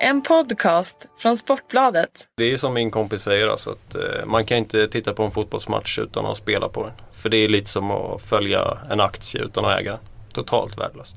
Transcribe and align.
En 0.00 0.22
podcast 0.22 1.06
från 1.18 1.36
Sportbladet. 1.36 2.28
Det 2.36 2.52
är 2.52 2.56
som 2.56 2.74
min 2.74 2.90
kompis 2.90 3.22
säger 3.22 3.48
alltså 3.48 3.70
att 3.70 3.94
eh, 3.94 4.26
man 4.26 4.44
kan 4.44 4.58
inte 4.58 4.88
titta 4.88 5.12
på 5.12 5.22
en 5.22 5.30
fotbollsmatch 5.30 5.98
utan 5.98 6.26
att 6.26 6.36
spela 6.36 6.68
på 6.68 6.82
den. 6.82 6.92
För 7.12 7.28
det 7.28 7.36
är 7.36 7.48
lite 7.48 7.70
som 7.70 7.90
att 7.90 8.22
följa 8.22 8.78
en 8.90 9.00
aktie 9.00 9.42
utan 9.42 9.64
att 9.64 9.80
äga 9.80 9.90
den. 9.90 10.00
Totalt 10.32 10.78
värdelöst. 10.78 11.16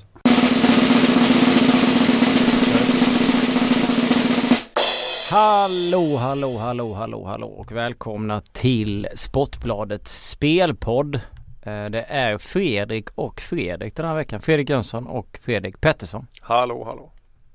Hallå, 5.29 6.15
hallå, 6.17 6.57
hallå, 6.57 6.93
hallå, 6.93 7.25
hallå 7.25 7.47
och 7.47 7.71
välkomna 7.71 8.41
till 8.41 9.07
Sportbladets 9.15 10.29
spelpodd. 10.29 11.15
Eh, 11.61 11.85
Det 11.89 12.05
är 12.09 12.37
Fredrik 12.37 13.09
och 13.15 13.41
Fredrik 13.41 13.95
den 13.95 14.05
här 14.05 14.15
veckan. 14.15 14.41
Fredrik 14.41 14.69
Jönsson 14.69 15.07
och 15.07 15.39
Fredrik 15.43 15.81
Pettersson. 15.81 16.27
Hallå, 16.41 16.83
hallå. 16.83 17.11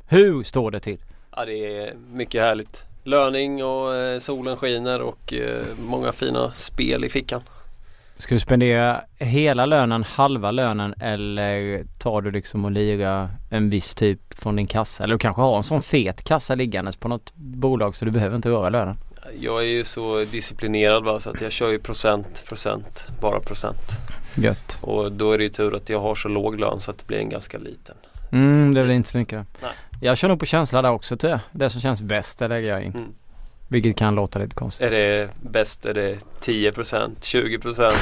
Hur 0.09 0.43
står 0.43 0.71
det 0.71 0.81
till? 0.81 0.99
Ja, 1.37 1.45
det 1.45 1.79
är 1.79 1.95
mycket 2.13 2.43
härligt. 2.43 2.85
Löning 3.03 3.65
och 3.65 3.95
eh, 3.95 4.19
solen 4.19 4.57
skiner 4.57 5.01
och 5.03 5.33
eh, 5.33 5.65
många 5.79 6.13
fina 6.13 6.53
spel 6.53 7.05
i 7.05 7.09
fickan. 7.09 7.43
Ska 8.19 8.35
du 8.35 8.41
spendera 8.41 9.01
hela 9.19 9.67
lönen, 9.67 10.05
halva 10.05 10.51
lönen 10.51 10.95
eller 11.01 11.85
tar 11.99 12.21
du 12.21 12.31
liksom 12.31 12.65
och 12.65 12.71
lira 12.71 13.31
en 13.51 13.71
viss 13.71 13.95
typ 13.95 14.21
från 14.39 14.57
din 14.57 14.67
kassa? 14.67 15.05
Eller 15.05 15.15
du 15.15 15.19
kanske 15.19 15.43
har 15.43 15.57
en 15.57 15.63
sån 15.63 15.83
fet 15.83 16.25
kassa 16.25 16.55
liggandes 16.55 16.97
på 16.97 17.09
något 17.09 17.35
bolag 17.35 17.97
så 17.97 18.05
du 18.05 18.11
behöver 18.11 18.37
inte 18.37 18.49
röra 18.49 18.69
lönen. 18.69 18.97
Jag 19.39 19.63
är 19.63 19.67
ju 19.69 19.85
så 19.85 20.25
disciplinerad 20.25 21.05
va, 21.05 21.21
så 21.21 21.31
att 21.31 21.41
jag 21.41 21.53
kör 21.53 21.71
ju 21.71 21.79
procent, 21.79 22.45
procent, 22.49 23.07
bara 23.21 23.41
procent. 23.41 23.83
Gött. 24.37 24.79
Och 24.81 25.13
då 25.13 25.33
är 25.33 25.39
det 25.39 25.45
ju 25.45 25.51
tur 25.51 25.77
att 25.77 25.89
jag 25.89 26.01
har 26.01 26.15
så 26.15 26.29
låg 26.29 26.61
lön 26.61 26.81
så 26.81 26.91
att 26.91 26.99
det 26.99 27.07
blir 27.07 27.19
en 27.19 27.29
ganska 27.29 27.59
liten. 27.59 27.95
Mm, 28.33 28.75
det 28.75 28.85
blir 28.85 28.95
inte 28.95 29.09
så 29.09 29.19
mycket. 29.19 29.47
Nej. 29.63 29.71
Jag 30.05 30.19
kör 30.19 30.29
nog 30.29 30.39
på 30.39 30.47
känsla 30.47 30.83
där 30.83 30.91
också 30.91 31.17
tror 31.17 31.31
jag. 31.31 31.41
Det 31.53 31.71
som 31.71 31.81
känns 31.81 32.03
bäst 32.03 32.39
det 32.39 32.49
lägger 32.49 32.69
jag 32.69 32.85
in. 32.85 32.93
Mm. 32.93 33.15
Vilket 33.69 33.97
kan 33.97 34.15
låta 34.15 34.39
lite 34.39 34.55
konstigt. 34.55 34.87
Är 34.87 34.91
det 34.91 35.31
bäst? 35.41 35.87
Är 35.87 35.95
det 35.95 36.19
10 36.41 36.73
procent? 36.73 37.25
20 37.25 37.59
procent? 37.59 37.97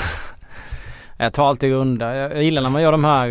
Jag 1.19 1.33
tar 1.33 1.49
alltid 1.49 1.71
runda. 1.71 2.17
Jag 2.17 2.43
gillar 2.43 2.63
när 2.63 2.71
man 2.71 2.83
gör 2.83 2.93
de 2.93 3.05
här 3.05 3.31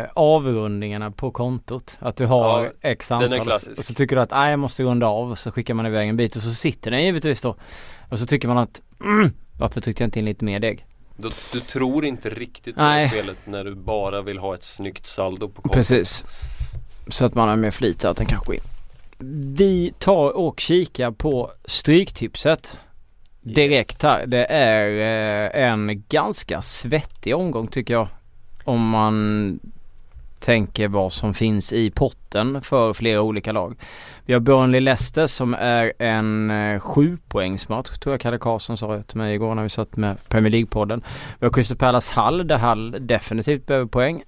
eh, 0.00 0.08
avrundningarna 0.14 1.10
på 1.10 1.30
kontot. 1.30 1.96
Att 1.98 2.16
du 2.16 2.26
har 2.26 2.64
Ja, 2.64 2.70
x 2.80 3.10
antal 3.10 3.30
och 3.30 3.36
så, 3.36 3.42
klassisk. 3.42 3.78
och 3.78 3.84
så 3.84 3.94
tycker 3.94 4.16
du 4.16 4.22
att 4.22 4.30
nej 4.30 4.50
jag 4.50 4.58
måste 4.58 4.82
runda 4.82 5.06
av 5.06 5.30
och 5.30 5.38
så 5.38 5.50
skickar 5.50 5.74
man 5.74 5.86
iväg 5.86 6.08
en 6.08 6.16
bit 6.16 6.36
och 6.36 6.42
så 6.42 6.50
sitter 6.50 6.90
den 6.90 7.04
givetvis 7.04 7.42
då. 7.42 7.56
Och 8.08 8.18
så 8.18 8.26
tycker 8.26 8.48
man 8.48 8.58
att 8.58 8.80
mm, 9.00 9.30
varför 9.58 9.80
tryckte 9.80 10.02
jag 10.02 10.06
inte 10.06 10.18
in 10.18 10.24
lite 10.24 10.44
mer 10.44 10.60
deg? 10.60 10.86
Du, 11.16 11.30
du 11.52 11.60
tror 11.60 12.04
inte 12.04 12.30
riktigt 12.30 12.74
på 12.74 12.82
Nej. 12.82 13.08
spelet 13.08 13.38
när 13.46 13.64
du 13.64 13.74
bara 13.74 14.22
vill 14.22 14.38
ha 14.38 14.54
ett 14.54 14.62
snyggt 14.62 15.06
saldo 15.06 15.48
på 15.48 15.62
kontot. 15.62 15.74
Precis. 15.74 16.24
Så 17.08 17.24
att 17.24 17.34
man 17.34 17.48
har 17.48 17.56
mer 17.56 17.70
flit 17.70 18.04
att 18.04 18.16
den 18.16 18.26
kanske 18.26 18.46
går 18.46 18.54
in. 18.54 18.62
Vi 19.56 19.92
tar 19.98 20.36
och 20.36 20.60
kikar 20.60 21.10
på 21.10 21.50
Stryktipset. 21.64 22.78
Direkt 23.40 24.02
här. 24.02 24.26
Det 24.26 24.44
är 24.44 24.88
eh, 24.88 25.70
en 25.70 26.04
ganska 26.08 26.62
svettig 26.62 27.36
omgång 27.36 27.68
tycker 27.68 27.94
jag. 27.94 28.08
Om 28.64 28.88
man 28.88 29.60
tänker 30.42 30.88
vad 30.88 31.12
som 31.12 31.34
finns 31.34 31.72
i 31.72 31.90
potten 31.90 32.62
för 32.62 32.94
flera 32.94 33.22
olika 33.22 33.52
lag. 33.52 33.74
Vi 34.26 34.32
har 34.32 34.40
Burnley-Leicester 34.40 35.26
som 35.26 35.54
är 35.54 35.92
en 35.98 36.50
eh, 36.50 36.80
sjupoängsmatch 36.80 37.98
tror 37.98 38.12
jag 38.12 38.20
Kalle 38.20 38.38
Karlsson 38.38 38.76
sa 38.76 39.02
till 39.02 39.16
mig 39.16 39.34
igår 39.34 39.54
när 39.54 39.62
vi 39.62 39.68
satt 39.68 39.96
med 39.96 40.28
Premier 40.28 40.50
League-podden. 40.50 41.02
Vi 41.38 41.46
har 41.46 41.52
Crystal 41.52 41.76
Palace 41.76 42.12
Hall 42.14 42.46
där 42.46 42.58
Hall 42.58 42.96
definitivt 43.00 43.66
behöver 43.66 43.86
poäng. 43.86 44.22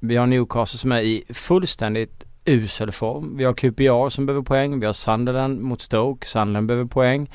Vi 0.00 0.16
har 0.16 0.26
Newcastle 0.26 0.78
som 0.78 0.92
är 0.92 1.00
i 1.00 1.24
fullständigt 1.28 2.24
usel 2.44 2.92
form. 2.92 3.36
Vi 3.36 3.44
har 3.44 3.52
QPR 3.52 4.08
som 4.08 4.26
behöver 4.26 4.44
poäng. 4.44 4.80
Vi 4.80 4.86
har 4.86 4.92
Sunderland 4.92 5.60
mot 5.60 5.82
Stoke. 5.82 6.26
Sunderland 6.26 6.66
behöver 6.66 6.86
poäng. 6.86 7.30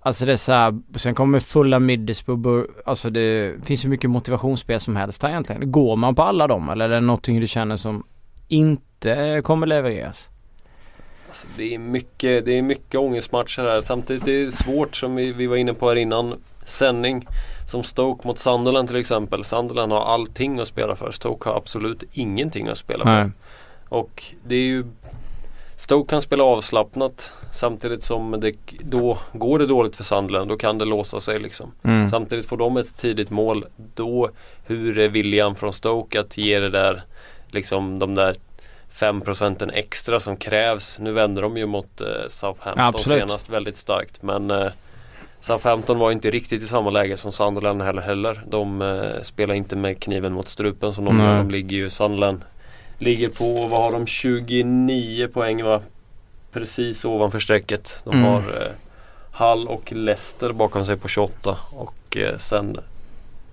Alltså 0.00 0.26
det 0.26 0.32
är 0.32 0.36
så 0.36 0.52
här, 0.52 0.78
sen 0.96 1.14
kommer 1.14 1.40
fulla 1.40 1.78
Middlesbrough, 1.78 2.70
alltså 2.86 3.10
det 3.10 3.54
finns 3.64 3.84
ju 3.84 3.88
mycket 3.88 4.10
motivationsspel 4.10 4.80
som 4.80 4.96
helst 4.96 5.22
här 5.22 5.30
egentligen. 5.30 5.72
Går 5.72 5.96
man 5.96 6.14
på 6.14 6.22
alla 6.22 6.46
dem 6.46 6.68
eller 6.68 6.84
är 6.84 6.94
det 6.94 7.00
någonting 7.00 7.40
du 7.40 7.46
känner 7.46 7.76
som 7.76 8.04
inte 8.48 9.40
kommer 9.44 9.66
levereras? 9.66 10.30
Alltså, 11.28 11.46
det, 11.56 11.74
är 11.74 11.78
mycket, 11.78 12.44
det 12.44 12.58
är 12.58 12.62
mycket 12.62 13.00
ångestmatcher 13.00 13.62
här. 13.62 13.80
Samtidigt 13.80 14.28
är 14.28 14.44
det 14.44 14.52
svårt 14.52 14.96
som 14.96 15.14
vi, 15.14 15.32
vi 15.32 15.46
var 15.46 15.56
inne 15.56 15.74
på 15.74 15.88
här 15.88 15.96
innan 15.96 16.34
sändning. 16.68 17.28
Som 17.66 17.82
Stoke 17.82 18.26
mot 18.26 18.38
Sunderland 18.38 18.88
till 18.88 18.96
exempel. 18.96 19.44
Sunderland 19.44 19.92
har 19.92 20.00
allting 20.00 20.60
att 20.60 20.68
spela 20.68 20.96
för. 20.96 21.10
Stoke 21.10 21.48
har 21.48 21.56
absolut 21.56 22.04
ingenting 22.12 22.68
att 22.68 22.78
spela 22.78 23.04
för. 23.04 23.24
Nej. 23.24 23.30
Och 23.88 24.24
det 24.46 24.54
är 24.54 24.62
ju 24.62 24.84
Stoke 25.78 26.10
kan 26.10 26.22
spela 26.22 26.44
avslappnat 26.44 27.32
samtidigt 27.52 28.02
som 28.02 28.40
det, 28.40 28.52
då 28.80 29.18
går 29.32 29.58
det 29.58 29.66
dåligt 29.66 29.96
för 29.96 30.04
Sunderland. 30.04 30.48
Då 30.50 30.56
kan 30.56 30.78
det 30.78 30.84
låsa 30.84 31.20
sig 31.20 31.38
liksom. 31.38 31.72
Mm. 31.82 32.10
Samtidigt 32.10 32.46
får 32.46 32.56
de 32.56 32.76
ett 32.76 32.96
tidigt 32.96 33.30
mål. 33.30 33.64
Då, 33.94 34.30
hur 34.64 34.98
är 34.98 35.08
viljan 35.08 35.54
från 35.54 35.72
Stoke 35.72 36.20
att 36.20 36.36
ge 36.36 36.60
det 36.60 36.70
där, 36.70 37.02
liksom 37.50 37.98
de 37.98 38.14
där 38.14 38.34
5 38.88 39.20
procenten 39.20 39.70
extra 39.70 40.20
som 40.20 40.36
krävs. 40.36 40.98
Nu 40.98 41.12
vänder 41.12 41.42
de 41.42 41.56
ju 41.56 41.66
mot 41.66 42.00
eh, 42.00 42.06
Southampton 42.28 42.84
Absolut. 42.84 43.18
senast 43.18 43.50
väldigt 43.50 43.76
starkt. 43.76 44.22
Men 44.22 44.50
eh, 44.50 44.68
Southampton 45.40 45.98
var 45.98 46.12
inte 46.12 46.30
riktigt 46.30 46.62
i 46.62 46.66
samma 46.66 46.90
läge 46.90 47.16
som 47.16 47.32
Sunderland 47.32 47.82
heller. 47.82 48.02
heller. 48.02 48.42
De 48.48 48.82
eh, 48.82 49.22
spelar 49.22 49.54
inte 49.54 49.76
med 49.76 50.00
kniven 50.02 50.32
mot 50.32 50.48
strupen 50.48 50.92
som 50.94 51.04
de 51.04 51.18
gör. 51.18 51.36
De 51.36 51.50
ligger 51.50 51.76
ju, 51.76 51.90
Sunderland 51.90 52.40
ligger 52.98 53.28
på, 53.28 53.66
vad 53.66 53.82
har 53.82 53.92
de, 53.92 54.06
29 54.06 55.28
poäng 55.28 55.64
va? 55.64 55.80
Precis 56.52 57.04
ovanför 57.04 57.38
strecket. 57.38 58.00
De 58.04 58.10
Mm. 58.14 58.24
har 58.24 58.38
eh, 58.38 58.72
Hull 59.32 59.68
och 59.68 59.92
Leicester 59.92 60.52
bakom 60.52 60.86
sig 60.86 60.96
på 60.96 61.08
28 61.08 61.56
och 61.76 62.16
eh, 62.16 62.38
sen 62.38 62.76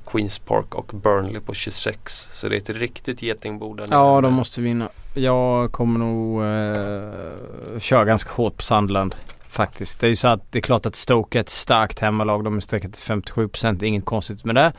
Queens 0.06 0.40
Park 0.40 0.75
och 0.75 0.91
Burnley 0.94 1.40
på 1.41 1.53
26. 1.53 2.29
Så 2.34 2.50
det 2.50 2.56
är 2.56 2.57
ett 2.57 2.69
riktigt 2.69 3.22
getingbo 3.22 3.73
där 3.73 3.88
nere. 3.88 4.00
Ja, 4.00 4.22
de 4.22 4.34
måste 4.34 4.62
vinna. 4.62 4.90
Jag 5.13 5.72
kommer 5.72 6.00
nog 6.00 6.41
eh, 6.44 7.79
köra 7.79 8.06
ganska 8.06 8.31
hårt 8.34 8.57
på 8.57 8.63
Sandland 8.63 9.16
faktiskt. 9.55 9.99
Det 9.99 10.07
är 10.07 10.09
ju 10.09 10.16
så 10.16 10.27
att 10.27 10.51
det 10.51 10.59
är 10.59 10.61
klart 10.61 10.85
att 10.85 10.95
Stoke 10.95 11.38
är 11.38 11.41
ett 11.41 11.49
starkt 11.49 11.99
hemmalag. 11.99 12.43
De 12.43 12.57
är 12.57 12.61
sträckat 12.61 12.93
till 12.93 13.13
57%. 13.13 13.83
Inget 13.83 14.05
konstigt 14.05 14.45
med 14.45 14.55
det. 14.55 14.73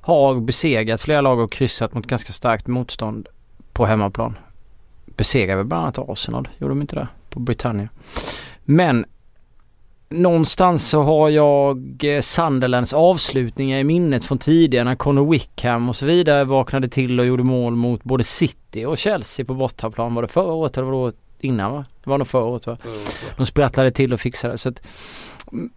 Har 0.00 0.40
besegrat 0.40 1.00
flera 1.00 1.20
lag 1.20 1.38
och 1.38 1.52
kryssat 1.52 1.94
mot 1.94 2.06
ganska 2.06 2.32
starkt 2.32 2.66
motstånd 2.66 3.28
på 3.72 3.86
hemmaplan. 3.86 4.38
Besegrade 5.06 5.64
bland 5.64 5.82
annat 5.82 5.98
Arsenal. 5.98 6.48
Gjorde 6.58 6.70
de 6.70 6.80
inte 6.80 6.96
det? 6.96 7.08
På 7.30 7.40
Britannia. 7.40 7.88
Men 8.64 9.06
Någonstans 10.08 10.88
så 10.88 11.02
har 11.02 11.30
jag 11.30 12.04
eh, 12.04 12.20
Sunderlands 12.20 12.92
avslutningar 12.92 13.78
i 13.78 13.84
minnet 13.84 14.24
från 14.24 14.38
tidigare 14.38 14.84
när 14.84 14.94
Conor 14.94 15.30
Wickham 15.30 15.88
och 15.88 15.96
så 15.96 16.06
vidare 16.06 16.44
vaknade 16.44 16.88
till 16.88 17.20
och 17.20 17.26
gjorde 17.26 17.42
mål 17.42 17.76
mot 17.76 18.04
både 18.04 18.24
City 18.24 18.84
och 18.84 18.98
Chelsea 18.98 19.46
på 19.46 19.54
bortaplan. 19.54 20.14
Var 20.14 20.22
det 20.22 20.28
förra 20.28 20.52
året 20.52 20.76
eller 20.76 20.84
var 20.84 20.92
det 20.92 20.98
året 20.98 21.16
innan 21.40 21.72
va? 21.72 21.84
Det 22.04 22.10
var 22.10 22.18
nog 22.18 22.28
förra 22.28 22.44
året 22.44 22.66
va? 22.66 22.76
De 23.36 23.46
sprattlade 23.46 23.90
till 23.90 24.12
och 24.12 24.20
fixade 24.20 24.58
så 24.58 24.68
att 24.68 24.82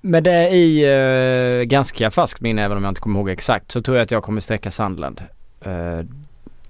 med 0.02 0.24
det 0.24 0.50
i 0.50 0.84
eh, 0.84 1.64
ganska 1.64 2.12
färskt 2.12 2.42
minne 2.42 2.64
även 2.64 2.78
om 2.78 2.84
jag 2.84 2.92
inte 2.92 3.02
kommer 3.02 3.20
ihåg 3.20 3.30
exakt 3.30 3.72
så 3.72 3.81
tror 3.81 3.97
jag 3.97 4.03
att 4.03 4.12
jag 4.12 4.24
kommer 4.24 4.42
sträcka 4.42 4.72
Sunderland. 4.72 5.22
Eh, 5.62 6.00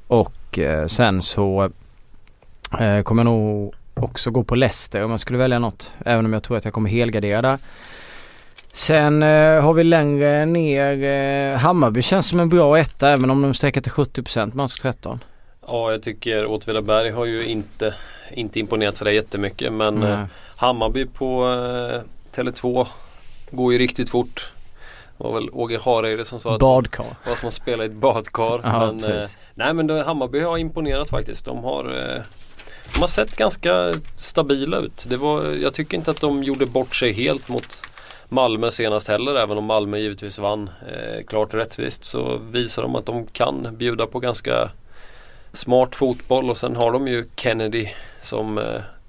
och 0.07 0.59
eh, 0.59 0.87
sen 0.87 1.21
så 1.21 1.69
eh, 2.79 3.01
kommer 3.01 3.23
jag 3.23 3.25
nog 3.25 3.73
också 3.93 4.31
gå 4.31 4.43
på 4.43 4.55
Leicester 4.55 5.03
om 5.03 5.11
jag 5.11 5.19
skulle 5.19 5.39
välja 5.39 5.59
något. 5.59 5.93
Även 6.05 6.25
om 6.25 6.33
jag 6.33 6.43
tror 6.43 6.57
att 6.57 6.65
jag 6.65 6.73
kommer 6.73 6.89
helgardera 6.89 7.41
där. 7.41 7.57
Sen 8.73 9.23
eh, 9.23 9.61
har 9.61 9.73
vi 9.73 9.83
längre 9.83 10.45
ner 10.45 11.03
eh, 11.03 11.57
Hammarby 11.57 12.01
känns 12.01 12.27
som 12.27 12.39
en 12.39 12.49
bra 12.49 12.77
etta 12.79 13.09
även 13.09 13.29
om 13.29 13.41
de 13.41 13.53
sträcker 13.53 13.81
till 13.81 13.91
70% 13.91 14.55
match 14.55 14.79
13. 14.79 15.23
Ja, 15.67 15.91
jag 15.91 16.03
tycker 16.03 16.45
Åtvidaberg 16.45 17.11
har 17.11 17.25
ju 17.25 17.45
inte, 17.45 17.93
inte 18.31 18.59
imponerat 18.59 18.97
sådär 18.97 19.11
jättemycket. 19.11 19.73
Men 19.73 20.03
eh, 20.03 20.23
Hammarby 20.55 21.05
på 21.05 21.43
eh, 21.43 22.01
Tele2 22.35 22.87
går 23.51 23.73
ju 23.73 23.79
riktigt 23.79 24.09
fort. 24.09 24.51
Det 25.17 25.23
var 25.23 25.33
väl 25.33 25.49
Åge 25.53 25.79
Hareide 25.85 26.25
som 26.25 26.39
sa 26.39 26.53
att 26.53 26.59
Badkar. 26.59 27.05
det 27.23 27.29
var 27.29 27.35
som 27.37 27.47
att 27.47 27.53
spela 27.53 27.83
i 27.83 27.87
ett 27.87 27.93
badkar. 27.93 28.61
Ja, 28.63 28.91
men, 28.91 29.03
eh, 29.19 29.25
nej 29.53 29.73
men 29.73 29.87
det, 29.87 30.03
Hammarby 30.03 30.39
har 30.39 30.57
imponerat 30.57 31.09
faktiskt. 31.09 31.45
De 31.45 31.63
har, 31.63 31.85
eh, 31.85 32.21
de 32.93 33.01
har 33.01 33.07
sett 33.07 33.35
ganska 33.35 33.93
stabila 34.17 34.77
ut. 34.77 35.05
Det 35.09 35.17
var, 35.17 35.43
jag 35.61 35.73
tycker 35.73 35.97
inte 35.97 36.11
att 36.11 36.21
de 36.21 36.43
gjorde 36.43 36.65
bort 36.65 36.95
sig 36.95 37.11
helt 37.11 37.49
mot 37.49 37.81
Malmö 38.29 38.71
senast 38.71 39.07
heller. 39.07 39.35
Även 39.35 39.57
om 39.57 39.65
Malmö 39.65 39.97
givetvis 39.97 40.39
vann 40.39 40.69
eh, 40.87 41.25
klart 41.27 41.53
rättvist 41.53 42.05
så 42.05 42.37
visar 42.37 42.81
de 42.81 42.95
att 42.95 43.05
de 43.05 43.27
kan 43.27 43.77
bjuda 43.77 44.05
på 44.05 44.19
ganska 44.19 44.69
smart 45.53 45.95
fotboll. 45.95 46.49
Och 46.49 46.57
sen 46.57 46.75
har 46.75 46.91
de 46.91 47.07
ju 47.07 47.25
Kennedy 47.35 47.87
som 48.21 48.57
eh, 48.57 48.63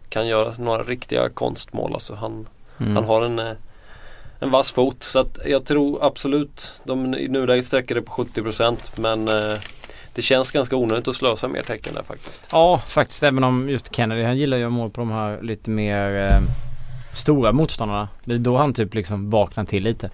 kan 0.08 0.26
göra 0.26 0.52
några 0.58 0.82
riktiga 0.82 1.28
konstmål. 1.28 1.94
Alltså 1.94 2.14
han, 2.14 2.46
Mm. 2.80 2.96
han 2.96 3.04
har 3.04 3.22
en, 3.22 3.38
eh, 3.38 3.52
en 4.38 4.50
vass 4.50 4.72
fot. 4.72 5.02
Så 5.02 5.18
att 5.18 5.38
jag 5.46 5.64
tror 5.64 6.04
absolut, 6.04 6.72
de 6.84 7.14
i 7.14 7.28
nuläget 7.28 7.66
sträcker 7.66 7.94
det 7.94 8.02
på 8.02 8.12
70% 8.12 8.76
men 8.96 9.28
eh, 9.28 9.58
det 10.14 10.22
känns 10.22 10.50
ganska 10.50 10.76
onödigt 10.76 11.08
att 11.08 11.14
slösa 11.14 11.48
mer 11.48 11.62
tecken 11.62 11.94
där 11.94 12.02
faktiskt. 12.02 12.48
Ja 12.52 12.78
faktiskt 12.78 13.22
även 13.22 13.44
om 13.44 13.68
just 13.68 13.94
Kennedy 13.96 14.22
han 14.22 14.36
gillar 14.36 14.56
ju 14.56 14.64
att 14.64 14.72
mål 14.72 14.90
på 14.90 15.00
de 15.00 15.10
här 15.10 15.42
lite 15.42 15.70
mer 15.70 16.28
eh, 16.32 16.40
stora 17.14 17.52
motståndarna. 17.52 18.08
Det 18.24 18.34
är 18.34 18.38
då 18.38 18.56
han 18.56 18.74
typ 18.74 18.94
liksom 18.94 19.30
vaknar 19.30 19.64
till 19.64 19.82
lite. 19.82 20.10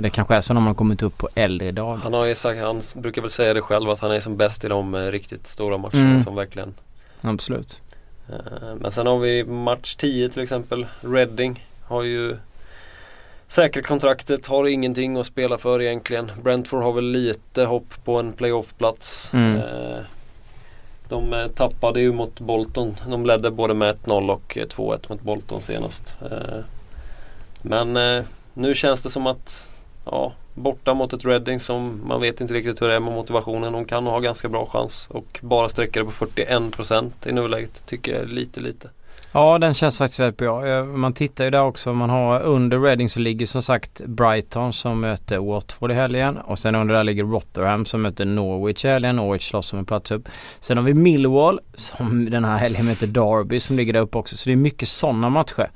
Det 0.00 0.10
kanske 0.10 0.34
är 0.34 0.40
så 0.40 0.54
när 0.54 0.60
man 0.60 0.74
kommit 0.74 1.02
upp 1.02 1.18
på 1.18 1.28
äldre 1.34 1.70
dagar. 1.72 1.96
Han 1.96 2.12
har 2.12 2.24
ju 2.24 2.34
sagt, 2.34 2.60
han 2.60 2.82
brukar 2.94 3.22
väl 3.22 3.30
säga 3.30 3.54
det 3.54 3.60
själv 3.62 3.90
att 3.90 4.00
han 4.00 4.10
är 4.12 4.20
som 4.20 4.36
bäst 4.36 4.64
i 4.64 4.68
de 4.68 4.94
eh, 4.94 5.06
riktigt 5.06 5.46
stora 5.46 5.78
matcherna 5.78 6.00
Mm. 6.10 6.24
som 6.24 6.34
verkligen 6.34 6.74
Absolut. 7.20 7.80
Eh, 8.28 8.74
Men 8.80 8.92
sen 8.92 9.06
har 9.06 9.18
vi 9.18 9.44
match 9.44 9.94
10 9.94 10.28
till 10.28 10.42
exempel. 10.42 10.86
Reading 11.00 11.66
har 11.84 12.02
ju 12.04 12.36
säkrat 13.48 13.86
kontraktet, 13.86 14.46
har 14.46 14.66
ingenting 14.66 15.16
att 15.16 15.26
spela 15.26 15.58
för 15.58 15.82
egentligen. 15.82 16.30
Brentford 16.42 16.82
har 16.82 16.92
väl 16.92 17.04
lite 17.04 17.64
hopp 17.64 18.04
på 18.04 18.18
en 18.18 18.32
playoff-plats. 18.32 19.30
Mm. 19.34 19.56
Eh, 19.56 19.98
De 21.08 21.48
tappade 21.54 22.00
ju 22.00 22.12
mot 22.12 22.40
Bolton. 22.40 22.96
De 23.08 23.26
ledde 23.26 23.50
både 23.50 23.74
med 23.74 23.96
1-0 24.04 24.30
och 24.30 24.58
eh, 24.58 24.66
2-1 24.66 24.98
mot 25.08 25.20
Bolton 25.22 25.62
senast. 25.62 26.16
Men 27.62 28.24
nu 28.54 28.74
känns 28.74 29.02
det 29.02 29.10
som 29.10 29.26
att 29.26 29.66
ja, 30.04 30.32
borta 30.54 30.94
mot 30.94 31.12
ett 31.12 31.24
Reading 31.24 31.60
som 31.60 32.00
man 32.06 32.20
vet 32.20 32.40
inte 32.40 32.54
riktigt 32.54 32.82
hur 32.82 32.88
det 32.88 32.94
är 32.94 33.00
med 33.00 33.12
motivationen. 33.12 33.72
De 33.72 33.84
kan 33.84 34.04
nog 34.04 34.12
ha 34.12 34.20
ganska 34.20 34.48
bra 34.48 34.66
chans 34.66 35.06
och 35.10 35.40
bara 35.42 35.68
sträcka 35.68 36.00
det 36.00 36.04
på 36.04 36.26
41% 36.26 37.10
i 37.26 37.32
nuläget 37.32 37.86
tycker 37.86 38.12
jag 38.12 38.20
är 38.20 38.26
lite 38.26 38.60
lite. 38.60 38.88
Ja 39.32 39.58
den 39.58 39.74
känns 39.74 39.98
faktiskt 39.98 40.20
väldigt 40.20 40.36
bra. 40.36 40.66
Eh, 40.66 40.84
man 40.84 41.12
tittar 41.12 41.44
ju 41.44 41.50
där 41.50 41.62
också. 41.62 41.94
Man 41.94 42.10
har 42.10 42.40
under 42.40 42.80
Reading 42.80 43.10
så 43.10 43.20
ligger 43.20 43.46
som 43.46 43.62
sagt 43.62 44.00
Brighton 44.06 44.72
som 44.72 45.00
möter 45.00 45.38
Watford 45.38 45.90
i 45.90 45.94
helgen. 45.94 46.36
Och 46.38 46.58
sen 46.58 46.74
under 46.74 46.94
där 46.94 47.04
ligger 47.04 47.24
Rotherham 47.24 47.84
som 47.84 48.02
möter 48.02 48.24
Norwich 48.24 48.84
i 48.84 48.88
helgen. 48.88 49.16
Norwich 49.16 49.48
slåss 49.48 49.72
om 49.72 49.78
en 49.78 49.84
plats 49.84 50.10
upp. 50.10 50.28
Sen 50.60 50.76
har 50.76 50.84
vi 50.84 50.94
Millwall 50.94 51.60
som 51.74 52.30
den 52.30 52.44
här 52.44 52.56
helgen 52.56 52.86
möter 52.86 53.06
Derby 53.06 53.60
som 53.60 53.76
ligger 53.76 53.92
där 53.92 54.00
uppe 54.00 54.18
också. 54.18 54.36
Så 54.36 54.48
det 54.48 54.52
är 54.52 54.56
mycket 54.56 54.88
sådana 54.88 55.28
matcher. 55.28 55.70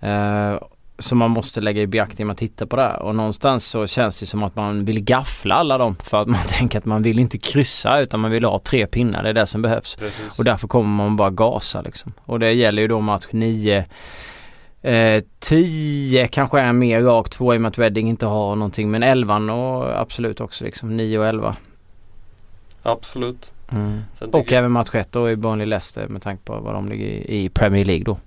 Eh, 0.00 0.56
som 0.98 1.18
man 1.18 1.30
måste 1.30 1.60
lägga 1.60 1.82
i 1.82 1.86
beaktning 1.86 2.18
när 2.18 2.26
man 2.26 2.36
tittar 2.36 2.66
på 2.66 2.76
det 2.76 2.82
här. 2.82 3.02
Och 3.02 3.16
någonstans 3.16 3.66
så 3.66 3.86
känns 3.86 4.20
det 4.20 4.26
som 4.26 4.42
att 4.42 4.56
man 4.56 4.84
vill 4.84 5.04
gaffla 5.04 5.54
alla 5.54 5.78
dem. 5.78 5.96
För 6.02 6.22
att 6.22 6.28
man 6.28 6.40
tänker 6.48 6.78
att 6.78 6.84
man 6.84 7.02
vill 7.02 7.18
inte 7.18 7.38
kryssa 7.38 8.00
utan 8.00 8.20
man 8.20 8.30
vill 8.30 8.44
ha 8.44 8.58
tre 8.58 8.86
pinnar. 8.86 9.22
Det 9.22 9.28
är 9.28 9.34
det 9.34 9.46
som 9.46 9.62
behövs. 9.62 9.96
Precis. 9.96 10.38
Och 10.38 10.44
därför 10.44 10.68
kommer 10.68 10.88
man 10.88 11.16
bara 11.16 11.30
gasa 11.30 11.82
liksom. 11.82 12.12
Och 12.24 12.38
det 12.38 12.52
gäller 12.52 12.82
ju 12.82 12.88
då 12.88 13.00
match 13.00 13.26
9 13.30 13.84
eh, 14.82 15.24
10 15.38 16.28
kanske 16.28 16.60
är 16.60 16.72
mer 16.72 17.02
rakt 17.02 17.32
två 17.32 17.54
i 17.54 17.56
och 17.56 17.60
med 17.60 17.68
att 17.68 17.78
Reading 17.78 18.08
inte 18.08 18.26
har 18.26 18.56
någonting. 18.56 18.90
Men 18.90 19.02
11 19.02 19.36
och 19.36 20.00
absolut 20.00 20.40
också 20.40 20.64
liksom 20.64 20.96
9 20.96 21.18
och 21.18 21.26
11. 21.26 21.56
Absolut. 22.82 23.52
Mm. 23.72 24.02
Och 24.32 24.52
även 24.52 24.72
match 24.72 24.94
1 24.94 25.12
då 25.12 25.30
i 25.30 25.36
Burnley 25.36 25.66
Leicester 25.66 26.08
med 26.08 26.22
tanke 26.22 26.44
på 26.44 26.60
vad 26.60 26.74
de 26.74 26.88
ligger 26.88 27.06
i, 27.06 27.44
i 27.44 27.48
Premier 27.48 27.84
League 27.84 28.04
då. 28.04 28.18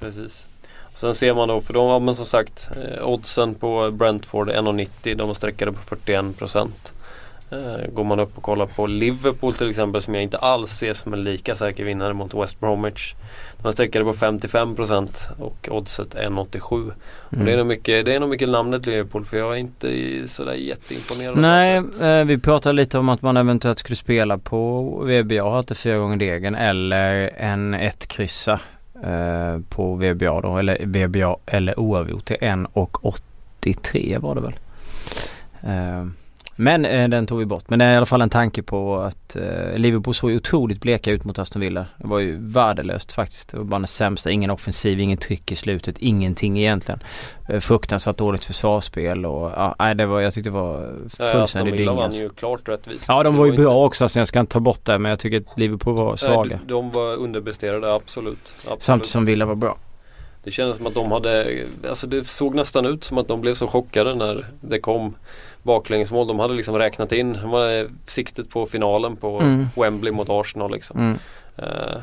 precis. 0.00 0.46
Sen 0.94 1.14
ser 1.14 1.34
man 1.34 1.48
då, 1.48 1.60
för 1.60 1.74
de 1.74 1.88
har 1.88 2.00
men 2.00 2.14
som 2.14 2.26
sagt 2.26 2.70
eh, 2.76 3.08
oddsen 3.08 3.54
på 3.54 3.90
Brentford 3.90 4.48
är 4.48 4.62
1,90. 4.62 5.14
De 5.16 5.28
har 5.28 5.34
sträckade 5.34 5.72
på 5.72 5.96
41%. 5.96 6.68
Eh, 7.52 7.90
går 7.92 8.04
man 8.04 8.20
upp 8.20 8.36
och 8.36 8.42
kollar 8.42 8.66
på 8.66 8.86
Liverpool 8.86 9.54
till 9.54 9.70
exempel 9.70 10.02
som 10.02 10.14
jag 10.14 10.22
inte 10.22 10.38
alls 10.38 10.70
ser 10.70 10.94
som 10.94 11.12
en 11.12 11.22
lika 11.22 11.54
säker 11.54 11.84
vinnare 11.84 12.12
mot 12.12 12.34
West 12.34 12.60
Bromwich. 12.60 13.14
De 13.56 13.64
har 13.64 13.72
sträckade 13.72 14.04
på 14.04 14.12
55% 14.12 15.10
och 15.38 15.68
oddset 15.70 16.14
1,87. 16.14 16.92
Och 17.30 17.36
det 17.36 17.52
är, 17.52 17.56
nog 17.56 17.66
mycket, 17.66 18.04
det 18.04 18.14
är 18.14 18.20
nog 18.20 18.28
mycket 18.28 18.48
namnet 18.48 18.86
Liverpool 18.86 19.24
för 19.24 19.36
jag 19.36 19.54
är 19.54 19.58
inte 19.58 19.88
sådär 20.28 20.54
jätteimponerad. 20.54 21.38
Nej, 21.38 21.82
det 22.00 22.18
eh, 22.18 22.24
vi 22.24 22.38
pratade 22.38 22.72
lite 22.72 22.98
om 22.98 23.08
att 23.08 23.22
man 23.22 23.36
eventuellt 23.36 23.78
skulle 23.78 23.96
spela 23.96 24.38
på 24.38 24.82
VBA, 25.04 25.42
har 25.42 25.58
inte 25.58 25.74
fyra 25.74 25.98
gånger 25.98 26.16
degen 26.16 26.54
eller 26.54 27.30
en 27.36 27.74
ett 27.74 28.06
kryssa 28.06 28.60
eh, 29.04 29.60
på 29.68 29.94
VBA 29.94 30.40
då, 30.40 30.58
eller 30.58 30.86
VBA 30.86 31.36
eller 31.46 31.80
oavgjort 31.80 32.24
till 32.24 32.36
1,83 32.36 34.18
var 34.18 34.34
det 34.34 34.40
väl. 34.40 34.54
Eh, 35.62 36.06
men 36.60 36.84
eh, 36.84 37.08
den 37.08 37.26
tog 37.26 37.38
vi 37.38 37.44
bort. 37.46 37.64
Men 37.68 37.78
det 37.78 37.84
är 37.84 37.94
i 37.94 37.96
alla 37.96 38.06
fall 38.06 38.22
en 38.22 38.30
tanke 38.30 38.62
på 38.62 38.96
att 39.00 39.36
eh, 39.36 39.42
Liverpool 39.76 40.14
såg 40.14 40.30
otroligt 40.30 40.80
bleka 40.80 41.10
ut 41.10 41.24
mot 41.24 41.38
Aston 41.38 41.60
Villa. 41.62 41.86
Det 41.98 42.06
var 42.06 42.18
ju 42.18 42.36
värdelöst 42.40 43.12
faktiskt. 43.12 43.48
Det 43.50 43.56
var 43.56 43.64
bara 43.64 43.78
den 43.78 43.86
sämsta. 43.86 44.30
Ingen 44.30 44.50
offensiv, 44.50 45.00
ingen 45.00 45.18
tryck 45.18 45.52
i 45.52 45.56
slutet, 45.56 45.98
ingenting 45.98 46.58
egentligen. 46.58 47.00
Eh, 47.48 47.60
fruktansvärt 47.60 48.16
dåligt 48.16 48.44
försvarsspel 48.44 49.26
och 49.26 49.50
ja, 49.56 49.74
nej, 49.78 49.94
det 49.94 50.06
var, 50.06 50.20
jag 50.20 50.34
tyckte 50.34 50.50
det 50.50 50.54
var 50.56 50.80
Ja, 51.18 51.24
Aston 51.24 51.40
fullständig 51.40 51.72
Villa 51.72 51.92
dynga. 51.92 52.02
vann 52.02 52.12
ju 52.12 52.28
klart 52.28 52.68
rättvist. 52.68 53.04
Ja 53.08 53.22
de 53.22 53.32
Det 53.32 53.38
var 53.38 53.46
ju 53.46 53.50
inte- 53.52 53.62
bra 53.62 53.84
också 53.84 54.08
så 54.08 54.18
jag 54.18 54.28
ska 54.28 54.40
inte 54.40 54.52
ta 54.52 54.60
bort 54.60 54.84
det 54.84 54.98
men 54.98 55.10
jag 55.10 55.18
tycker 55.18 55.36
att 55.40 55.58
Liverpool 55.58 55.96
var 55.96 56.16
svaga. 56.16 56.56
Nej, 56.56 56.58
de, 56.66 56.74
de 56.74 56.90
var 56.90 57.16
underpresterade, 57.16 57.94
absolut. 57.94 58.52
absolut. 58.62 58.82
Samtidigt 58.82 59.10
som 59.10 59.24
Villa 59.24 59.46
var 59.46 59.54
bra. 59.54 59.76
Det 60.44 60.50
kändes 60.50 60.76
som 60.76 60.86
att 60.86 60.94
de 60.94 61.12
hade, 61.12 61.64
alltså 61.88 62.06
det 62.06 62.24
såg 62.26 62.54
nästan 62.54 62.86
ut 62.86 63.04
som 63.04 63.18
att 63.18 63.28
de 63.28 63.40
blev 63.40 63.54
så 63.54 63.66
chockade 63.66 64.14
när 64.14 64.46
det 64.60 64.78
kom 64.78 65.14
baklängesmål. 65.62 66.26
De 66.26 66.38
hade 66.38 66.54
liksom 66.54 66.78
räknat 66.78 67.12
in, 67.12 67.32
de 67.42 67.52
hade 67.52 67.88
siktet 68.06 68.50
på 68.50 68.66
finalen 68.66 69.16
på 69.16 69.40
Mm. 69.40 69.66
Wembley 69.76 70.12
mot 70.12 70.28
Arsenal 70.30 70.72
liksom. 70.72 70.98
Mm. 71.00 71.18
Eh, 71.56 71.98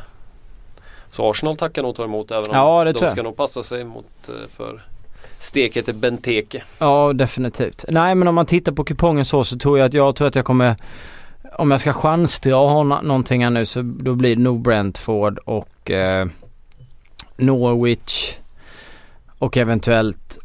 så 1.10 1.30
Arsenal 1.32 1.58
tackar 1.58 1.84
nog 1.84 1.96
ta 1.96 2.04
emot 2.04 2.32
även 2.32 2.44
om 2.50 2.56
Ja, 2.56 2.84
de 2.84 2.94
jag. 3.02 3.10
ska 3.12 3.24
nog 3.24 3.36
passa 3.36 3.64
sig 3.64 3.84
mot 3.84 4.30
eh, 4.30 4.34
för 4.58 4.82
steket 5.40 5.90
i 5.90 5.94
Benteke. 5.94 6.64
Ja 6.80 7.14
definitivt. 7.14 7.86
Nej 7.90 8.16
men 8.16 8.28
om 8.28 8.36
man 8.36 8.46
tittar 8.46 8.72
på 8.72 8.84
kupongen 8.84 9.26
så 9.26 9.44
så 9.44 9.58
tror 9.58 9.78
jag 9.80 9.86
att 9.86 9.94
jag 9.94 10.16
tror 10.16 10.28
att 10.28 10.36
jag 10.36 10.46
kommer 10.46 10.76
om 11.58 11.72
jag 11.72 11.82
ska 11.82 11.94
chansdra 11.94 12.58
och 12.58 12.70
ha 12.70 12.84
någonting 12.84 13.44
här 13.44 13.50
nu 13.50 13.66
så 13.66 13.82
då 13.82 14.16
blir 14.16 14.36
det 14.36 14.42
nog 14.42 14.62
Brentford 14.62 15.38
och 15.38 15.92
eh, 15.92 16.28
Norwich 17.38 18.34
och 19.40 19.58
eventuellt 19.58 20.38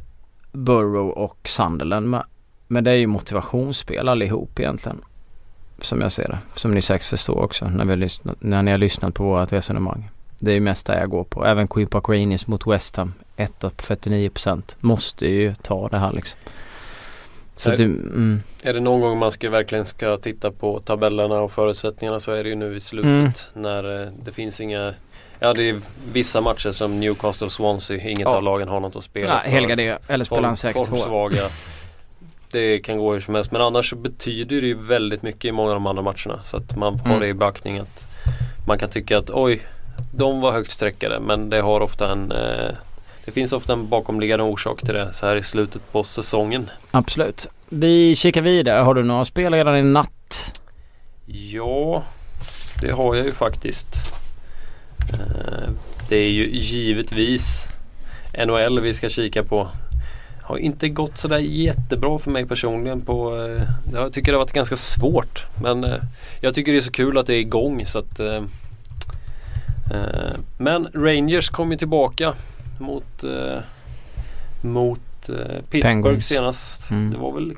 Borough 0.53 1.19
och 1.19 1.39
Sunderland 1.49 2.09
med. 2.11 2.25
Men 2.73 2.85
det 2.85 2.91
är 2.91 2.95
ju 2.97 3.07
motivationsspel 3.07 4.09
allihop 4.09 4.61
egentligen. 4.61 5.01
Som 5.81 6.01
jag 6.01 6.13
ser 6.13 6.29
det. 6.29 6.39
Som 6.55 6.71
ni 6.71 6.83
säkert 6.83 7.07
förstår 7.07 7.43
också 7.43 7.65
när, 7.65 7.85
vi 7.85 7.91
har 7.91 7.97
lyssnat, 7.97 8.37
när 8.41 8.63
ni 8.63 8.71
har 8.71 8.79
lyssnat 8.79 9.15
på 9.15 9.25
vårt 9.25 9.53
resonemang. 9.53 10.11
Det 10.39 10.51
är 10.51 10.55
ju 10.55 10.61
mest 10.61 10.87
det 10.87 10.99
jag 11.01 11.11
går 11.11 11.25
på. 11.25 11.47
Även 11.47 11.69
Queen 11.69 11.87
Park 11.89 12.09
Rangers 12.09 12.47
mot 12.47 12.67
West 12.67 12.97
Ham. 12.97 13.15
Etta 13.37 13.71
på 13.71 13.83
49%. 13.83 14.77
Måste 14.81 15.27
ju 15.27 15.55
ta 15.55 15.89
det 15.89 15.99
här 15.99 16.13
liksom. 16.13 16.39
Så 17.57 17.71
att 17.71 17.77
det, 17.77 17.85
mm, 17.85 18.43
Är 18.63 18.75
det 18.75 18.81
någon 18.81 19.01
gång 19.01 19.19
man 19.19 19.31
ska, 19.31 19.51
verkligen 19.51 19.87
ska 19.87 20.17
titta 20.17 20.51
på 20.51 20.81
tabellerna 20.81 21.41
och 21.41 21.53
förutsättningarna 21.53 22.21
så 22.21 22.33
är 22.33 22.43
det 22.43 22.49
ju 22.49 22.55
nu 22.55 22.77
i 22.77 22.81
slutet 22.81 23.11
Mm. 23.11 23.31
när 23.55 24.03
eh, 24.03 24.09
det 24.25 24.33
finns 24.33 24.61
inga 24.61 24.95
Ja 25.41 25.53
det 25.55 25.69
är 25.69 25.81
vissa 26.13 26.41
matcher 26.41 26.73
som 26.73 27.01
Newcastle 27.01 27.51
Swansea, 27.51 28.09
inget 28.09 28.21
Ja. 28.21 28.37
av 28.37 28.43
lagen 28.43 28.69
har 28.69 28.81
något 28.81 28.97
att 28.97 29.05
spela 29.05 29.41
nej, 29.43 29.51
helga 29.53 29.77
det. 29.77 29.99
Eller 30.09 30.25
spela 30.25 30.49
en 30.49 30.57
Form, 30.57 30.73
6-2. 30.73 30.85
formsvaga. 30.87 31.43
Det 32.53 32.79
kan 32.79 32.99
gå 32.99 33.13
hur 33.13 33.21
som 33.21 33.35
helst 33.35 33.53
men 33.53 33.61
annars 33.63 33.91
så 33.91 33.97
betyder 33.97 34.61
det 34.61 34.67
ju 34.67 34.75
väldigt 34.75 35.23
mycket 35.23 35.45
i 35.45 35.53
många 35.53 35.69
av 35.69 35.75
de 35.75 35.87
andra 35.87 36.03
matcherna. 36.03 36.41
Så 36.45 36.57
att 36.57 36.77
man 36.77 36.99
har 36.99 37.07
Mm. 37.07 37.21
det 37.21 37.27
i 37.27 37.35
beaktning 37.35 37.79
att 37.79 38.05
man 38.67 38.79
kan 38.79 38.91
tycka 38.91 39.19
att 39.19 39.31
oj, 39.31 39.61
de 40.15 40.41
var 40.41 40.53
högt 40.53 40.71
sträckade 40.73 41.21
men 41.21 41.51
det 41.51 41.61
har 41.61 41.81
ofta 41.81 42.13
en 42.13 42.33
eh, 42.33 42.71
Det 43.25 43.31
finns 43.33 43.53
ofta 43.53 43.73
en 43.73 43.89
bakomliggande 43.89 44.45
orsak 44.45 44.81
till 44.81 44.95
det 44.95 45.13
så 45.15 45.27
här 45.27 45.37
i 45.37 45.43
slutet 45.43 45.93
på 45.93 46.05
säsongen. 46.05 46.71
Absolut. 46.91 47.47
Vi 47.69 48.17
kikar 48.17 48.41
vidare. 48.41 48.79
Har 48.83 48.95
du 48.95 49.03
några 49.03 49.25
spel 49.25 49.53
redan 49.55 49.77
i 49.77 49.83
natt? 49.83 50.61
Ja, 51.27 52.03
det 52.81 52.91
har 52.93 53.15
jag 53.15 53.27
ju 53.27 53.33
faktiskt. 53.33 53.87
Eh, 55.13 55.69
Det 56.09 56.17
är 56.17 56.31
ju 56.31 56.47
givetvis 56.51 57.65
NHL 58.47 58.81
vi 58.81 58.95
ska 58.95 59.09
kika 59.09 59.43
på. 59.43 59.69
Har 60.43 60.59
inte 60.59 60.89
gått 60.89 61.19
sådär 61.19 61.39
jättebra 61.39 62.19
för 62.19 62.31
mig 62.31 62.47
personligen 62.47 63.01
på 63.01 63.37
eh, 63.37 63.63
Jag 63.93 64.13
tycker 64.13 64.33
det 64.33 64.39
har 64.39 64.45
varit 64.45 64.53
ganska 64.53 64.77
svårt 64.77 65.47
men 65.63 65.85
eh, 65.85 66.03
Jag 66.41 66.55
tycker 66.55 66.73
det 66.73 66.79
är 66.79 66.83
så 66.83 66.91
kul 66.91 67.19
att 67.19 67.27
det 67.27 67.35
är 67.35 67.41
igång 67.41 67.87
så 67.87 67.99
att 67.99 68.21
eh, 68.21 68.43
Men 70.59 70.89
Rangers 70.95 71.51
kom 71.51 71.71
ju 71.71 71.77
tillbaka 71.79 72.35
mot 72.79 73.25
Mot 74.63 75.01
Pittsburgh 75.71 75.83
Penguins. 75.83 76.27
senast. 76.27 76.91
Mm. 76.91 77.11
Det 77.11 77.19
var 77.19 77.33
väl 77.33 77.55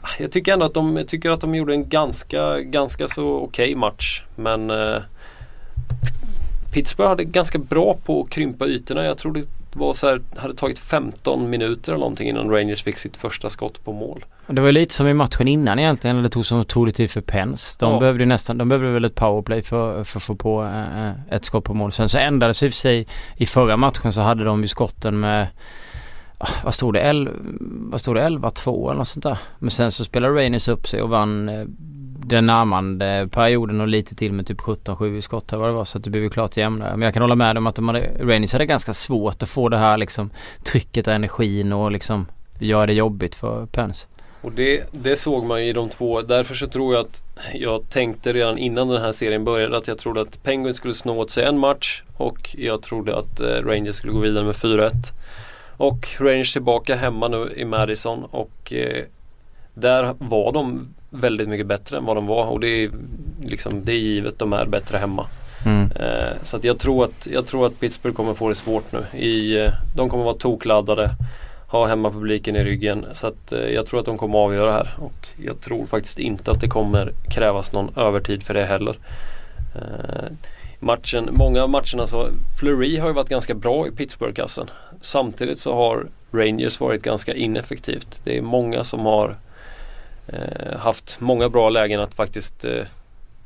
Ah, 0.00 0.08
jag 0.18 0.32
tycker 0.32 0.52
ändå 0.52 0.66
att 0.66 0.74
de, 0.74 1.04
tycker 1.08 1.30
att 1.30 1.40
de 1.40 1.54
gjorde 1.54 1.72
en 1.72 1.88
ganska, 1.88 2.60
ganska 2.60 3.08
så 3.08 3.36
okej 3.36 3.74
match. 3.74 4.22
Men 4.36 4.70
eh, 4.70 4.96
Pittsburgh 6.72 7.08
hade 7.08 7.24
ganska 7.24 7.58
bra 7.58 7.96
på 8.04 8.22
att 8.22 8.30
krympa 8.30 8.66
ytorna. 8.66 9.04
Jag 9.04 9.18
tror 9.18 9.32
det 9.32 9.44
var 9.78 9.92
så 9.94 10.08
här, 10.08 10.20
hade 10.36 10.54
tagit 10.54 10.78
15 10.78 11.50
minuter 11.50 11.92
eller 11.92 12.00
någonting 12.00 12.28
innan 12.28 12.50
Rangers 12.50 12.82
fick 12.84 12.98
sitt 12.98 13.16
första 13.16 13.50
skott 13.50 13.84
på 13.84 13.92
mål. 13.92 14.24
Det 14.46 14.60
var 14.60 14.72
lite 14.72 14.94
som 14.94 15.06
i 15.06 15.14
matchen 15.14 15.48
innan 15.48 15.78
egentligen. 15.78 16.16
Eller 16.16 16.22
det 16.28 16.32
tog 16.32 16.46
så 16.46 16.58
otroligt 16.60 16.96
tid 16.96 17.10
för 17.10 17.20
Pens. 17.20 17.76
De 17.76 17.92
Ja. 17.92 18.00
behövde 18.00 18.22
ju 18.22 18.26
nästan, 18.26 18.58
de 18.58 18.68
behövde 18.68 18.90
väl 18.90 19.04
ett 19.04 19.14
powerplay 19.14 19.62
för, 19.62 20.04
för 20.04 20.18
att 20.18 20.22
få 20.22 20.34
på 20.34 20.62
eh, 20.64 21.10
ett 21.34 21.44
skott 21.44 21.64
på 21.64 21.74
mål. 21.74 21.92
Sen 21.92 22.08
så 22.08 22.18
ändrades 22.18 22.62
i 22.62 22.68
och 22.68 22.72
för 22.72 22.76
sig 22.78 23.06
i 23.36 23.46
förra 23.46 23.76
matchen 23.76 24.12
så 24.12 24.20
hade 24.20 24.44
de 24.44 24.60
ju 24.62 24.68
skotten 24.68 25.20
med 25.20 25.46
ah, 26.38 26.48
vad 26.64 26.74
stod 26.74 26.94
det? 26.94 27.00
El, 27.00 27.30
vad 27.90 28.00
stod 28.00 28.16
det? 28.16 28.22
11-2 28.22 28.86
eller 28.90 28.98
något 28.98 29.08
sånt 29.08 29.22
där. 29.22 29.38
Men 29.58 29.70
sen 29.70 29.90
så 29.92 30.04
spelade 30.04 30.44
Rangers 30.44 30.68
upp 30.68 30.88
sig 30.88 31.02
och 31.02 31.08
vann 31.08 31.48
eh, 31.48 31.64
den 32.28 32.46
närmande 32.46 33.28
perioden 33.32 33.80
och 33.80 33.88
lite 33.88 34.14
till 34.14 34.32
med 34.32 34.46
typ 34.46 34.60
17-7 34.60 35.16
i 35.16 35.22
skott 35.22 35.52
eller 35.52 35.60
vad 35.60 35.70
det 35.70 35.74
var 35.74 35.84
så 35.84 35.98
att 35.98 36.04
det 36.04 36.10
blev 36.10 36.22
ju 36.22 36.30
klart 36.30 36.56
jämnare. 36.56 36.90
Men 36.90 37.02
jag 37.02 37.14
kan 37.14 37.22
hålla 37.22 37.34
med 37.34 37.58
om 37.58 37.66
att 37.66 37.74
de 37.74 37.88
hade, 37.88 38.10
Rangers 38.20 38.52
hade 38.52 38.66
ganska 38.66 38.92
svårt 38.92 39.42
att 39.42 39.48
få 39.48 39.68
det 39.68 39.78
här 39.78 39.98
liksom 39.98 40.30
trycket 40.64 41.06
och 41.06 41.12
energin 41.12 41.72
och 41.72 41.92
liksom 41.92 42.26
göra 42.58 42.86
det 42.86 42.92
jobbigt 42.92 43.34
för 43.34 43.66
Pens. 43.66 44.06
Och 44.40 44.52
det, 44.52 44.82
det 44.90 45.16
såg 45.16 45.44
man 45.44 45.64
ju 45.64 45.70
i 45.70 45.72
de 45.72 45.88
två. 45.88 46.22
Därför 46.22 46.54
så 46.54 46.66
tror 46.66 46.94
jag 46.94 47.06
att 47.06 47.22
jag 47.54 47.90
tänkte 47.90 48.32
redan 48.32 48.58
innan 48.58 48.88
den 48.88 49.02
här 49.02 49.12
serien 49.12 49.44
började 49.44 49.76
att 49.76 49.88
jag 49.88 49.98
trodde 49.98 50.20
att 50.20 50.42
Penguins 50.42 50.76
skulle 50.76 50.94
snå 50.94 51.18
åt 51.18 51.30
sig 51.30 51.44
en 51.44 51.58
match 51.58 52.02
och 52.16 52.56
jag 52.58 52.82
trodde 52.82 53.18
att 53.18 53.40
eh, 53.40 53.46
Rangers 53.46 53.96
skulle 53.96 54.12
gå 54.12 54.18
vidare 54.18 54.44
med 54.44 54.54
4-1. 54.54 54.92
Och 55.76 56.08
Rangers 56.18 56.52
tillbaka 56.52 56.96
hemma 56.96 57.28
nu 57.28 57.52
i 57.56 57.64
Madison 57.64 58.24
och 58.24 58.72
eh, 58.72 59.04
där 59.80 60.14
var 60.18 60.52
de 60.52 60.94
väldigt 61.10 61.48
mycket 61.48 61.66
bättre 61.66 61.96
än 61.96 62.04
vad 62.04 62.16
de 62.16 62.26
var 62.26 62.46
och 62.46 62.60
det 62.60 62.68
är, 62.68 62.90
liksom, 63.42 63.84
det 63.84 63.92
är 63.92 63.98
givet 63.98 64.38
de 64.38 64.52
är 64.52 64.66
bättre 64.66 64.98
hemma. 64.98 65.26
Mm. 65.66 65.92
Eh, 65.92 66.32
så 66.42 66.56
att 66.56 66.64
jag, 66.64 66.78
tror 66.78 67.04
att, 67.04 67.28
jag 67.32 67.46
tror 67.46 67.66
att 67.66 67.80
Pittsburgh 67.80 68.16
kommer 68.16 68.34
få 68.34 68.48
det 68.48 68.54
svårt 68.54 68.92
nu. 68.92 69.18
I, 69.18 69.60
eh, 69.60 69.72
de 69.96 70.08
kommer 70.08 70.24
vara 70.24 70.34
tokladdade 70.34 71.10
ha 71.68 71.86
hemmapubliken 71.86 72.56
i 72.56 72.64
ryggen. 72.64 73.06
Så 73.12 73.26
att, 73.26 73.52
eh, 73.52 73.58
jag 73.58 73.86
tror 73.86 74.00
att 74.00 74.06
de 74.06 74.18
kommer 74.18 74.38
avgöra 74.38 74.72
här 74.72 74.94
och 74.98 75.28
jag 75.36 75.60
tror 75.60 75.86
faktiskt 75.86 76.18
inte 76.18 76.50
att 76.50 76.60
det 76.60 76.68
kommer 76.68 77.12
krävas 77.30 77.72
någon 77.72 77.90
övertid 77.96 78.42
för 78.42 78.54
det 78.54 78.64
heller. 78.64 78.96
Matchen, 80.80 81.28
många 81.32 81.62
av 81.62 81.70
matcherna 81.70 82.06
så, 82.06 82.28
Fleury 82.60 82.98
har 82.98 83.08
ju 83.08 83.14
varit 83.14 83.28
ganska 83.28 83.54
bra 83.54 83.86
i 83.86 83.90
Pittsburgh-kassen. 83.90 84.70
Samtidigt 85.00 85.58
så 85.58 85.74
har 85.74 86.06
Rangers 86.32 86.80
varit 86.80 87.02
ganska 87.02 87.34
ineffektivt. 87.34 88.20
Det 88.24 88.38
är 88.38 88.42
många 88.42 88.84
som 88.84 89.00
har 89.00 89.36
haft 90.78 91.16
många 91.20 91.48
bra 91.48 91.68
lägen 91.68 92.00
att 92.00 92.14
faktiskt 92.14 92.64
eh, 92.64 92.82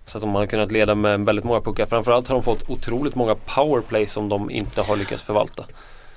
så 0.04 0.18
att 0.18 0.22
de 0.22 0.34
har 0.34 0.46
kunnat 0.46 0.72
leda 0.72 0.94
med 0.94 1.20
väldigt 1.20 1.44
många 1.44 1.60
puckar. 1.60 1.86
Framförallt 1.86 2.28
har 2.28 2.34
de 2.34 2.42
fått 2.42 2.70
otroligt 2.70 3.14
många 3.14 3.34
powerplay 3.34 4.06
som 4.06 4.28
de 4.28 4.50
inte 4.50 4.82
har 4.82 4.96
lyckats 4.96 5.22
förvalta. 5.22 5.64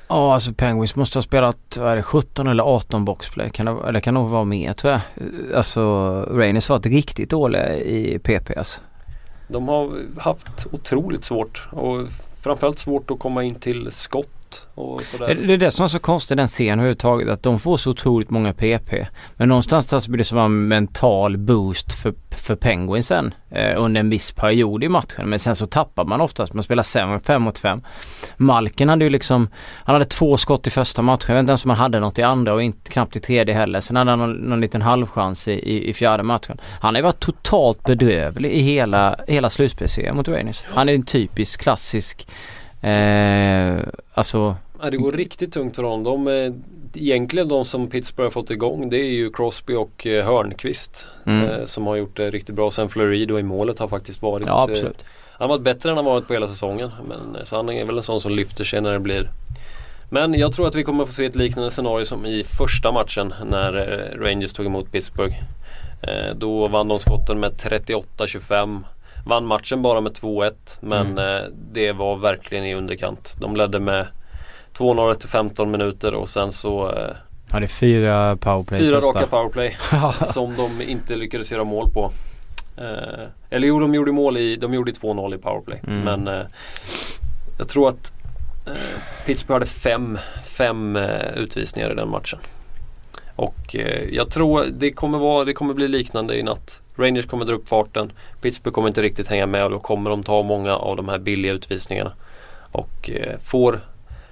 Ja, 0.07 0.33
alltså 0.33 0.53
Penguins 0.53 0.95
måste 0.95 1.17
ha 1.17 1.23
spelat, 1.23 1.77
vad 1.77 1.91
är 1.91 1.95
det, 1.95 2.03
17 2.03 2.47
eller 2.47 2.63
18 2.63 3.05
boxplay. 3.05 3.49
Kan 3.49 3.65
det, 3.65 3.77
eller 3.87 3.99
kan 3.99 4.13
nog 4.13 4.29
vara 4.29 4.43
mer 4.43 4.73
tror 4.73 4.93
jag. 4.93 5.01
Alltså 5.55 5.81
Rangers 6.31 6.69
har 6.69 6.75
varit 6.75 6.85
riktigt 6.85 7.29
dåliga 7.29 7.75
i 7.75 8.19
PP 8.19 8.57
alltså. 8.57 8.81
De 9.47 9.67
har 9.67 9.99
haft 10.17 10.67
otroligt 10.71 11.23
svårt 11.23 11.67
och 11.71 12.07
framförallt 12.41 12.79
svårt 12.79 13.11
att 13.11 13.19
komma 13.19 13.43
in 13.43 13.55
till 13.55 13.91
skott 13.91 14.34
och 14.75 15.01
sådär. 15.01 15.35
Det 15.35 15.53
är 15.53 15.57
det 15.57 15.71
som 15.71 15.83
är 15.83 15.87
så 15.87 15.99
konstigt 15.99 16.31
i 16.31 16.35
den 16.35 16.47
scenen 16.47 16.79
överhuvudtaget. 16.79 17.29
Att 17.29 17.43
de 17.43 17.59
får 17.59 17.77
så 17.77 17.89
otroligt 17.89 18.29
många 18.29 18.53
PP. 18.53 19.07
Men 19.35 19.49
någonstans 19.49 20.03
så 20.03 20.11
blir 20.11 20.17
det 20.17 20.23
som 20.23 20.37
en 20.37 20.67
mental 20.67 21.37
boost 21.37 21.93
för, 21.93 22.13
för 22.31 22.55
Penguinsen 22.55 23.33
eh, 23.49 23.81
under 23.81 23.99
en 23.99 24.09
viss 24.09 24.31
period 24.31 24.83
i 24.83 24.89
matchen. 24.89 25.29
Men 25.29 25.39
sen 25.39 25.55
så 25.55 25.65
tappar 25.65 26.05
man 26.05 26.21
oftast. 26.21 26.53
Man 26.53 26.63
spelar 26.63 26.83
sämre 26.83 27.19
5 27.19 27.41
mot 27.41 27.59
5. 27.59 27.81
Malken 28.37 28.89
hade 28.89 29.05
ju 29.05 29.09
liksom, 29.09 29.47
han 29.83 29.95
hade 29.95 30.05
två 30.05 30.37
skott 30.37 30.67
i 30.67 30.69
första 30.69 31.01
matchen. 31.01 31.25
Jag 31.27 31.35
vet 31.35 31.39
inte 31.39 31.51
ens 31.51 31.65
om 31.65 31.69
han 31.69 31.79
hade 31.79 31.99
något 31.99 32.19
i 32.19 32.23
andra 32.23 32.53
och 32.53 32.63
inte 32.63 32.91
knappt 32.91 33.15
i 33.15 33.19
tredje 33.19 33.55
heller. 33.55 33.81
Sen 33.81 33.95
hade 33.95 34.11
han 34.11 34.19
någon, 34.19 34.33
någon 34.33 34.61
liten 34.61 34.81
halvchans 34.81 35.47
i, 35.47 35.51
i, 35.51 35.89
i, 35.89 35.93
fjärde 35.93 36.23
matchen. 36.23 36.57
Han 36.79 36.95
har 36.95 36.99
ju 36.99 37.03
varit 37.03 37.19
totalt 37.19 37.83
bedrövlig 37.83 38.51
i 38.51 38.61
hela, 38.61 39.19
hela 39.27 39.49
slutspelsserien 39.49 40.15
mot 40.15 40.27
Rangers. 40.27 40.63
Han 40.67 40.89
är 40.89 40.93
en 40.93 41.05
typisk 41.05 41.61
klassisk 41.61 42.27
Eh, 42.85 43.79
alltså 44.13 44.55
Ja, 44.81 44.89
det 44.89 44.97
går 44.97 45.11
riktigt 45.11 45.53
tungt 45.53 45.75
för 45.75 45.83
honom. 45.83 46.03
De, 46.03 46.27
eh, 46.27 46.53
egentligen 46.93 47.47
de 47.47 47.65
som 47.65 47.89
Pittsburgh 47.89 48.25
har 48.25 48.31
fått 48.31 48.51
igång 48.51 48.89
det 48.89 48.97
är 48.97 49.11
ju 49.11 49.31
Crosby 49.31 49.73
och 49.75 50.07
eh, 50.07 50.25
Hörnqvist. 50.25 51.07
Mm. 51.25 51.49
Eh, 51.49 51.65
som 51.65 51.87
har 51.87 51.95
gjort 51.95 52.17
det 52.17 52.29
riktigt 52.29 52.55
bra. 52.55 52.71
Sen 52.71 52.89
Fleury 52.89 53.25
då 53.25 53.39
i 53.39 53.43
målet 53.43 53.79
har 53.79 53.87
faktiskt 53.87 54.21
varit 54.21 54.47
ja. 54.47 54.69
Eh, 54.71 54.83
han 55.37 55.49
har 55.49 55.57
varit 55.57 55.63
bättre 55.63 55.89
än 55.89 55.95
han 55.95 56.05
varit 56.05 56.27
på 56.27 56.33
hela 56.33 56.47
säsongen. 56.47 56.91
Men, 57.07 57.35
eh, 57.35 57.45
så 57.45 57.55
han 57.55 57.69
är 57.69 57.85
väl 57.85 57.97
en 57.97 58.03
sån 58.03 58.21
som 58.21 58.31
lyfter 58.31 58.63
sig 58.63 58.81
när 58.81 58.93
det 58.93 58.99
blir 58.99 59.29
men 60.09 60.33
jag 60.33 60.53
tror 60.53 60.67
att 60.67 60.75
vi 60.75 60.83
kommer 60.83 61.05
få 61.05 61.11
se 61.11 61.25
ett 61.25 61.35
liknande 61.35 61.71
scenario 61.71 62.05
som 62.05 62.25
i 62.25 62.43
första 62.43 62.91
matchen 62.91 63.33
när 63.45 63.71
Rangers 64.19 64.53
tog 64.53 64.65
emot 64.65 64.91
Pittsburgh. 64.91 65.35
Då 66.35 66.67
vann 66.67 66.87
de 66.87 66.99
skotten 66.99 67.39
med 67.39 67.51
38-25 67.51 68.83
Vann 69.25 69.45
matchen 69.45 69.81
bara 69.81 70.01
med 70.01 70.11
2-1 70.11 70.53
men 70.79 71.07
mm. 71.07 71.43
eh, 71.43 71.49
det 71.71 71.91
var 71.91 72.17
verkligen 72.17 72.65
i 72.65 72.75
underkant. 72.75 73.35
De 73.39 73.55
ledde 73.55 73.79
med 73.79 74.07
2-0 74.77 75.11
efter 75.11 75.27
15 75.27 75.71
minuter 75.71 76.13
och 76.13 76.29
sen 76.29 76.51
så 76.51 76.89
eh, 76.89 77.15
Ja 77.51 77.59
det 77.59 77.65
är 77.65 77.67
fyra 77.67 78.37
powerplay 78.37 78.79
Fyra 78.79 79.01
första. 79.01 79.19
raka 79.19 79.27
powerplay 79.29 79.77
som 80.33 80.55
de 80.55 80.81
inte 80.81 81.15
lyckades 81.15 81.51
göra 81.51 81.63
mål 81.63 81.89
på. 81.89 82.11
Eh, 82.77 83.27
eller 83.49 83.67
jo 83.67 83.79
de 83.79 83.95
gjorde 83.95 84.11
mål 84.11 84.37
i, 84.37 84.55
de 84.55 84.73
gjorde 84.73 84.91
2-0 84.91 85.35
i 85.35 85.37
powerplay. 85.37 85.81
Mm. 85.87 85.99
Men 86.01 86.27
eh, 86.27 86.45
jag 87.57 87.67
tror 87.67 87.89
att 87.89 88.13
eh, 88.67 89.25
Pittsburgh 89.25 89.55
hade 89.55 89.65
fem, 89.65 90.17
fem 90.43 90.95
utvisningar 91.35 91.91
i 91.91 91.95
den 91.95 92.09
matchen. 92.09 92.39
Och 93.35 93.75
jag 94.11 94.29
tror 94.31 94.65
det 94.71 94.91
kommer, 94.91 95.17
vara, 95.17 95.43
det 95.43 95.53
kommer 95.53 95.73
bli 95.73 95.87
liknande 95.87 96.37
i 96.37 96.43
natt. 96.43 96.81
Rangers 96.95 97.25
kommer 97.25 97.45
dra 97.45 97.53
upp 97.53 97.69
farten. 97.69 98.11
Pittsburgh 98.41 98.75
kommer 98.75 98.87
inte 98.87 99.01
riktigt 99.01 99.27
hänga 99.27 99.45
med 99.45 99.63
och 99.63 99.71
då 99.71 99.79
kommer 99.79 100.09
de 100.09 100.23
ta 100.23 100.43
många 100.43 100.75
av 100.75 100.97
de 100.97 101.09
här 101.09 101.17
billiga 101.17 101.53
utvisningarna. 101.53 102.13
Och 102.71 103.09
eh, 103.09 103.39
får 103.43 103.79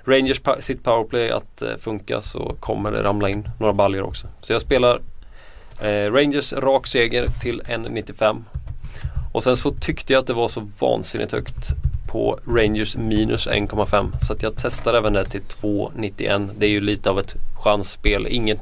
Rangers 0.05 0.41
sitt 0.59 0.83
powerplay 0.83 1.31
att 1.31 1.61
eh, 1.61 1.75
funka 1.79 2.21
så 2.21 2.55
kommer 2.59 2.91
det 2.91 3.03
ramla 3.03 3.29
in 3.29 3.49
några 3.59 3.73
baljor 3.73 4.03
också. 4.03 4.27
Så 4.39 4.53
jag 4.53 4.61
spelar 4.61 5.01
eh, 5.81 6.11
Rangers 6.11 6.53
rak 6.53 6.87
seger 6.87 7.27
till 7.41 7.61
1,95. 7.61 8.43
Och 9.33 9.43
sen 9.43 9.57
så 9.57 9.71
tyckte 9.71 10.13
jag 10.13 10.19
att 10.19 10.27
det 10.27 10.33
var 10.33 10.47
så 10.47 10.67
vansinnigt 10.79 11.31
högt 11.31 11.67
på 12.07 12.39
Rangers 12.47 12.97
minus 12.97 13.47
1,5. 13.47 14.11
Så 14.21 14.33
att 14.33 14.43
jag 14.43 14.53
testar 14.57 14.93
även 14.93 15.13
det 15.13 15.25
till 15.25 15.41
2,91. 15.41 16.49
Det 16.57 16.65
är 16.65 16.69
ju 16.69 16.81
lite 16.81 17.09
av 17.09 17.19
ett 17.19 17.35
chansspel. 17.63 18.27
Inget, 18.29 18.61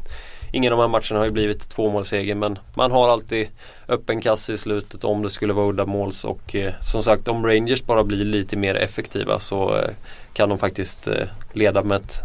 Ingen 0.54 0.74
av 0.74 0.80
de 0.80 0.84
här 0.84 0.90
matcherna 0.90 1.20
har 1.20 1.26
ju 1.26 1.32
blivit 1.32 1.70
tvåmålsseger 1.70 2.36
men 2.36 2.60
man 2.74 2.92
har 2.92 3.10
alltid 3.10 3.48
öppen 3.88 4.22
kasse 4.22 4.54
i 4.54 4.58
slutet 4.58 5.04
om 5.04 5.24
det 5.24 5.30
skulle 5.30 5.54
vara 5.54 5.70
uddamåls 5.70 6.24
och 6.24 6.56
eh, 6.56 6.74
som 6.82 7.04
sagt 7.04 7.28
om 7.28 7.46
Rangers 7.46 7.84
bara 7.84 8.04
blir 8.04 8.26
lite 8.26 8.58
mer 8.58 8.76
effektiva 8.76 9.40
så 9.40 9.78
eh, 9.78 9.90
kan 10.34 10.50
de 10.50 10.58
faktiskt 10.58 11.08
eh, 11.08 11.28
leda 11.54 11.84
med 11.84 11.96
ett 11.96 12.20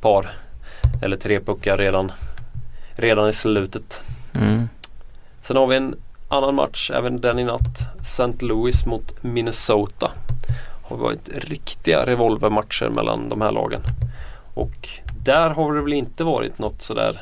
par 0.00 0.30
eller 1.02 1.16
tre 1.16 1.40
puckar 1.40 1.78
redan, 1.78 2.12
redan 2.96 3.28
i 3.28 3.32
slutet. 3.32 4.00
Mm. 4.34 4.68
Sen 5.42 5.56
har 5.56 5.66
vi 5.66 5.76
en 5.76 5.96
annan 6.28 6.54
match, 6.54 6.90
även 6.90 7.20
den 7.20 7.38
i 7.38 7.44
natt. 7.44 7.78
St. 8.00 8.32
Louis 8.40 8.86
mot 8.86 9.22
Minnesota. 9.22 10.10
Det 10.48 10.54
har 10.94 10.96
varit 10.96 11.28
riktiga 11.34 12.06
revolvermatcher 12.06 12.88
mellan 12.88 13.28
de 13.28 13.40
här 13.40 13.52
lagen. 13.52 13.80
Och 14.54 14.88
där 15.24 15.50
har 15.50 15.74
det 15.74 15.82
väl 15.82 15.92
inte 15.92 16.24
varit 16.24 16.58
något 16.58 16.82
sådär 16.82 17.20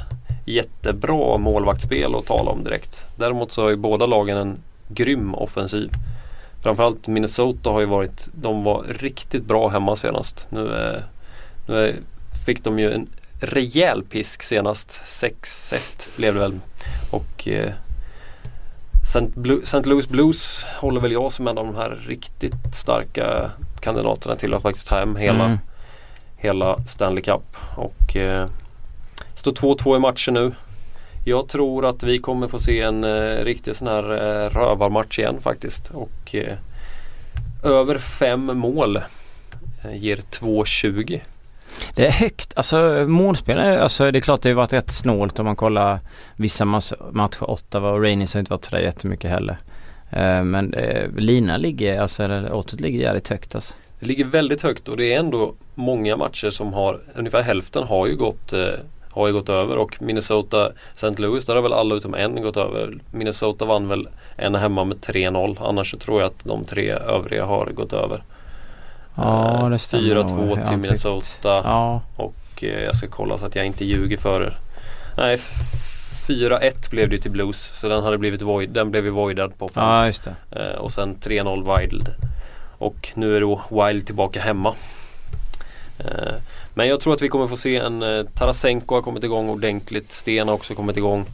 jättebra 0.50 1.38
målvaktsspel 1.38 2.14
att 2.14 2.26
tala 2.26 2.50
om 2.50 2.64
direkt. 2.64 3.04
Däremot 3.16 3.52
så 3.52 3.62
har 3.62 3.70
ju 3.70 3.76
båda 3.76 4.06
lagen 4.06 4.36
en 4.36 4.58
grym 4.88 5.34
offensiv. 5.34 5.90
Framförallt 6.62 7.08
Minnesota 7.08 7.70
har 7.70 7.80
ju 7.80 7.86
varit, 7.86 8.28
de 8.32 8.64
var 8.64 8.82
riktigt 8.82 9.44
bra 9.44 9.68
hemma 9.68 9.96
senast. 9.96 10.46
Nu, 10.50 10.72
är, 10.72 11.04
nu 11.68 11.96
fick 12.46 12.64
de 12.64 12.78
ju 12.78 12.92
en 12.92 13.08
rejäl 13.40 14.02
pisk 14.02 14.42
senast. 14.42 15.00
6-1 15.06 16.16
blev 16.16 16.34
det 16.34 16.40
väl. 16.40 16.58
Och 17.10 17.48
eh, 17.48 17.72
St. 19.62 19.82
Louis 19.84 20.08
Blues 20.08 20.64
håller 20.78 21.00
väl 21.00 21.12
jag 21.12 21.32
som 21.32 21.48
en 21.48 21.58
av 21.58 21.66
de 21.66 21.76
här 21.76 21.98
riktigt 22.06 22.74
starka 22.74 23.50
kandidaterna 23.80 24.36
till 24.36 24.54
att 24.54 24.62
faktiskt 24.62 24.88
ta 24.88 24.98
hem 24.98 25.16
hela, 25.16 25.44
mm. 25.44 25.58
hela 26.36 26.84
Stanley 26.84 27.22
Cup. 27.22 27.56
Och 27.76 28.16
eh, 28.16 28.48
Står 29.34 29.52
2-2 29.52 29.96
i 29.96 29.98
matchen 29.98 30.34
nu. 30.34 30.52
Jag 31.24 31.48
tror 31.48 31.86
att 31.86 32.02
vi 32.02 32.18
kommer 32.18 32.48
få 32.48 32.58
se 32.58 32.80
en 32.80 33.04
eh, 33.04 33.44
riktig 33.44 33.76
sån 33.76 33.88
här 33.88 34.12
eh, 34.12 34.50
rövarmatch 34.50 35.18
igen 35.18 35.40
faktiskt. 35.42 35.90
Och 35.90 36.34
eh, 36.34 36.56
över 37.64 37.98
fem 37.98 38.58
mål 38.58 38.96
eh, 38.96 39.96
ger 39.96 40.16
2-20. 40.16 41.20
Det 41.94 42.06
är 42.06 42.10
högt. 42.10 42.52
Alltså 42.56 43.04
målspelare, 43.08 43.82
alltså 43.82 44.10
det 44.10 44.18
är 44.18 44.20
klart 44.20 44.42
det 44.42 44.48
har 44.48 44.56
varit 44.56 44.72
rätt 44.72 44.90
snålt 44.90 45.38
om 45.38 45.44
man 45.44 45.56
kollar 45.56 46.00
vissa 46.36 46.64
matcher. 46.64 47.50
Ottawa 47.50 47.90
och 47.90 48.02
Rangers 48.02 48.34
har 48.34 48.40
inte 48.40 48.50
varit 48.50 48.64
sådär 48.64 48.82
jättemycket 48.82 49.30
heller. 49.30 49.58
Uh, 50.12 50.44
men 50.44 50.74
uh, 50.74 51.16
Lina 51.16 51.56
ligger, 51.56 52.00
alltså 52.00 52.48
oddset 52.52 52.80
ligger 52.80 53.00
jävligt 53.00 53.28
högt 53.28 53.54
alltså. 53.54 53.74
Det 54.00 54.06
ligger 54.06 54.24
väldigt 54.24 54.62
högt 54.62 54.88
och 54.88 54.96
det 54.96 55.14
är 55.14 55.18
ändå 55.18 55.54
många 55.74 56.16
matcher 56.16 56.50
som 56.50 56.72
har, 56.72 57.00
ungefär 57.14 57.42
hälften 57.42 57.84
har 57.84 58.06
ju 58.06 58.16
gått 58.16 58.52
har 59.10 59.26
ju 59.26 59.32
gått 59.32 59.48
över 59.48 59.76
och 59.76 60.02
Minnesota 60.02 60.72
St. 60.94 61.22
Louis 61.22 61.46
där 61.46 61.54
har 61.54 61.62
väl 61.62 61.72
alla 61.72 61.94
utom 61.94 62.14
en 62.14 62.42
gått 62.42 62.56
över. 62.56 62.98
Minnesota 63.10 63.64
vann 63.64 63.88
väl 63.88 64.08
en 64.36 64.54
hemma 64.54 64.84
med 64.84 64.96
3-0 64.96 65.56
annars 65.60 65.90
så 65.90 65.96
tror 65.96 66.20
jag 66.20 66.26
att 66.26 66.44
de 66.44 66.64
tre 66.64 66.90
övriga 66.90 67.44
har 67.44 67.66
gått 67.66 67.92
över. 67.92 68.22
Ja 69.16 69.68
det 69.70 69.78
stämmer 69.78 70.14
4-2 70.14 70.68
till 70.68 70.76
Minnesota 70.76 71.60
ja. 71.64 72.02
och 72.16 72.64
eh, 72.64 72.82
jag 72.84 72.96
ska 72.96 73.06
kolla 73.06 73.38
så 73.38 73.46
att 73.46 73.54
jag 73.54 73.66
inte 73.66 73.84
ljuger 73.84 74.16
för 74.16 74.42
er. 74.42 74.58
Nej 75.16 75.38
4-1 76.30 76.90
blev 76.90 77.08
det 77.08 77.18
till 77.18 77.30
Blues 77.30 77.62
så 77.62 77.88
den 77.88 78.04
hade 78.04 78.18
blivit 78.18 78.42
void, 78.42 78.70
den 78.70 78.90
blev 78.90 79.04
ju 79.04 79.10
voidad 79.10 79.58
på 79.58 79.68
fem. 79.68 79.84
Ja, 79.84 80.06
just 80.06 80.24
det. 80.24 80.34
Eh, 80.60 80.80
och 80.80 80.92
sen 80.92 81.16
3-0 81.16 81.78
Wild. 81.78 82.08
Och 82.78 83.08
nu 83.14 83.36
är 83.36 83.40
då 83.40 83.62
Wild 83.70 84.06
tillbaka 84.06 84.40
hemma. 84.40 84.74
Eh, 86.04 86.34
men 86.74 86.88
jag 86.88 87.00
tror 87.00 87.12
att 87.12 87.22
vi 87.22 87.28
kommer 87.28 87.48
få 87.48 87.56
se 87.56 87.76
en 87.76 88.02
eh, 88.02 88.24
Tarasenko 88.24 88.94
har 88.94 89.02
kommit 89.02 89.24
igång 89.24 89.48
ordentligt. 89.48 90.12
Sten 90.12 90.48
har 90.48 90.54
också 90.54 90.74
kommit 90.74 90.96
igång. 90.96 91.26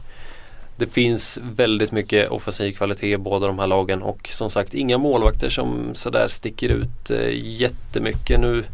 Det 0.77 0.87
finns 0.87 1.39
väldigt 1.43 1.93
mycket 1.93 2.31
offensiv 2.31 2.73
kvalitet 2.73 3.13
i 3.13 3.17
båda 3.17 3.47
de 3.47 3.59
här 3.59 3.67
lagen 3.67 4.03
och 4.03 4.29
som 4.29 4.51
sagt 4.51 4.75
inga 4.75 4.99
målvakter 4.99 5.49
som 5.49 5.95
sådär 5.95 6.29
sticker 6.29 6.69
ut 6.69 7.11
eh, 7.11 7.31
jättemycket. 7.33 8.41
Nu 8.41 8.65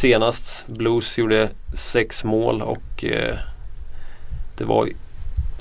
senast 0.00 0.66
Blues 0.66 1.18
gjorde 1.18 1.48
sex 1.74 2.24
mål 2.24 2.62
och 2.62 3.04
det 4.56 4.64
var 4.64 4.88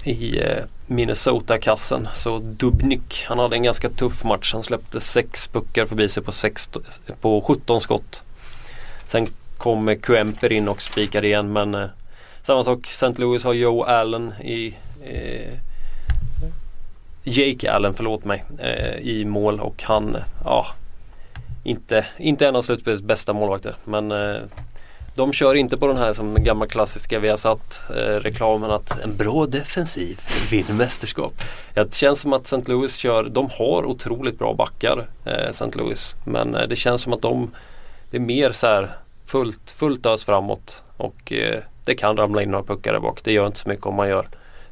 i 0.04 0.42
Minnesota-kassen. 0.88 2.08
Så 2.16 2.40
Dubnyk, 2.40 3.26
han 3.28 3.40
hade 3.40 3.56
en 3.56 3.64
ganska 3.64 3.90
tuff 3.90 4.24
match. 4.24 4.54
Han 4.54 4.64
släppte 4.64 5.00
sex 5.00 5.48
puckar 5.48 5.86
förbi 5.86 6.10
sig 6.10 6.24
på, 6.24 6.32
sex, 6.32 6.70
på 7.22 7.42
17 7.42 7.82
skott. 7.82 8.22
Sen 9.08 9.28
kom 9.66 9.96
Kuemper 9.96 10.52
in 10.52 10.68
och 10.68 10.82
spikade 10.82 11.28
igen 11.28 11.54
men 11.54 11.76
eh, 11.76 11.88
samma 12.44 12.64
sak. 12.64 12.88
St. 12.88 13.14
Louis 13.16 13.44
har 13.44 13.54
Joe 13.54 13.84
Allen 13.84 14.34
i 14.44 14.76
eh, 15.04 15.54
Jake 17.24 17.72
Allen, 17.72 17.94
förlåt 17.94 18.26
mig, 18.26 18.44
eh, 18.60 18.96
i 18.96 19.26
mål 19.26 19.60
och 19.60 19.84
han, 19.84 20.16
eh, 20.16 20.22
ja, 20.44 20.68
inte, 21.64 22.06
inte 22.18 22.48
en 22.48 22.56
av 22.56 22.62
slutspelets 22.62 23.04
bästa 23.04 23.34
målvakter. 23.34 23.76
Men 23.84 24.12
eh, 24.12 24.42
de 25.16 25.34
kör 25.34 25.56
inte 25.56 25.78
på 25.78 25.88
den 25.88 25.98
här 25.98 26.14
som 26.14 26.44
gamla 26.44 26.68
klassiska 26.68 27.20
vi 27.20 27.30
har 27.30 27.38
satt 27.38 27.80
eh, 27.90 28.20
reklamen 28.20 28.72
att 28.72 29.04
en 29.04 29.18
bra 29.18 29.46
defensiv 29.46 30.20
vinner 30.52 30.74
mästerskap. 30.74 31.34
Det 31.74 31.94
känns 31.94 32.22
som 32.22 32.34
att 32.34 32.46
St. 32.46 32.72
Louis 32.72 32.96
kör, 32.96 33.24
de 33.24 33.50
har 33.52 33.86
otroligt 33.86 34.40
bra 34.40 34.54
backar 34.54 35.08
eh, 35.26 35.50
St. 35.50 35.72
Louis. 35.74 36.16
Men 36.26 36.56
eh, 36.56 36.68
det 36.68 36.76
känns 36.76 37.02
som 37.02 37.14
att 37.14 37.22
de, 37.22 37.52
det 38.12 38.18
är 38.18 38.22
mer 38.22 38.52
så 38.52 38.68
här 38.68 39.05
fullt, 39.26 39.72
fullt 39.72 40.06
ös 40.06 40.26
framåt 40.26 40.84
och 40.98 41.34
eh, 41.34 41.60
det 41.86 41.96
kan 41.96 42.18
ramla 42.18 42.42
in 42.42 42.52
några 42.52 42.64
puckar 42.64 42.94
där 42.94 43.00
bak. 43.00 43.20
Det 43.24 43.32
gör 43.32 43.48
inte 43.48 43.60
så 43.60 43.70
mycket 43.70 43.86
om 43.86 43.96
man 43.96 44.10
gör 44.10 44.28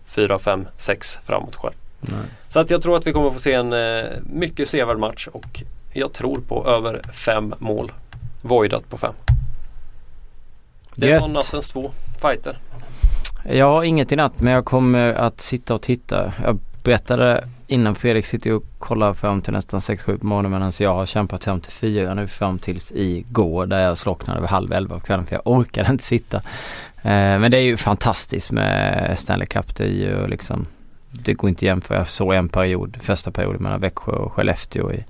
4, 0.05 0.39
5, 0.39 0.67
6 0.77 1.19
framåt 1.25 1.55
själv. 1.55 1.73
Nej. 1.99 2.19
Så 2.49 2.59
att 2.59 2.69
jag 2.69 2.81
tror 2.81 2.97
att 2.97 3.07
vi 3.07 3.13
kommer 3.13 3.31
få 3.31 3.39
se 3.39 3.53
en 3.53 3.73
eh, 3.73 4.03
mycket 4.23 4.69
sevärd 4.69 4.99
match 4.99 5.27
och 5.31 5.63
jag 5.93 6.13
tror 6.13 6.39
på 6.47 6.67
över 6.67 7.01
fem 7.13 7.53
mål. 7.59 7.91
Voidat 8.41 8.89
på 8.89 8.97
fem. 8.97 9.13
Det 10.95 11.07
Gött. 11.07 11.21
var 11.21 11.29
nattens 11.29 11.69
två 11.69 11.91
fighter. 12.21 12.57
Jag 13.49 13.71
har 13.71 13.83
inget 13.83 14.11
i 14.11 14.15
natt 14.15 14.41
men 14.41 14.53
jag 14.53 14.65
kommer 14.65 15.13
att 15.13 15.41
sitta 15.41 15.73
och 15.73 15.81
titta. 15.81 16.33
Jag 16.43 16.59
berättade 16.83 17.47
innan 17.67 17.95
Fredrik 17.95 18.25
sitter 18.25 18.51
och 18.51 18.63
kollar 18.79 19.13
fram 19.13 19.41
till 19.41 19.53
nästan 19.53 19.79
6-7 19.79 20.17
på 20.17 20.25
morgonen 20.25 20.51
medan 20.51 20.71
jag 20.79 20.93
har 20.93 21.05
kämpat 21.05 21.43
fram 21.43 21.61
till 21.61 21.71
4 21.71 22.13
nu 22.13 22.27
fram 22.27 22.59
tills 22.59 22.91
igår 22.95 23.65
där 23.65 23.79
jag 23.79 23.97
slocknade 23.97 24.41
vid 24.41 24.49
halv 24.49 24.73
11 24.73 24.99
på 24.99 25.05
kvällen 25.05 25.25
för 25.25 25.35
jag 25.35 25.47
orkade 25.47 25.89
inte 25.89 26.03
sitta. 26.03 26.37
Eh, 26.97 27.39
men 27.39 27.51
det 27.51 27.57
är 27.57 27.63
ju 27.63 27.77
fantastiskt 27.77 28.51
med 28.51 29.19
Stanley 29.19 29.47
Cup. 29.47 29.75
Det 29.75 29.83
är 29.83 29.89
ju 29.89 30.27
liksom 30.27 30.65
det 31.13 31.33
går 31.33 31.49
inte 31.49 31.59
att 31.59 31.63
jämföra. 31.67 31.97
Jag 31.97 32.09
såg 32.09 32.33
en 32.33 32.49
period, 32.49 32.97
första 33.01 33.31
perioden 33.31 33.63
mellan 33.63 33.81
Växjö 33.81 34.11
och 34.11 34.33
Skellefteå 34.33 34.91
i, 34.91 35.03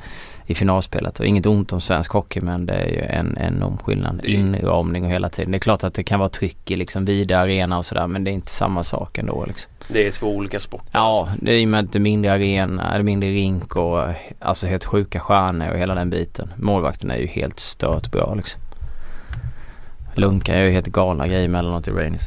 i 0.46 0.56
finalspelet. 0.56 1.20
Och 1.20 1.26
inget 1.26 1.46
ont 1.46 1.74
om 1.74 1.82
svensk 1.82 2.12
hockey 2.12 2.42
men 2.42 2.66
det 2.66 2.74
är 2.74 2.88
ju 2.88 3.02
en 3.02 3.38
enorm 3.40 3.78
skillnad. 3.78 4.20
Det 4.24 4.32
Inramning 4.32 5.04
och 5.04 5.12
hela 5.12 5.30
tiden. 5.30 5.52
Det 5.52 5.58
är 5.58 5.60
klart 5.60 5.84
att 5.84 5.94
det 5.94 6.04
kan 6.04 6.20
vara 6.20 6.30
tryck 6.30 6.72
i 6.72 6.76
liksom 6.76 7.06
vida 7.06 7.40
arena 7.40 7.78
och 7.78 7.86
sådär 7.86 8.08
men 8.08 8.24
det 8.24 8.32
är 8.32 8.34
inte 8.34 8.52
samma 8.52 8.84
sak 8.84 9.18
ändå 9.18 9.46
liksom. 9.46 9.72
Det 9.88 10.08
är 10.08 10.12
två 10.12 10.28
olika 10.36 10.60
sporter. 10.60 10.90
Ja, 10.92 11.30
det 11.42 11.52
är 11.52 11.64
och 11.64 11.68
med 11.68 11.80
att 11.86 11.92
det 11.92 11.98
är 11.98 12.02
mindre 12.02 12.32
arena, 12.32 12.90
det 12.92 12.96
är 13.00 13.04
mindre 13.04 13.30
rink 13.30 13.76
och 13.76 14.04
alltså 14.40 14.68
helt 14.68 14.86
sjuka 14.86 15.20
stjärnor 15.20 15.70
och 15.72 15.78
hela 15.78 15.96
den 15.96 16.10
biten. 16.10 16.54
Målvakten 16.58 17.12
är 17.12 17.18
ju 17.18 17.28
helt 17.28 17.60
stört 17.60 18.12
bra 18.12 18.34
liksom. 18.36 18.62
Lunkan 20.16 20.56
gör 20.58 20.64
ju 20.64 20.72
helt 20.72 20.88
galna 20.88 21.28
grejer 21.28 21.46
emellanåt 21.46 21.88
i 21.88 21.92
Rainis. 21.92 22.24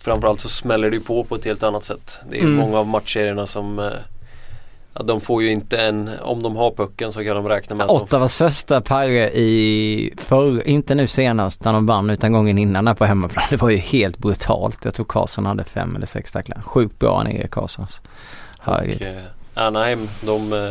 Framförallt 0.00 0.40
så 0.40 0.48
smäller 0.48 0.90
det 0.90 0.96
ju 0.96 1.02
på 1.02 1.24
på 1.24 1.34
ett 1.34 1.44
helt 1.44 1.62
annat 1.62 1.84
sätt. 1.84 2.18
Det 2.30 2.36
är 2.38 2.42
Mm. 2.42 2.54
många 2.54 2.78
av 2.78 2.86
matchserierna 2.86 3.46
som 3.46 3.78
eh, 3.78 3.84
ja, 4.94 5.02
de 5.02 5.20
får 5.20 5.42
ju 5.42 5.50
inte 5.50 5.78
en, 5.82 6.10
om 6.22 6.42
de 6.42 6.56
har 6.56 6.70
pucken 6.70 7.12
så 7.12 7.24
kan 7.24 7.36
de 7.36 7.48
räkna 7.48 7.76
med 7.76 7.84
att 7.84 7.88
de 7.88 7.96
Ottawas 7.96 8.36
första 8.36 8.80
parre 8.80 9.30
i 9.30 10.14
förr, 10.16 10.68
inte 10.68 10.94
nu 10.94 11.06
senast 11.06 11.64
när 11.64 11.72
de 11.72 11.86
vann 11.86 12.10
utan 12.10 12.32
gången 12.32 12.58
innan 12.58 12.84
där 12.84 12.94
på 12.94 13.04
hemmaplan. 13.04 13.44
Det 13.50 13.56
var 13.56 13.70
ju 13.70 13.76
helt 13.76 14.18
brutalt. 14.18 14.78
Jag 14.84 14.94
tror 14.94 15.06
Karlsson 15.06 15.46
hade 15.46 15.64
fem 15.64 15.96
eller 15.96 16.06
sex 16.06 16.32
tacklar. 16.32 16.60
Sjukt 16.60 16.98
bra 16.98 17.16
han 17.16 17.26
är 17.26 17.46
Karlsson. 17.46 17.82
alltså. 17.82 18.00
Herregud. 18.60 18.96
Och, 19.00 19.06
eh, 19.06 19.22
Anaheim 19.66 20.08
de 20.20 20.52
eh, 20.52 20.70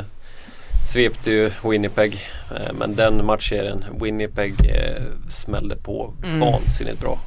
svepte 0.89 1.31
ju 1.31 1.51
Winnipeg. 1.63 2.19
Eh, 2.55 2.73
men 2.79 2.95
den 2.95 3.25
matchserien, 3.25 3.83
Winnipeg 4.01 4.53
eh, 4.69 5.03
smällde 5.29 5.75
på 5.75 6.13
Mm. 6.23 6.39
vansinnigt 6.39 7.01
bra. 7.01 7.19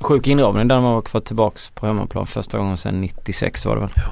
Sjuk 0.00 0.26
inramning 0.26 0.68
där 0.68 0.80
man 0.80 0.92
var 0.94 1.02
kvar 1.02 1.20
tillbaks 1.20 1.70
på 1.70 1.86
hemmaplan 1.86 2.26
första 2.26 2.58
gången 2.58 2.76
sedan 2.76 3.00
96 3.00 3.64
var 3.66 3.74
det 3.74 3.80
väl. 3.80 3.90
Ja. 3.96 4.02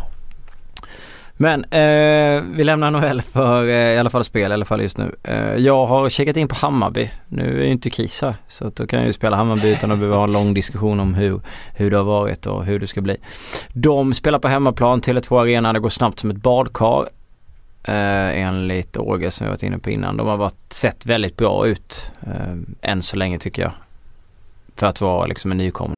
Men 1.40 1.64
eh, 1.64 2.42
vi 2.42 2.64
lämnar 2.64 2.90
NHL 2.90 3.22
för 3.22 3.64
eh, 3.64 3.94
i 3.94 3.98
alla 3.98 4.10
fall 4.10 4.24
spel 4.24 4.50
i 4.50 4.54
alla 4.54 4.64
fall 4.64 4.82
just 4.82 4.98
nu. 4.98 5.14
Eh, 5.22 5.54
jag 5.54 5.86
har 5.86 6.08
checkat 6.08 6.36
in 6.36 6.48
på 6.48 6.54
Hammarby. 6.54 7.10
Nu 7.28 7.60
är 7.60 7.64
ju 7.64 7.72
inte 7.72 7.90
kris 7.90 8.22
här 8.22 8.34
så 8.48 8.66
att 8.66 8.76
då 8.76 8.86
kan 8.86 8.98
jag 8.98 9.06
ju 9.06 9.12
spela 9.12 9.36
Hammarby 9.36 9.72
utan 9.72 9.90
att 9.90 9.98
behöva 9.98 10.16
ha 10.16 10.24
en 10.24 10.32
lång 10.32 10.54
diskussion 10.54 11.00
om 11.00 11.14
hur, 11.14 11.40
hur 11.74 11.90
det 11.90 11.96
har 11.96 12.04
varit 12.04 12.46
och 12.46 12.64
hur 12.64 12.78
det 12.78 12.86
ska 12.86 13.00
bli. 13.00 13.16
De 13.72 14.14
spelar 14.14 14.38
på 14.38 14.48
hemmaplan, 14.48 15.00
Tele2 15.00 15.40
Arena. 15.40 15.72
Det 15.72 15.80
går 15.80 15.88
snabbt 15.88 16.20
som 16.20 16.30
ett 16.30 16.36
badkar. 16.36 17.08
Eh, 17.82 18.42
enligt 18.42 18.96
Åge 18.96 19.30
som 19.30 19.44
jag 19.44 19.52
varit 19.52 19.62
inne 19.62 19.78
på 19.78 19.90
innan. 19.90 20.16
De 20.16 20.26
har 20.26 20.36
varit, 20.36 20.72
sett 20.72 21.06
väldigt 21.06 21.36
bra 21.36 21.66
ut 21.66 22.12
eh, 22.20 22.90
än 22.90 23.02
så 23.02 23.16
länge 23.16 23.38
tycker 23.38 23.62
jag. 23.62 23.72
För 24.76 24.86
att 24.86 25.00
vara 25.00 25.26
liksom 25.26 25.50
en 25.50 25.56
nykomling. 25.56 25.97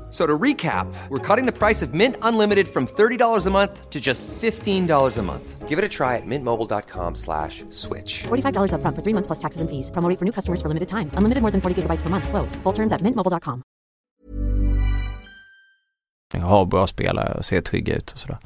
So 0.11 0.27
to 0.27 0.37
recap, 0.37 0.93
we're 1.07 1.35
cutting 1.35 1.45
the 1.45 1.57
price 1.57 1.81
of 1.81 1.93
Mint 1.93 2.17
Unlimited 2.21 2.67
from 2.67 2.85
$30 2.85 3.45
a 3.47 3.49
month 3.49 3.89
to 3.89 4.01
just 4.01 4.27
$15 4.27 5.17
a 5.17 5.21
month. 5.21 5.69
Give 5.69 5.79
it 5.79 5.85
a 5.85 5.89
try 5.89 6.17
at 6.17 6.25
mintmobile.com 6.25 7.15
slash 7.15 7.63
switch. 7.69 8.23
$45 8.23 8.73
upfront 8.73 8.95
for 8.95 9.03
three 9.03 9.13
months 9.13 9.27
plus 9.27 9.39
taxes 9.39 9.61
and 9.61 9.69
fees. 9.69 9.89
Promo 9.89 10.09
rate 10.09 10.19
for 10.19 10.25
new 10.25 10.33
customers 10.33 10.61
for 10.61 10.67
limited 10.67 10.89
time. 10.89 11.09
Unlimited 11.13 11.41
more 11.41 11.51
than 11.51 11.61
40 11.61 11.81
gigabytes 11.81 12.01
per 12.01 12.09
month. 12.09 12.27
Slows. 12.27 12.57
Full 12.63 12.73
terms 12.73 12.91
at 12.93 13.01
mintmobile.com. 13.01 13.63
har 16.41 16.65
bra 16.65 16.87
spelare 16.87 17.33
och 17.37 17.45
ser 17.45 17.61
trygga 17.61 17.95
ut 17.95 18.11
och 18.11 18.19
sådär. 18.19 18.37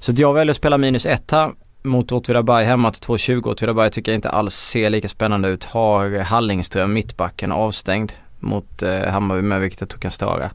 Så 0.00 0.12
att 0.12 0.18
jag 0.18 0.34
väljer 0.34 0.50
att 0.50 0.56
spela 0.56 0.78
minus 0.78 1.06
ett 1.06 1.30
här 1.30 1.52
mot 1.82 2.12
Åtvidaberg 2.12 2.64
hemma 2.64 2.92
till 2.92 3.02
2.20. 3.02 3.48
Åtvidaberg 3.48 3.90
tycker 3.90 4.12
jag 4.12 4.16
inte 4.16 4.30
alls 4.30 4.54
ser 4.54 4.90
lika 4.90 5.08
spännande 5.08 5.48
ut. 5.48 5.64
Har 5.64 6.18
Hallingström, 6.18 6.92
mittbacken, 6.92 7.52
avstängd 7.52 8.12
mot 8.40 8.82
eh, 8.82 9.04
Hammarby 9.04 9.42
med 9.42 9.60
vilket 9.60 9.80
jag 9.80 9.90
tror 9.90 10.00
kan 10.00 10.10
störa. 10.10 10.50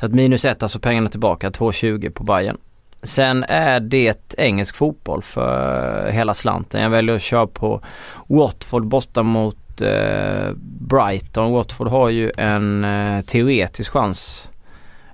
Så 0.00 0.06
att 0.06 0.12
minus 0.12 0.44
ett, 0.44 0.62
alltså 0.62 0.78
pengarna 0.78 1.08
tillbaka, 1.08 1.50
2.20 1.50 2.10
på 2.10 2.24
Bayern. 2.24 2.56
Sen 3.02 3.44
är 3.48 3.80
det 3.80 4.34
engelsk 4.38 4.76
fotboll 4.76 5.22
för 5.22 6.10
hela 6.10 6.34
slanten. 6.34 6.82
Jag 6.82 6.90
väljer 6.90 7.16
att 7.16 7.22
köra 7.22 7.46
på 7.46 7.80
Watford 8.26 8.86
borta 8.86 9.22
mot 9.22 9.80
eh, 9.80 10.50
Brighton. 10.80 11.52
Watford 11.52 11.88
har 11.88 12.08
ju 12.08 12.32
en 12.36 12.84
eh, 12.84 13.24
teoretisk 13.24 13.92
chans 13.92 14.50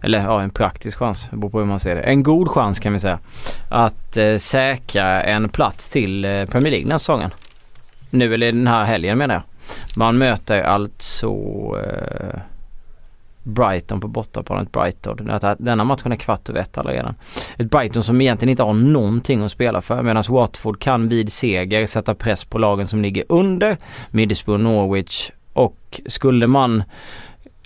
eller 0.03 0.23
ja, 0.25 0.43
en 0.43 0.51
praktisk 0.51 0.99
chans, 0.99 1.29
det 1.31 1.37
beror 1.37 1.51
på 1.51 1.59
hur 1.59 1.67
man 1.67 1.81
ser 1.81 1.95
det. 1.95 2.01
En 2.01 2.23
god 2.23 2.49
chans 2.49 2.79
kan 2.79 2.93
vi 2.93 3.01
säga. 3.01 3.19
Att 3.69 4.17
eh, 4.17 4.37
säkra 4.37 5.23
en 5.23 5.49
plats 5.49 5.91
till 5.91 6.25
eh, 6.25 6.45
Premier 6.45 6.71
League 6.71 6.85
den 6.85 6.91
här 6.91 6.99
säsongen. 6.99 7.31
Nu 8.11 8.35
eller 8.35 8.53
den 8.53 8.67
här 8.67 8.85
helgen 8.85 9.19
menar 9.19 9.35
jag. 9.35 9.43
Man 9.97 10.19
möter 10.19 10.63
alltså 10.63 11.29
eh, 11.79 12.41
Brighton 13.43 14.01
på 14.01 14.09
bortaplanet 14.09 14.73
Brighton. 14.73 15.31
Denna 15.59 15.85
matchen 15.85 16.13
är 16.13 16.17
kvart 16.17 16.49
över 16.49 16.61
ett 16.61 16.79
redan. 16.85 17.15
Ett 17.57 17.71
Brighton 17.71 18.03
som 18.03 18.21
egentligen 18.21 18.51
inte 18.51 18.63
har 18.63 18.75
någonting 18.75 19.43
att 19.43 19.53
spela 19.53 19.83
för 19.83 20.03
medan 20.03 20.25
Watford 20.29 20.81
kan 20.81 21.09
vid 21.09 21.33
seger 21.33 21.87
sätta 21.87 22.15
press 22.15 22.45
på 22.45 22.59
lagen 22.59 22.87
som 22.87 23.03
ligger 23.03 23.25
under 23.29 23.79
Middlesbrough, 24.11 24.63
Norwich 24.63 25.31
och 25.53 26.01
skulle 26.07 26.47
man 26.47 26.83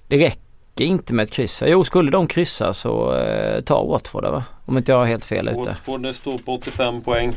det 0.08 0.18
räcker 0.18 0.84
inte 0.84 1.14
med 1.14 1.22
ett 1.22 1.30
kryss. 1.30 1.62
Jo, 1.66 1.84
skulle 1.84 2.10
de 2.10 2.26
kryssa 2.26 2.72
så 2.72 3.16
eh, 3.16 3.60
ta 3.60 3.84
Watford 3.84 4.24
det 4.24 4.30
va? 4.30 4.44
Om 4.64 4.78
inte 4.78 4.92
jag 4.92 4.98
har 4.98 5.06
helt 5.06 5.24
fel 5.24 5.48
ute. 5.48 5.58
Watford 5.58 6.02
det 6.02 6.14
står 6.14 6.38
på 6.38 6.54
85 6.54 7.00
poäng. 7.00 7.32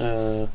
Eh, 0.00 0.48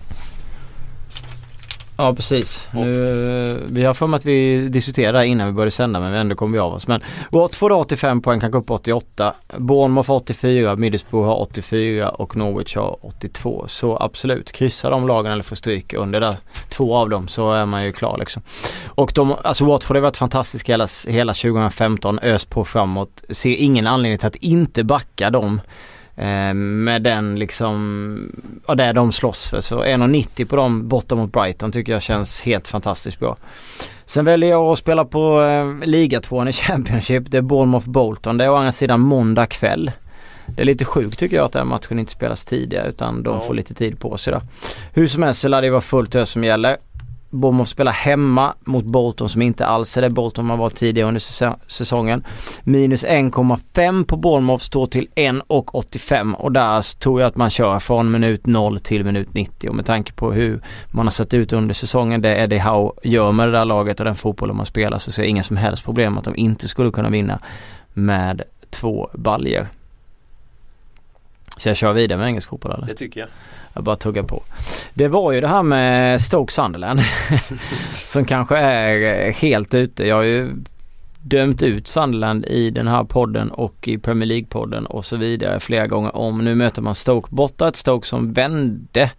Ja 1.98 2.16
precis. 2.16 2.68
Nu, 2.74 3.64
vi 3.70 3.84
har 3.84 3.94
för 3.94 4.08
mig 4.08 4.18
att 4.18 4.26
vi 4.26 4.70
diskuterade 4.70 5.28
innan 5.28 5.48
vi 5.48 5.54
började 5.54 5.72
sända 5.72 6.00
men 6.00 6.14
ändå 6.14 6.36
kom 6.36 6.52
vi 6.52 6.60
av 6.60 6.74
oss. 6.74 6.88
Men 6.88 7.02
Watford 7.32 7.72
har 7.72 7.80
85 7.80 8.22
poäng, 8.22 8.40
kan 8.40 8.52
gå 8.52 8.58
upp 8.58 8.72
88. 8.72 9.34
Bournemouth 9.58 10.10
har 10.10 10.16
84, 10.16 10.76
Middlesbrough 10.76 11.28
har 11.28 11.42
84 11.42 12.10
och 12.10 12.36
Norwich 12.36 12.76
har 12.76 12.98
82. 13.02 13.66
Så 13.68 13.98
absolut, 13.98 14.52
kryssa 14.52 14.90
de 14.90 15.08
lagen 15.08 15.32
eller 15.32 15.44
få 15.44 15.56
stryk 15.56 15.94
under 15.94 16.22
där 16.22 16.36
två 16.70 16.96
av 16.96 17.10
dem 17.10 17.28
så 17.28 17.54
är 17.54 17.66
man 17.66 17.86
ju 17.86 17.92
klar 17.92 18.18
liksom. 18.18 18.42
Och 18.86 19.12
de, 19.16 19.36
alltså 19.44 19.66
Watford 19.66 19.98
har 19.98 20.02
varit 20.02 20.18
fantastiska 20.18 20.74
hela, 20.74 20.88
hela 21.08 21.34
2015, 21.34 22.20
ös 22.20 22.46
på 22.46 22.66
framåt. 22.66 23.24
Ser 23.30 23.56
ingen 23.56 23.88
anledning 23.88 24.18
till 24.18 24.28
att 24.28 24.36
inte 24.36 24.84
backa 24.84 25.30
dem. 25.30 25.62
Eh, 26.18 26.54
med 26.54 27.02
den 27.02 27.36
liksom, 27.36 28.32
ja 28.68 28.76
det 28.76 28.94
de 28.94 29.12
slåss 29.12 29.50
för. 29.50 29.62
Så 29.62 29.84
1,90 29.84 30.46
på 30.46 30.56
dem 30.56 30.88
borta 30.88 31.16
mot 31.16 31.32
Brighton 31.32 31.72
tycker 31.72 31.94
jag 31.94 32.02
känns 32.02 32.42
helt 32.42 32.68
fantastiskt 32.68 33.20
bra. 33.20 33.38
Sen 34.06 34.26
väljer 34.26 34.50
jag 34.50 34.64
att 34.64 34.80
spela 34.80 35.06
på 35.06 35.42
eh, 35.42 35.88
ligatvåan 35.88 36.48
i 36.48 36.54
Championship. 36.54 37.32
Det 37.32 37.38
är 37.38 37.42
Bournemouth 37.42 37.90
Bolton. 37.90 38.38
Det 38.38 38.46
är 38.46 38.50
å 38.50 38.56
andra 38.56 38.72
sidan 38.72 39.00
måndag 39.00 39.46
kväll. 39.46 39.92
Det 40.48 40.62
är 40.62 40.66
lite 40.66 40.86
sjukt 40.86 41.20
tycker 41.20 41.36
jag 41.36 41.46
att 41.46 41.52
den 41.52 41.68
matchen 41.68 42.00
inte 42.00 42.12
spelas 42.12 42.46
tidigare 42.46 42.90
utan 42.90 43.24
de 43.24 43.36
ja. 43.36 43.42
får 43.42 43.54
lite 43.54 43.74
tid 43.74 44.00
på 44.00 44.18
sig 44.18 44.34
då. 44.34 44.42
Hur 44.94 45.08
som 45.08 45.24
helst 45.24 45.42
så 45.42 45.48
lär 45.48 45.62
det 45.62 45.70
vara 45.70 45.82
fullt 45.82 46.16
ös 46.16 46.30
som 46.30 46.44
gäller. 46.44 46.78
Bournemouth 47.36 47.70
spelar 47.70 47.92
hemma 47.92 48.54
mot 48.60 48.86
Bolton 48.86 49.30
som 49.30 49.42
inte 49.42 49.66
alls 49.66 49.98
är 49.98 50.02
det 50.02 50.10
Bolton 50.10 50.46
man 50.46 50.60
var 50.60 50.70
tidigare 50.70 51.08
under 51.08 51.22
säsongen. 51.70 52.24
Minus 52.64 53.06
1,5 53.06 54.06
på 54.06 54.18
Bournemouth 54.18 54.64
står 54.64 54.88
till 54.88 55.08
1,85 55.16 56.34
och 56.34 56.52
där 56.52 57.00
tror 57.00 57.22
jag 57.22 57.28
att 57.28 57.36
man 57.36 57.50
kör 57.50 57.80
från 57.80 58.12
minut 58.12 58.46
0 58.46 58.80
till 58.80 59.04
minut 59.04 59.34
90 59.34 59.70
och 59.70 59.76
med 59.76 59.86
tanke 59.86 60.14
på 60.14 60.32
hur 60.32 60.62
man 60.92 61.06
har 61.06 61.12
sett 61.12 61.34
ut 61.34 61.54
under 61.54 61.74
säsongen, 61.74 62.22
det 62.22 62.38
Eddie 62.38 62.60
Howe 62.60 62.92
gör 63.04 63.32
med 63.32 63.48
det 63.48 63.52
där 63.52 63.66
laget 63.66 64.00
och 64.00 64.06
den 64.06 64.16
fotbollen 64.16 64.56
man 64.56 64.66
spelar 64.66 64.98
så 64.98 65.12
ser 65.12 65.24
jag 65.24 65.30
inga 65.30 65.44
som 65.44 65.58
helst 65.58 65.84
problem 65.84 66.18
att 66.18 66.24
de 66.24 66.36
inte 66.36 66.68
skulle 66.68 66.92
kunna 66.92 67.10
vinna 67.10 67.40
med 67.94 68.42
två 68.70 69.10
baljer. 69.14 69.68
Så 71.58 71.70
jag 71.70 71.78
kör 71.78 71.94
vidare 71.94 72.18
med 72.18 72.28
engelsk 72.28 72.50
fotboll 72.50 72.72
eller? 72.72 72.86
Det 72.86 72.94
tycker 72.94 73.20
jag. 73.20 73.30
Jag 73.74 73.84
bara 73.84 73.96
tuggar 73.96 74.24
på. 74.24 74.44
Det 74.94 75.08
var 75.08 75.32
ju 75.32 75.42
det 75.42 75.48
här 75.48 75.64
med 75.64 76.22
Stoke 76.22 76.54
Sunderland 76.54 77.00
som 78.06 78.26
kanske 78.26 78.58
är 78.58 79.32
helt 79.32 79.74
ute. 79.74 80.08
Jag 80.08 80.16
har 80.16 80.24
ju 80.24 80.56
dömt 81.22 81.64
ut 81.64 81.88
Sunderland 81.88 82.46
i 82.46 82.70
den 82.70 82.88
här 82.88 83.04
podden 83.04 83.52
och 83.52 83.88
i 83.88 83.98
Premier 83.98 84.30
League-podden 84.30 84.86
och 84.86 85.06
så 85.06 85.18
vidare 85.18 85.60
flera 85.60 85.88
gånger 85.88 86.16
om. 86.16 86.38
Nu 86.38 86.56
möter 86.56 86.82
man 86.82 86.96
Stoke 86.96 87.28
borta, 87.32 87.68
ett 87.68 87.76
Stoke 87.76 88.08
som 88.08 88.34
vände 88.34 89.12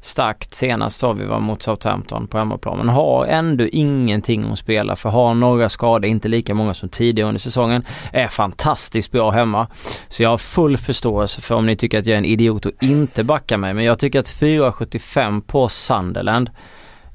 starkt 0.00 0.54
senast 0.54 1.00
sa 1.00 1.12
vi 1.12 1.24
var 1.24 1.40
mot 1.40 1.62
Southampton 1.62 2.26
på 2.26 2.38
hemmaplan. 2.38 2.78
Men 2.78 2.88
har 2.88 3.26
ändå 3.26 3.66
ingenting 3.66 4.44
att 4.44 4.58
spela 4.58 4.96
för 4.96 5.08
har 5.08 5.34
några 5.34 5.68
skador, 5.68 6.10
inte 6.10 6.28
lika 6.28 6.54
många 6.54 6.74
som 6.74 6.88
tidigare 6.88 7.28
under 7.28 7.40
säsongen. 7.40 7.82
Är 8.12 8.28
fantastiskt 8.28 9.12
bra 9.12 9.30
hemma. 9.30 9.66
Så 10.08 10.22
jag 10.22 10.30
har 10.30 10.38
full 10.38 10.76
förståelse 10.76 11.40
för 11.40 11.54
om 11.54 11.66
ni 11.66 11.76
tycker 11.76 11.98
att 11.98 12.06
jag 12.06 12.14
är 12.14 12.18
en 12.18 12.24
idiot 12.24 12.66
och 12.66 12.72
inte 12.80 13.24
backar 13.24 13.56
mig. 13.56 13.74
Men 13.74 13.84
jag 13.84 13.98
tycker 13.98 14.20
att 14.20 14.26
4,75 14.26 15.40
på 15.40 15.68
Sunderland 15.68 16.50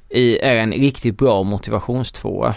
är 0.10 0.56
en 0.56 0.72
riktigt 0.72 1.17
bra 1.17 1.43
motivationstvåa. 1.43 2.56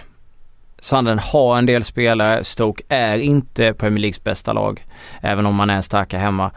Sanden 0.80 1.18
har 1.18 1.58
en 1.58 1.66
del 1.66 1.84
spelare. 1.84 2.44
Stoke 2.44 2.82
är 2.88 3.18
inte 3.18 3.72
Premier 3.72 4.00
Leagues 4.00 4.24
bästa 4.24 4.52
lag. 4.52 4.86
Även 5.22 5.46
om 5.46 5.54
man 5.54 5.70
är 5.70 5.82
starka 5.82 6.18
hemma. 6.18 6.50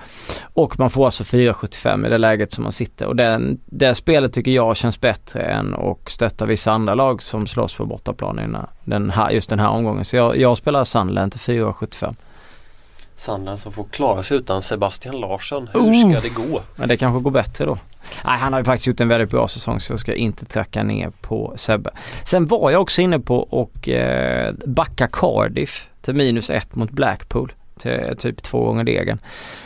Och 0.54 0.80
man 0.80 0.90
får 0.90 1.06
alltså 1.06 1.24
4,75 1.24 2.08
i 2.08 2.10
det 2.10 2.18
läget 2.18 2.52
som 2.52 2.64
man 2.64 2.72
sitter. 2.72 3.06
Och 3.08 3.16
den, 3.16 3.60
det 3.66 3.96
spelet 3.96 4.34
tycker 4.34 4.52
jag 4.52 4.78
känns 4.78 5.02
bättre 5.02 5.42
än 5.42 5.74
att 5.74 6.10
stötta 6.10 6.46
vissa 6.46 6.72
andra 6.72 6.96
lag 6.96 7.24
som 7.24 7.48
slåss 7.48 7.76
på 7.76 7.86
bortaplan 7.86 8.58
den 8.84 9.10
här, 9.10 9.30
just 9.30 9.50
den 9.50 9.60
här 9.60 9.70
omgången. 9.70 10.06
Så 10.06 10.16
jag, 10.16 10.38
jag 10.38 10.58
spelar 10.58 10.84
Sunderland 10.84 11.32
till 11.32 11.42
4,75. 11.42 12.16
Sandland 13.20 13.60
som 13.60 13.72
får 13.72 13.84
klara 13.84 14.24
sig 14.24 14.38
utan 14.38 14.62
Sebastian 14.62 15.20
Larsson. 15.20 15.70
Hur 15.74 15.80
oh. 15.80 16.12
ska 16.12 16.22
det 16.22 16.30
gå? 16.30 16.62
Men 16.76 16.88
det 16.88 16.98
kanske 16.98 17.24
går 17.24 17.32
bättre 17.32 17.66
då. 17.66 17.78
Nej, 18.26 18.38
han 18.38 18.54
har 18.54 18.60
ju 18.60 18.66
faktiskt 18.66 18.88
gjort 18.88 19.02
en 19.02 19.08
väldigt 19.08 19.30
bra 19.30 19.48
säsong 19.48 19.80
så 19.80 19.94
jag 19.94 20.00
ska 20.00 20.14
inte 20.14 20.46
tracka 20.46 20.84
ner 20.84 21.12
på 21.22 21.54
Sebbe. 21.56 21.92
Sen 22.24 22.46
var 22.46 22.72
jag 22.72 22.82
också 22.82 23.02
inne 23.02 23.20
på 23.20 23.38
och 23.40 23.90
eh, 23.90 24.54
backa 24.66 25.08
Cardiff 25.08 25.88
till 26.02 26.14
minus 26.14 26.50
ett 26.50 26.76
mot 26.76 26.92
Blackpool. 26.92 27.54
Till 27.80 28.16
typ 28.18 28.44
två 28.44 28.64
gånger 28.64 28.84
degen. 28.84 29.20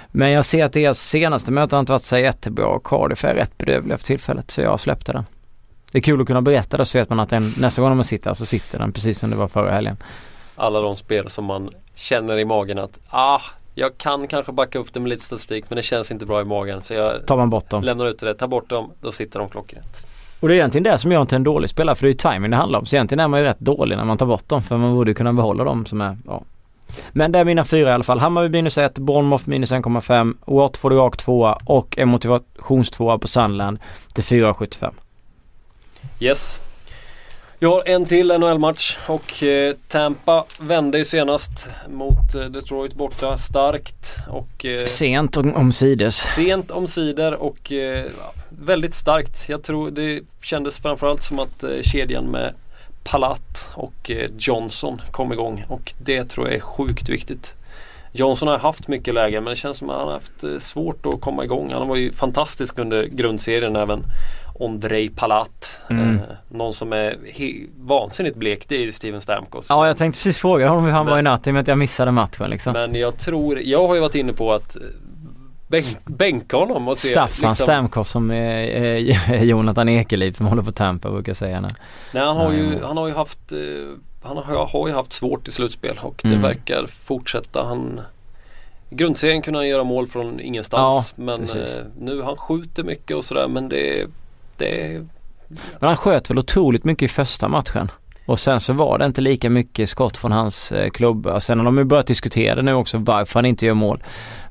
Men 0.08 0.32
jag 0.32 0.46
ser 0.46 0.66
att 0.66 0.74
deras 0.74 1.00
senaste 1.00 1.52
möte 1.52 1.76
har 1.76 1.80
inte 1.80 1.92
varit 1.92 2.04
så 2.04 2.18
jättebra. 2.18 2.80
Cardiff 2.84 3.26
är 3.26 3.36
rätt 3.36 3.58
bedrövliga 3.58 3.98
för 3.98 4.06
tillfället 4.06 4.52
så 4.52 4.62
jag 4.62 4.80
släppte 4.80 5.12
den. 5.12 5.26
Det 5.92 5.98
är 5.98 6.02
kul 6.02 6.22
att 6.22 6.28
kunna 6.28 6.42
berätta 6.42 6.78
det 6.78 6.86
så 6.86 6.98
vet 6.98 7.10
man 7.10 7.20
att 7.20 7.30
den, 7.30 7.54
nästa 7.58 7.82
gång 7.82 7.96
man 7.96 8.04
sitter 8.04 8.34
så 8.34 8.46
sitter 8.46 8.80
den 8.80 8.92
precis 8.92 9.20
som 9.20 9.30
det 9.30 9.36
var 9.36 9.48
förra 9.48 9.72
helgen. 9.72 9.98
Alla 10.56 10.82
de 10.82 10.96
spel 10.96 11.30
som 11.30 11.46
man 11.46 11.70
känner 11.95 12.38
i 12.38 12.45
magen 12.45 12.77
att 12.77 12.99
ah, 13.10 13.41
jag 13.75 13.97
kan 13.97 14.27
kanske 14.27 14.51
backa 14.51 14.79
upp 14.79 14.93
det 14.93 14.99
med 14.99 15.10
lite 15.10 15.23
statistik 15.23 15.65
men 15.69 15.75
det 15.75 15.84
känns 15.84 16.12
inte 16.12 16.25
bra 16.25 16.41
i 16.41 16.45
magen. 16.45 16.82
Så 16.82 16.93
jag 16.93 17.27
Tar 17.27 17.38
man 17.38 17.49
bort 17.49 17.69
dem. 17.69 17.84
lämnar 17.84 18.06
ut 18.06 18.19
det. 18.19 18.34
Tar 18.34 18.47
bort 18.47 18.69
dem, 18.69 18.91
då 19.01 19.12
sitter 19.12 19.39
de 19.39 19.49
klockrent. 19.49 20.08
Och 20.39 20.47
det 20.47 20.53
är 20.53 20.56
egentligen 20.56 20.84
det 20.84 20.97
som 20.97 21.12
gör 21.12 21.21
en 21.21 21.27
till 21.27 21.36
en 21.36 21.43
dålig 21.43 21.69
spelare 21.69 21.95
för 21.95 22.03
det 22.03 22.08
är 22.08 22.29
ju 22.29 22.34
timing 22.36 22.51
det 22.51 22.58
handlar 22.58 22.79
om. 22.79 22.86
Så 22.86 22.95
egentligen 22.95 23.19
är 23.19 23.27
man 23.27 23.39
ju 23.39 23.45
rätt 23.45 23.60
dålig 23.60 23.97
när 23.97 24.06
man 24.06 24.17
tar 24.17 24.25
bort 24.25 24.49
dem 24.49 24.62
för 24.62 24.77
man 24.77 24.95
borde 24.95 25.13
kunna 25.13 25.34
behålla 25.34 25.63
dem 25.63 25.86
som 25.86 26.01
är, 26.01 26.17
ja. 26.27 26.43
Men 27.12 27.32
det 27.32 27.39
är 27.39 27.45
mina 27.45 27.65
fyra 27.65 27.89
i 27.89 27.93
alla 27.93 28.03
fall. 28.03 28.19
Hammarby 28.19 28.49
minus 28.58 28.77
1, 28.77 28.97
Bournemouth 28.97 29.49
minus 29.49 29.71
1,5, 29.71 30.36
Watford 30.45 30.91
rak 30.93 31.17
2 31.17 31.56
och 31.65 31.97
en 31.97 32.10
motivationstvåa 32.10 33.17
på 33.17 33.27
Sunderland 33.27 33.79
till 34.13 34.23
4,75. 34.23 34.91
Yes, 36.19 36.62
vi 37.63 37.67
har 37.67 37.84
en 37.86 38.06
till 38.06 38.28
NHL-match 38.28 38.97
och 39.08 39.43
eh, 39.43 39.76
Tampa 39.88 40.45
vände 40.60 40.97
ju 40.97 41.06
senast 41.06 41.67
mot 41.89 42.36
eh, 42.36 42.41
Detroit 42.41 42.93
borta 42.93 43.38
starkt 43.38 44.15
och 44.30 44.65
eh, 44.65 44.86
Sent 44.86 45.38
om, 45.38 45.56
om 45.56 45.71
sides. 45.71 46.15
Sent 46.15 46.71
om 46.71 46.88
sidor 46.88 47.34
och 47.34 47.71
väldigt 48.49 48.93
starkt. 48.93 49.49
Jag 49.49 49.63
tror 49.63 49.91
det 49.91 50.21
kändes 50.41 50.80
framförallt 50.80 51.23
som 51.23 51.39
att 51.39 51.63
kedjan 51.82 52.26
med 52.26 52.54
Palat 53.04 53.69
och 53.73 54.12
Johnson 54.38 55.02
kom 55.12 55.34
igång 55.34 55.65
och 55.69 55.93
det 55.97 56.26
tror 56.26 56.47
jag 56.47 56.56
är 56.56 56.62
sjukt 56.62 57.10
viktigt. 57.10 57.54
Johnson 58.12 58.47
har 58.47 58.58
haft 58.58 58.88
mycket 58.88 59.13
läge 59.13 59.41
men 59.41 59.49
det 59.49 59.56
känns 59.56 59.78
som 59.78 59.89
att 59.89 59.97
han 59.97 60.08
har 60.08 60.13
haft 60.13 60.63
svårt 60.63 61.06
att 61.06 61.21
komma 61.21 61.43
igång. 61.43 61.73
Han 61.73 61.88
var 61.88 61.95
ju 61.95 62.12
fantastisk 62.12 62.80
under 62.80 63.04
grundserien 63.06 63.76
även. 63.76 64.04
Ondrej 64.54 65.10
Palat. 65.10 65.80
Mm. 65.89 66.16
Eh, 66.16 66.22
någon 66.50 66.74
som 66.74 66.94
är 66.94 67.18
vansinnigt 67.78 68.38
blek 68.38 68.66
det 68.68 68.76
är 68.76 68.80
ju 68.80 68.92
Steven 68.92 69.22
Stamkos. 69.22 69.66
Ja 69.70 69.88
jag 69.88 69.98
tänkte 69.98 70.18
precis 70.18 70.38
fråga 70.38 70.70
honom 70.70 70.86
hur 70.86 70.92
han 70.92 71.06
men, 71.06 71.12
var 71.12 71.20
i 71.20 71.22
natt 71.22 71.48
i 71.48 71.50
och 71.50 71.54
med 71.54 71.62
att 71.62 71.68
jag 71.68 71.78
missade 71.78 72.12
matchen 72.12 72.50
liksom. 72.50 72.74
Men 72.74 72.96
jag 72.96 73.18
tror, 73.18 73.60
jag 73.60 73.88
har 73.88 73.96
ju 73.96 74.02
varit 74.02 74.16
inne 74.16 74.34
på 74.34 74.54
att 74.54 74.76
eh, 74.76 74.82
bänk, 75.68 75.86
bänka 76.06 76.58
honom 76.58 76.88
och 76.88 76.98
se 76.98 77.08
Staffan 77.08 77.50
liksom, 77.50 77.66
Stamkos 77.66 78.10
som 78.10 78.32
är, 78.32 78.38
är 78.38 79.44
Jonathan 79.44 79.89
Ekeliv 79.89 80.32
som 80.32 80.46
håller 80.46 80.63
på 80.63 80.72
Tampa 80.72 81.12
brukar 81.12 81.34
säga. 81.34 81.62
Nej, 81.62 81.72
nej 82.13 82.24
han 82.24 82.38
har 82.38 82.52
ju, 82.52 82.84
han 82.84 82.98
har 82.98 83.08
ju 83.08 83.13
haft 83.13 83.52
eh, 83.52 83.58
han 84.24 84.38
har, 84.38 84.66
har 84.66 84.88
ju 84.88 84.94
haft 84.94 85.13
svårt 85.13 85.48
i 85.48 85.52
slutspel 85.52 86.00
och 86.02 86.26
mm. 86.26 86.38
det 86.38 86.48
verkar 86.48 86.86
fortsätta. 86.88 87.63
Han 87.63 88.02
i 88.89 88.96
grundserien 88.96 89.42
kunde 89.42 89.60
han 89.60 89.68
göra 89.68 89.84
mål 89.84 90.08
från 90.08 90.39
ingenstans 90.39 91.13
ja, 91.18 91.24
men 91.24 91.44
eh, 91.44 91.68
nu 92.00 92.22
han 92.22 92.38
skjuter 92.38 92.84
mycket 92.84 93.18
och 93.18 93.26
sådär 93.26 93.48
men 93.48 93.70
det 93.70 94.08
det... 94.63 95.06
Men 95.80 95.88
han 95.88 95.95
sköt 95.95 96.30
väl 96.30 96.39
otroligt 96.39 96.84
mycket 96.84 97.06
i 97.06 97.08
första 97.08 97.47
matchen. 97.47 97.89
Och 98.26 98.39
sen 98.39 98.60
så 98.60 98.73
var 98.73 98.97
det 98.97 99.06
inte 99.06 99.21
lika 99.21 99.49
mycket 99.49 99.89
skott 99.89 100.17
från 100.17 100.32
hans 100.32 100.71
eh, 100.71 100.89
klubba. 100.89 101.39
Sen 101.39 101.58
har 101.58 101.65
de 101.65 101.78
ju 101.78 101.84
börjat 101.84 102.08
diskutera 102.08 102.62
nu 102.62 102.73
också 102.73 102.97
varför 102.97 103.39
han 103.39 103.45
inte 103.45 103.65
gör 103.65 103.73
mål. 103.73 104.04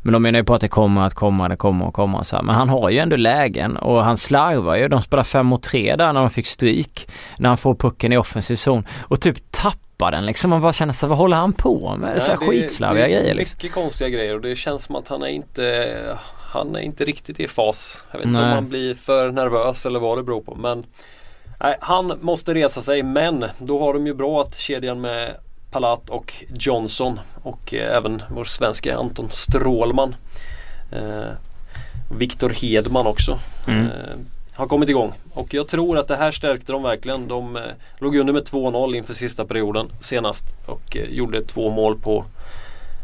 Men 0.02 0.12
de 0.12 0.22
menar 0.22 0.38
ju 0.38 0.44
på 0.44 0.54
att 0.54 0.60
det 0.60 0.68
kommer 0.68 1.00
att 1.06 1.14
komma, 1.14 1.48
det 1.48 1.56
kommer 1.56 1.88
att 1.88 1.92
komma 1.92 2.24
så 2.24 2.36
här. 2.36 2.42
Men 2.42 2.54
han 2.54 2.68
har 2.68 2.90
ju 2.90 2.98
ändå 2.98 3.16
lägen 3.16 3.76
och 3.76 4.04
han 4.04 4.16
slarvar 4.16 4.76
ju. 4.76 4.88
De 4.88 5.02
spelar 5.02 5.24
5 5.24 5.46
mot 5.46 5.62
3 5.62 5.96
där 5.96 6.12
när 6.12 6.20
de 6.20 6.30
fick 6.30 6.46
stryk. 6.46 7.08
När 7.38 7.48
han 7.48 7.58
får 7.58 7.74
pucken 7.74 8.12
i 8.12 8.16
offensiv 8.16 8.56
zon. 8.56 8.84
Och 9.02 9.20
typ 9.20 9.36
tappar 9.50 10.10
den 10.10 10.26
liksom. 10.26 10.50
Man 10.50 10.60
bara 10.60 10.72
känner 10.72 10.92
sig, 10.92 11.08
vad 11.08 11.18
håller 11.18 11.36
han 11.36 11.52
på 11.52 11.96
med? 11.96 12.10
Nej, 12.10 12.20
så 12.20 12.30
här 12.30 12.38
skitslarviga 12.38 13.08
grejer 13.08 13.34
liksom. 13.34 13.56
Mycket 13.56 13.72
konstiga 13.72 14.08
grejer 14.08 14.34
och 14.34 14.40
det 14.40 14.56
känns 14.56 14.82
som 14.82 14.96
att 14.96 15.08
han 15.08 15.22
är 15.22 15.28
inte 15.28 16.18
han 16.52 16.76
är 16.76 16.80
inte 16.80 17.04
riktigt 17.04 17.40
i 17.40 17.48
fas. 17.48 18.04
Jag 18.10 18.18
vet 18.18 18.26
inte 18.26 18.40
om 18.40 18.44
han 18.44 18.68
blir 18.68 18.94
för 18.94 19.32
nervös 19.32 19.86
eller 19.86 20.00
vad 20.00 20.18
det 20.18 20.22
beror 20.22 20.40
på. 20.40 20.54
Men 20.54 20.86
nej, 21.60 21.76
han 21.80 22.18
måste 22.20 22.54
resa 22.54 22.82
sig 22.82 23.02
men 23.02 23.44
då 23.58 23.80
har 23.80 23.94
de 23.94 24.06
ju 24.06 24.14
bra 24.14 24.40
att 24.40 24.58
kedjan 24.58 25.00
med 25.00 25.36
Palat 25.70 26.10
och 26.10 26.34
Johnson 26.58 27.20
och 27.42 27.74
eh, 27.74 27.96
även 27.96 28.22
vår 28.30 28.44
svenska 28.44 28.96
Anton 28.96 29.28
Strålman. 29.30 30.14
Eh, 30.92 31.30
Viktor 32.18 32.50
Hedman 32.50 33.06
också. 33.06 33.38
Mm. 33.68 33.86
Eh, 33.86 34.16
har 34.54 34.66
kommit 34.66 34.88
igång 34.88 35.12
och 35.34 35.54
jag 35.54 35.68
tror 35.68 35.98
att 35.98 36.08
det 36.08 36.16
här 36.16 36.30
stärkte 36.30 36.72
dem 36.72 36.82
verkligen. 36.82 37.28
De 37.28 37.56
eh, 37.56 37.62
låg 37.98 38.16
under 38.16 38.32
med 38.32 38.42
2-0 38.42 38.96
inför 38.96 39.14
sista 39.14 39.44
perioden 39.44 39.88
senast 40.00 40.44
och 40.66 40.96
eh, 40.96 41.10
gjorde 41.10 41.44
två 41.44 41.70
mål 41.70 41.98
på 41.98 42.24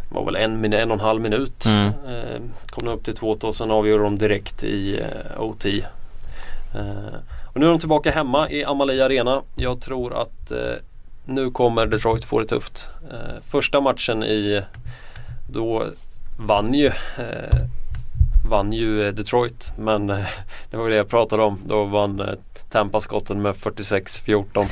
var 0.09 0.25
väl 0.25 0.37
en, 0.37 0.73
en 0.73 0.90
och 0.90 0.94
en 0.94 1.01
halv 1.01 1.21
minut. 1.21 1.66
Mm. 1.66 1.87
Eh, 1.87 2.40
kom 2.66 2.85
de 2.85 2.88
upp 2.88 3.05
till 3.05 3.14
2 3.14 3.37
och 3.42 3.55
sen 3.55 3.71
avgjorde 3.71 4.05
de 4.05 4.18
direkt 4.18 4.64
i 4.64 5.01
eh, 5.01 5.40
OT. 5.40 5.64
Eh, 5.64 7.14
och 7.47 7.61
nu 7.61 7.66
är 7.66 7.71
de 7.71 7.79
tillbaka 7.79 8.11
hemma 8.11 8.51
i 8.51 8.64
Amalie 8.64 9.05
Arena. 9.05 9.42
Jag 9.57 9.81
tror 9.81 10.23
att 10.23 10.51
eh, 10.51 10.75
nu 11.25 11.51
kommer 11.51 11.87
Detroit 11.87 12.25
få 12.25 12.40
det 12.40 12.47
tufft. 12.47 12.90
Eh, 13.11 13.42
första 13.51 13.81
matchen 13.81 14.25
i 14.25 14.62
då 15.51 15.87
vann 16.38 16.75
ju 16.75 16.87
eh, 17.18 17.61
vann 18.51 18.73
ju 18.73 19.12
Detroit 19.12 19.73
men 19.79 20.07
det 20.71 20.77
var 20.77 20.90
det 20.90 20.97
jag 20.97 21.09
pratade 21.09 21.42
om. 21.42 21.59
Då 21.66 21.85
vann 21.85 22.23
Tampa 22.71 23.01
skotten 23.01 23.42
med 23.42 23.55
46-14. 23.55 24.66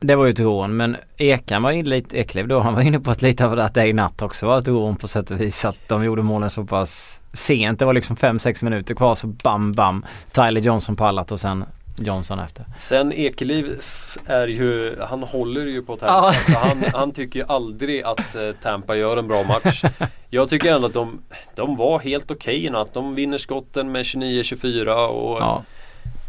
Det 0.00 0.14
var 0.14 0.24
ju 0.24 0.30
ett 0.30 0.40
rån 0.40 0.76
men 0.76 0.96
Ekan 1.16 1.62
var 1.62 1.70
inne 1.70 1.88
lite, 1.88 2.18
Ekliv 2.18 2.48
då, 2.48 2.60
han 2.60 2.74
var 2.74 2.82
inne 2.82 3.00
på 3.00 3.10
att 3.10 3.22
lite 3.22 3.46
av 3.46 3.58
att 3.58 3.74
det 3.74 3.86
i 3.86 3.92
natt 3.92 4.22
också 4.22 4.46
var 4.46 4.58
ett 4.58 4.68
rån 4.68 4.96
på 4.96 5.08
sätt 5.08 5.30
och 5.30 5.40
vis. 5.40 5.64
Att 5.64 5.78
de 5.88 6.04
gjorde 6.04 6.22
målen 6.22 6.50
så 6.50 6.64
pass 6.64 7.20
sent. 7.32 7.78
Det 7.78 7.84
var 7.84 7.92
liksom 7.92 8.16
5-6 8.16 8.64
minuter 8.64 8.94
kvar 8.94 9.14
så 9.14 9.26
bam 9.26 9.72
bam. 9.72 10.06
Tyler 10.32 10.60
Johnson 10.60 10.96
på 10.96 11.04
allat 11.04 11.32
och 11.32 11.40
sen 11.40 11.64
Johnson 11.98 12.38
efter. 12.38 12.64
Sen 12.78 13.12
Ekeliv 13.12 13.80
är 14.26 14.46
ju, 14.46 14.96
han 15.00 15.22
håller 15.22 15.66
ju 15.66 15.82
på 15.82 15.96
Tampa. 15.96 16.14
Ja. 16.14 16.32
Så 16.32 16.58
han, 16.58 16.84
han 16.94 17.12
tycker 17.12 17.40
ju 17.40 17.46
aldrig 17.48 18.02
att 18.02 18.34
eh, 18.34 18.50
Tampa 18.62 18.96
gör 18.96 19.16
en 19.16 19.28
bra 19.28 19.42
match. 19.42 19.82
Jag 20.30 20.48
tycker 20.48 20.74
ändå 20.74 20.86
att 20.86 20.94
de, 20.94 21.22
de 21.54 21.76
var 21.76 21.98
helt 21.98 22.30
okej 22.30 22.54
okay 22.56 22.66
i 22.66 22.70
natt. 22.70 22.94
De 22.94 23.14
vinner 23.14 23.38
skotten 23.38 23.92
med 23.92 24.02
29-24 24.02 25.06
och 25.06 25.40
Ja. 25.40 25.62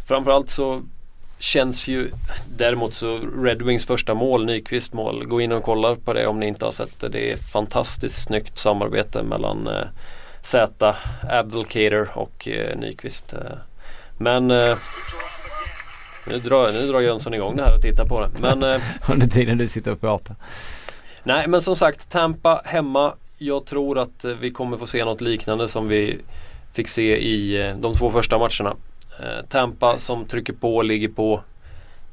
framförallt 0.08 0.50
så 0.50 0.82
känns 1.44 1.88
ju 1.88 2.12
däremot 2.58 2.94
så 2.94 3.20
Red 3.44 3.62
Wings 3.62 3.86
första 3.86 4.14
mål, 4.14 4.46
Nyqvist 4.46 4.94
mål. 4.94 5.26
Gå 5.26 5.42
in 5.42 5.52
och 5.52 5.64
kolla 5.64 5.96
på 5.96 6.14
det 6.14 6.28
om 6.28 6.40
ni 6.40 6.48
inte 6.48 6.66
har 6.66 6.72
sett 6.72 7.00
det. 7.00 7.10
Det 7.10 7.32
är 7.32 7.38
fantastiskt 7.38 8.24
snyggt 8.24 8.58
samarbete 8.58 9.24
mellan 9.24 9.68
eh, 9.68 9.84
Z, 10.44 10.96
Abdelkader 11.30 12.10
och 12.14 12.48
eh, 12.48 12.78
Nyqvist. 12.78 13.34
Eh. 13.34 13.40
Men 14.18 14.52
eh, 14.52 14.78
nu 16.28 16.40
drar, 16.40 16.72
nu 16.72 16.88
drar 16.88 17.02
Jönsson 17.02 17.34
igång 17.34 17.56
det 17.56 17.64
här 17.64 17.76
och 17.76 17.82
tittar 17.82 18.06
på 18.06 18.22
det. 18.22 18.30
Men 18.40 18.64
eh, 18.64 18.82
Under 19.12 19.28
tiden 19.28 19.58
du 19.58 19.68
sitter 19.68 19.92
och 19.92 20.02
pratar. 20.02 20.36
Nej 21.24 21.48
men 21.48 21.62
som 21.62 21.76
sagt 21.76 22.10
Tampa 22.10 22.62
hemma. 22.66 23.14
Jag 23.38 23.66
tror 23.66 24.00
att 24.00 24.26
eh, 24.26 24.32
vi 24.32 24.52
kommer 24.52 24.78
få 24.78 24.88
se 24.88 25.06
något 25.06 25.22
liknande 25.22 25.68
som 25.68 25.88
vi 25.88 26.20
fick 26.74 26.88
se 26.88 27.18
i 27.18 27.68
eh, 27.68 27.76
de 27.78 27.96
två 27.96 28.12
första 28.12 28.38
matcherna. 28.38 28.76
Eh, 29.20 29.46
Tampa 29.50 30.00
som 30.00 30.26
trycker 30.26 30.54
på 30.54 30.76
och 30.76 30.84
ligger 30.84 31.10
på. 31.10 31.42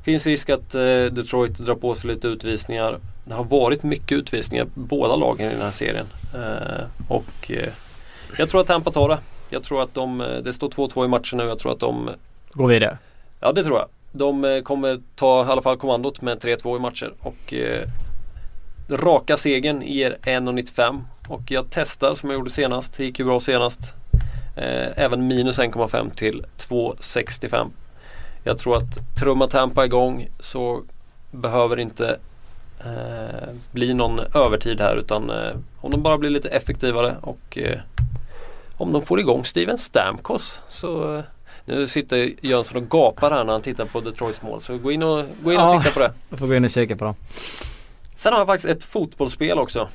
Finns 0.04 0.26
risk 0.26 0.50
att 0.50 0.74
eh, 0.74 1.04
Detroit 1.04 1.58
drar 1.58 1.74
på 1.74 1.94
sig 1.94 2.10
lite 2.10 2.28
utvisningar. 2.28 2.98
Det 3.24 3.34
har 3.34 3.44
varit 3.44 3.82
mycket 3.82 4.18
utvisningar 4.18 4.66
båda 4.74 5.16
lagen 5.16 5.50
i 5.50 5.54
den 5.54 5.62
här 5.62 5.70
serien. 5.70 6.06
Eh, 6.34 6.84
och 7.08 7.50
jag 8.38 8.48
tror 8.48 8.60
att 8.60 8.66
Tampa 8.66 8.90
tar 8.90 9.08
det. 9.08 9.18
Jag 9.50 9.62
tror 9.62 9.82
att 9.82 9.94
de, 9.94 10.18
det 10.44 10.52
står 10.52 10.68
2-2 10.68 11.04
i 11.04 11.08
matchen 11.08 11.38
nu. 11.38 11.44
Jag 11.44 11.58
tror 11.58 11.72
att 11.72 11.80
de 11.80 12.10
Går 12.52 12.68
vidare. 12.68 12.98
Ja 13.40 13.52
det 13.52 13.64
tror 13.64 13.78
jag. 13.78 13.88
De 14.12 14.62
kommer 14.64 15.00
ta 15.16 15.46
i 15.46 15.48
alla 15.48 15.62
fall 15.62 15.76
kommandot 15.76 16.20
med 16.20 16.38
3-2 16.38 16.76
i 16.76 16.80
matcher 16.80 17.12
och 17.20 17.54
eh, 17.54 17.88
raka 18.88 19.36
segern 19.36 19.82
ger 19.82 20.16
1,95 20.22 21.00
och 21.28 21.42
jag 21.50 21.66
testar 21.70 22.14
som 22.14 22.30
jag 22.30 22.36
gjorde 22.36 22.50
senast. 22.50 22.96
Det 22.96 23.04
gick 23.04 23.18
ju 23.18 23.24
bra 23.24 23.40
senast. 23.40 23.80
Eh, 24.60 24.88
även 25.04 25.26
minus 25.28 25.58
1,5 25.58 26.10
till 26.14 26.44
2,65. 26.58 27.70
Jag 28.44 28.58
tror 28.58 28.76
att 28.76 29.16
trumma 29.20 29.48
Tampa 29.48 29.84
igång 29.84 30.28
så 30.40 30.82
behöver 31.30 31.80
inte 31.80 32.18
eh, 32.84 33.48
bli 33.72 33.94
någon 33.94 34.20
övertid 34.34 34.80
här 34.80 34.96
utan 34.96 35.30
eh, 35.30 35.52
om 35.80 35.90
de 35.90 36.02
bara 36.02 36.18
blir 36.18 36.30
lite 36.30 36.48
effektivare 36.48 37.16
och 37.20 37.58
eh, 37.58 37.78
om 38.76 38.92
de 38.92 39.02
får 39.02 39.20
igång 39.20 39.44
Steven 39.44 39.78
Stamkos 39.78 40.60
så 40.68 41.16
eh, 41.16 41.22
nu 41.64 41.88
sitter 41.88 42.30
Jönsson 42.40 42.82
och 42.82 42.90
gapar 42.90 43.30
här 43.30 43.44
när 43.44 43.52
han 43.52 43.62
tittar 43.62 43.84
på 43.84 44.00
Detroits 44.00 44.42
mål 44.42 44.60
så 44.60 44.78
gå 44.78 44.92
in 44.92 45.02
och, 45.02 45.24
gå 45.42 45.52
in 45.52 45.60
och 45.60 45.74
Ja. 45.74 45.80
titta 45.82 45.94
på 45.94 46.00
det. 46.00 46.12
Jag 46.30 46.38
får 46.38 46.46
gå 46.46 46.54
in 46.54 46.64
och 46.64 46.70
kika 46.70 46.96
på 46.96 47.04
dem. 47.04 47.14
Sen 48.16 48.32
har 48.32 48.40
jag 48.40 48.46
faktiskt 48.46 48.68
ett 48.76 48.84
fotbollsspel 48.84 49.58
också. 49.58 49.88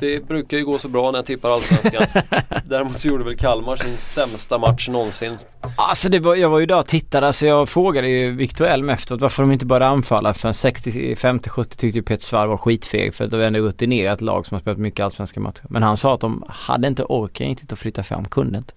Det 0.00 0.28
brukar 0.28 0.56
ju 0.56 0.64
gå 0.64 0.78
så 0.78 0.88
bra 0.88 1.10
när 1.10 1.18
jag 1.18 1.26
tippar 1.26 1.50
Allsvenskan. 1.50 2.06
Däremot 2.64 2.98
så 2.98 3.08
gjorde 3.08 3.24
väl 3.24 3.36
Kalmar 3.36 3.76
sin 3.76 3.96
sämsta 3.96 4.58
match 4.58 4.88
någonsin. 4.88 5.36
Alltså 5.76 6.08
det 6.08 6.18
var, 6.18 6.34
jag 6.34 6.50
var 6.50 6.58
ju 6.58 6.66
där 6.66 6.78
och 6.78 6.86
tittade. 6.86 7.26
Alltså 7.26 7.46
jag 7.46 7.68
frågade 7.68 8.08
ju 8.08 8.30
Victor 8.30 8.66
Elm 8.66 8.90
efteråt 8.90 9.20
varför 9.20 9.42
de 9.42 9.52
inte 9.52 9.66
började 9.66 9.86
anfalla. 9.86 10.34
För 10.34 10.52
65-70 10.52 11.64
tyckte 11.64 11.86
ju 11.86 12.02
Peter 12.02 12.24
Svärd 12.24 12.48
var 12.48 12.56
skitfeg. 12.56 13.14
För 13.14 13.26
det 13.26 13.36
var 13.36 13.44
ändå 13.44 13.58
rutinerat 13.58 14.20
lag 14.20 14.46
som 14.46 14.54
har 14.54 14.60
spelat 14.60 14.78
mycket 14.78 15.04
allsvenska 15.04 15.40
matcher. 15.40 15.64
Men 15.68 15.82
han 15.82 15.96
sa 15.96 16.14
att 16.14 16.20
de 16.20 16.44
hade 16.48 16.88
inte 16.88 17.04
orken 17.04 17.48
riktigt 17.48 17.72
att 17.72 17.78
flytta 17.78 18.02
fram. 18.02 18.24
Kunde 18.24 18.58
inte. 18.58 18.74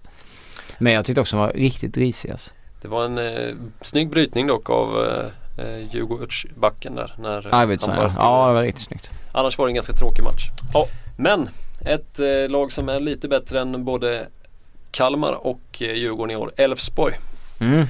Men 0.78 0.92
jag 0.92 1.04
tyckte 1.04 1.20
också 1.20 1.36
de 1.36 1.40
var 1.46 1.52
riktigt 1.52 1.96
risiga. 1.96 2.32
Alltså. 2.32 2.50
Det 2.82 2.88
var 2.88 3.04
en 3.04 3.18
eh, 3.18 3.54
snygg 3.82 4.10
brytning 4.10 4.46
dock 4.46 4.70
av 4.70 5.04
eh, 5.04 5.66
eh, 5.66 5.94
Djurgårdsbacken 5.94 6.94
där. 6.94 7.14
När 7.18 7.54
Arvidsson 7.54 7.94
ja. 7.96 8.10
Ja 8.16 8.46
det 8.48 8.54
var 8.54 8.62
riktigt 8.62 8.84
snyggt. 8.84 9.10
Annars 9.32 9.58
var 9.58 9.66
det 9.66 9.70
en 9.70 9.74
ganska 9.74 9.92
tråkig 9.92 10.24
match. 10.24 10.50
Men 11.20 11.48
ett 11.84 12.20
eh, 12.20 12.48
lag 12.48 12.72
som 12.72 12.88
är 12.88 13.00
lite 13.00 13.28
bättre 13.28 13.60
än 13.60 13.84
både 13.84 14.26
Kalmar 14.90 15.46
och 15.46 15.60
eh, 15.80 15.92
Djurgården 15.92 16.30
i 16.30 16.36
år. 16.36 16.52
Elfsborg. 16.56 17.14
Mm. 17.60 17.86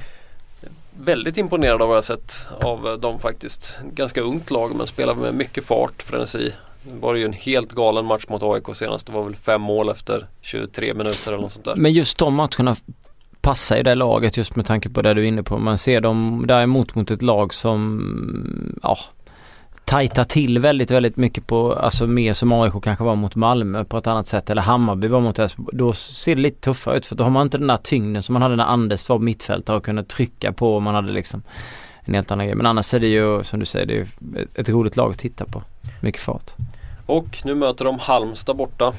Väldigt 0.99 1.37
imponerad 1.37 1.81
av 1.81 1.87
vad 1.87 1.97
jag 1.97 2.03
sett 2.03 2.47
av 2.61 2.87
eh, 2.87 2.93
dem 2.93 3.19
faktiskt. 3.19 3.77
Ganska 3.93 4.21
ungt 4.21 4.51
lag 4.51 4.75
men 4.75 4.87
spelar 4.87 5.15
med 5.15 5.33
mycket 5.33 5.65
fart, 5.65 6.03
frenesi. 6.03 6.53
Det 6.83 6.99
var 6.99 7.15
ju 7.15 7.25
en 7.25 7.33
helt 7.33 7.71
galen 7.71 8.05
match 8.05 8.25
mot 8.29 8.43
AIK 8.43 8.75
senast. 8.75 9.07
Det 9.07 9.13
var 9.13 9.23
väl 9.23 9.35
fem 9.35 9.61
mål 9.61 9.89
efter 9.89 10.27
23 10.41 10.93
minuter 10.93 11.31
eller 11.31 11.41
något 11.41 11.51
sånt 11.51 11.65
där. 11.65 11.75
Men 11.75 11.93
just 11.93 12.17
de 12.17 12.33
matcherna 12.33 12.75
passar 13.41 13.77
i 13.77 13.83
det 13.83 13.95
laget 13.95 14.37
just 14.37 14.55
med 14.55 14.65
tanke 14.65 14.89
på 14.89 15.01
det 15.01 15.13
du 15.13 15.21
är 15.21 15.25
inne 15.25 15.43
på. 15.43 15.57
Man 15.57 15.77
ser 15.77 16.01
dem 16.01 16.45
däremot 16.47 16.95
mot 16.95 17.11
ett 17.11 17.21
lag 17.21 17.53
som, 17.53 18.79
ja, 18.83 18.97
tajta 19.91 20.25
till 20.25 20.59
väldigt, 20.59 20.91
väldigt 20.91 21.17
mycket 21.17 21.47
på, 21.47 21.73
alltså 21.73 22.07
mer 22.07 22.33
som 22.33 22.51
AIK 22.53 22.73
kanske 22.83 23.03
var 23.03 23.15
mot 23.15 23.35
Malmö 23.35 23.83
på 23.83 23.97
ett 23.97 24.07
annat 24.07 24.27
sätt 24.27 24.49
eller 24.49 24.61
Hammarby 24.61 25.07
var 25.07 25.21
mot 25.21 25.39
Elfsborg. 25.39 25.77
Då 25.77 25.93
ser 25.93 26.35
det 26.35 26.41
lite 26.41 26.61
tuffare 26.61 26.97
ut 26.97 27.05
för 27.05 27.15
då 27.15 27.23
har 27.23 27.31
man 27.31 27.41
inte 27.47 27.57
den 27.57 27.67
där 27.67 27.77
tyngden 27.77 28.23
som 28.23 28.33
man 28.33 28.41
hade 28.41 28.55
när 28.55 28.63
Anders 28.65 29.09
var 29.09 29.19
mittfältare 29.19 29.77
och 29.77 29.85
kunde 29.85 30.03
trycka 30.03 30.51
på 30.53 30.75
och 30.75 30.81
man 30.81 30.95
hade 30.95 31.11
liksom 31.11 31.43
en 32.05 32.13
helt 32.13 32.31
annan 32.31 32.45
grej. 32.45 32.55
Men 32.55 32.65
annars 32.65 32.93
är 32.93 32.99
det 32.99 33.07
ju 33.07 33.43
som 33.43 33.59
du 33.59 33.65
säger, 33.65 33.85
det 33.85 33.93
är 33.93 33.97
ju 33.97 34.05
ett- 34.43 34.57
ett 34.59 34.69
roligt 34.69 34.95
lag 34.97 35.11
att 35.11 35.19
titta 35.19 35.45
på. 35.45 35.63
Mycket 36.01 36.21
fart. 36.21 36.51
Och 37.05 37.37
nu 37.43 37.55
möter 37.55 37.85
de 37.85 37.99
Halmstad 37.99 38.55
borta. 38.55 38.93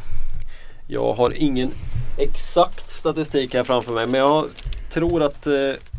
Jag 0.88 1.12
har 1.12 1.32
ingen 1.42 1.70
exakt 2.18 2.90
statistik 2.90 3.54
här 3.54 3.64
framför 3.64 3.92
mig 3.92 4.06
men 4.06 4.20
jag 4.20 4.44
tror 4.90 5.22
att 5.22 5.46
eh, 5.46 5.52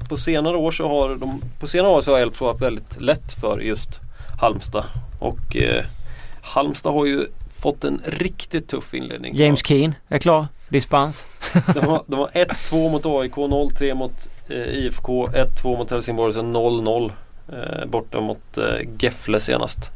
på 0.10 0.18
senare 0.18 0.58
år 0.58 0.72
så 0.72 0.88
har 0.88 1.16
de, 1.16 1.42
på 1.60 1.68
senare 1.68 1.92
år 1.92 2.02
så 2.02 2.12
har 2.12 2.20
Elfsborg 2.20 2.52
haft 2.52 2.62
väldigt 2.64 3.02
lätt 3.02 3.34
för 3.42 3.60
just 3.60 4.00
Halmstad. 4.44 4.86
Och 5.20 5.56
eh, 5.56 5.86
Halmstad 6.42 6.94
har 6.94 7.06
ju 7.06 7.28
fått 7.60 7.84
en 7.84 8.02
riktigt 8.06 8.68
tuff 8.68 8.94
inledning. 8.94 9.36
James 9.36 9.66
Keen 9.66 9.96
är 10.08 10.20
klar. 10.20 10.48
Dispens. 10.70 11.26
De 11.74 11.80
har, 11.80 12.04
de 12.08 12.20
har 12.20 12.28
1-2 12.28 12.92
mot 12.92 13.06
AIK, 13.06 13.36
0-3 13.36 13.94
mot 13.94 14.30
eh, 14.50 14.58
IFK, 14.58 15.28
1-2 15.28 15.78
mot 15.78 15.92
Helsingborg 15.92 16.34
sen 16.34 16.56
0-0 16.56 17.12
eh, 17.52 17.86
borta 17.86 18.22
mot 18.22 18.58
eh, 18.58 18.88
Gefle 19.00 19.40
senast. 19.40 19.92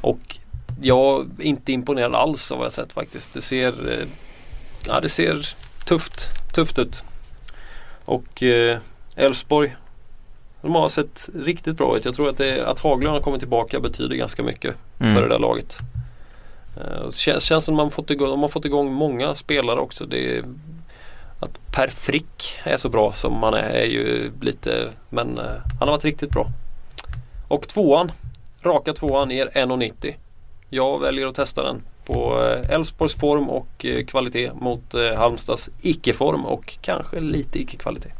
Och 0.00 0.38
jag 0.82 1.30
är 1.38 1.44
inte 1.44 1.72
imponerad 1.72 2.14
alls 2.14 2.52
av 2.52 2.58
vad 2.58 2.64
jag 2.64 2.72
sett 2.72 2.92
faktiskt. 2.92 3.32
Det 3.32 3.42
ser, 3.42 3.68
eh, 3.68 4.06
ja, 4.86 5.00
det 5.00 5.08
ser 5.08 5.48
tufft, 5.84 6.28
tufft 6.54 6.78
ut. 6.78 7.02
Och 8.04 8.42
eh, 8.42 8.78
Elfsborg 9.16 9.76
de 10.62 10.74
har 10.74 10.88
sett 10.88 11.28
riktigt 11.34 11.76
bra 11.76 11.96
ut. 11.96 12.04
Jag 12.04 12.14
tror 12.14 12.28
att, 12.28 12.36
det, 12.36 12.66
att 12.66 12.80
Haglund 12.80 13.14
har 13.14 13.20
kommit 13.20 13.40
tillbaka 13.40 13.80
betyder 13.80 14.16
ganska 14.16 14.42
mycket 14.42 14.74
Mm. 15.00 15.14
för 15.14 15.22
det 15.22 15.28
där 15.28 15.38
laget. 15.38 15.78
Eh, 16.76 17.06
det 17.06 17.14
känns, 17.14 17.44
känns 17.44 17.64
som 17.64 17.74
att 17.74 17.78
man 17.78 17.90
fått 17.90 18.10
igång, 18.10 18.28
de 18.28 18.40
har 18.40 18.48
fått 18.48 18.64
igång 18.64 18.92
många 18.92 19.34
spelare 19.34 19.80
också. 19.80 20.06
Det 20.06 20.42
att 21.40 21.72
Per 21.72 21.88
Frick 21.88 22.58
är 22.64 22.76
så 22.76 22.88
bra 22.88 23.12
som 23.12 23.42
han 23.42 23.54
är, 23.54 23.62
är 23.70 23.84
ju 23.86 24.32
lite 24.40 24.88
Men 25.08 25.38
eh, 25.38 25.44
han 25.78 25.88
har 25.88 25.90
varit 25.90 26.04
riktigt 26.04 26.30
bra. 26.30 26.46
Och 27.48 27.68
tvåan, 27.68 28.12
raka 28.62 28.92
tvåan 28.92 29.30
ger 29.30 29.46
1,90. 29.46 30.14
Jag 30.70 31.00
väljer 31.00 31.26
att 31.26 31.34
testa 31.34 31.62
den 31.62 31.82
på 32.04 32.44
eh, 32.44 32.70
Elfsborgs 32.74 33.14
form 33.14 33.48
och 33.50 33.86
eh, 33.86 34.04
kvalitet 34.04 34.50
mot 34.60 34.94
eh, 34.94 35.14
Halmstads 35.16 35.70
icke-form 35.82 36.46
och 36.46 36.78
kanske 36.80 37.20
lite 37.20 37.58
icke-kvalitet. 37.62 38.10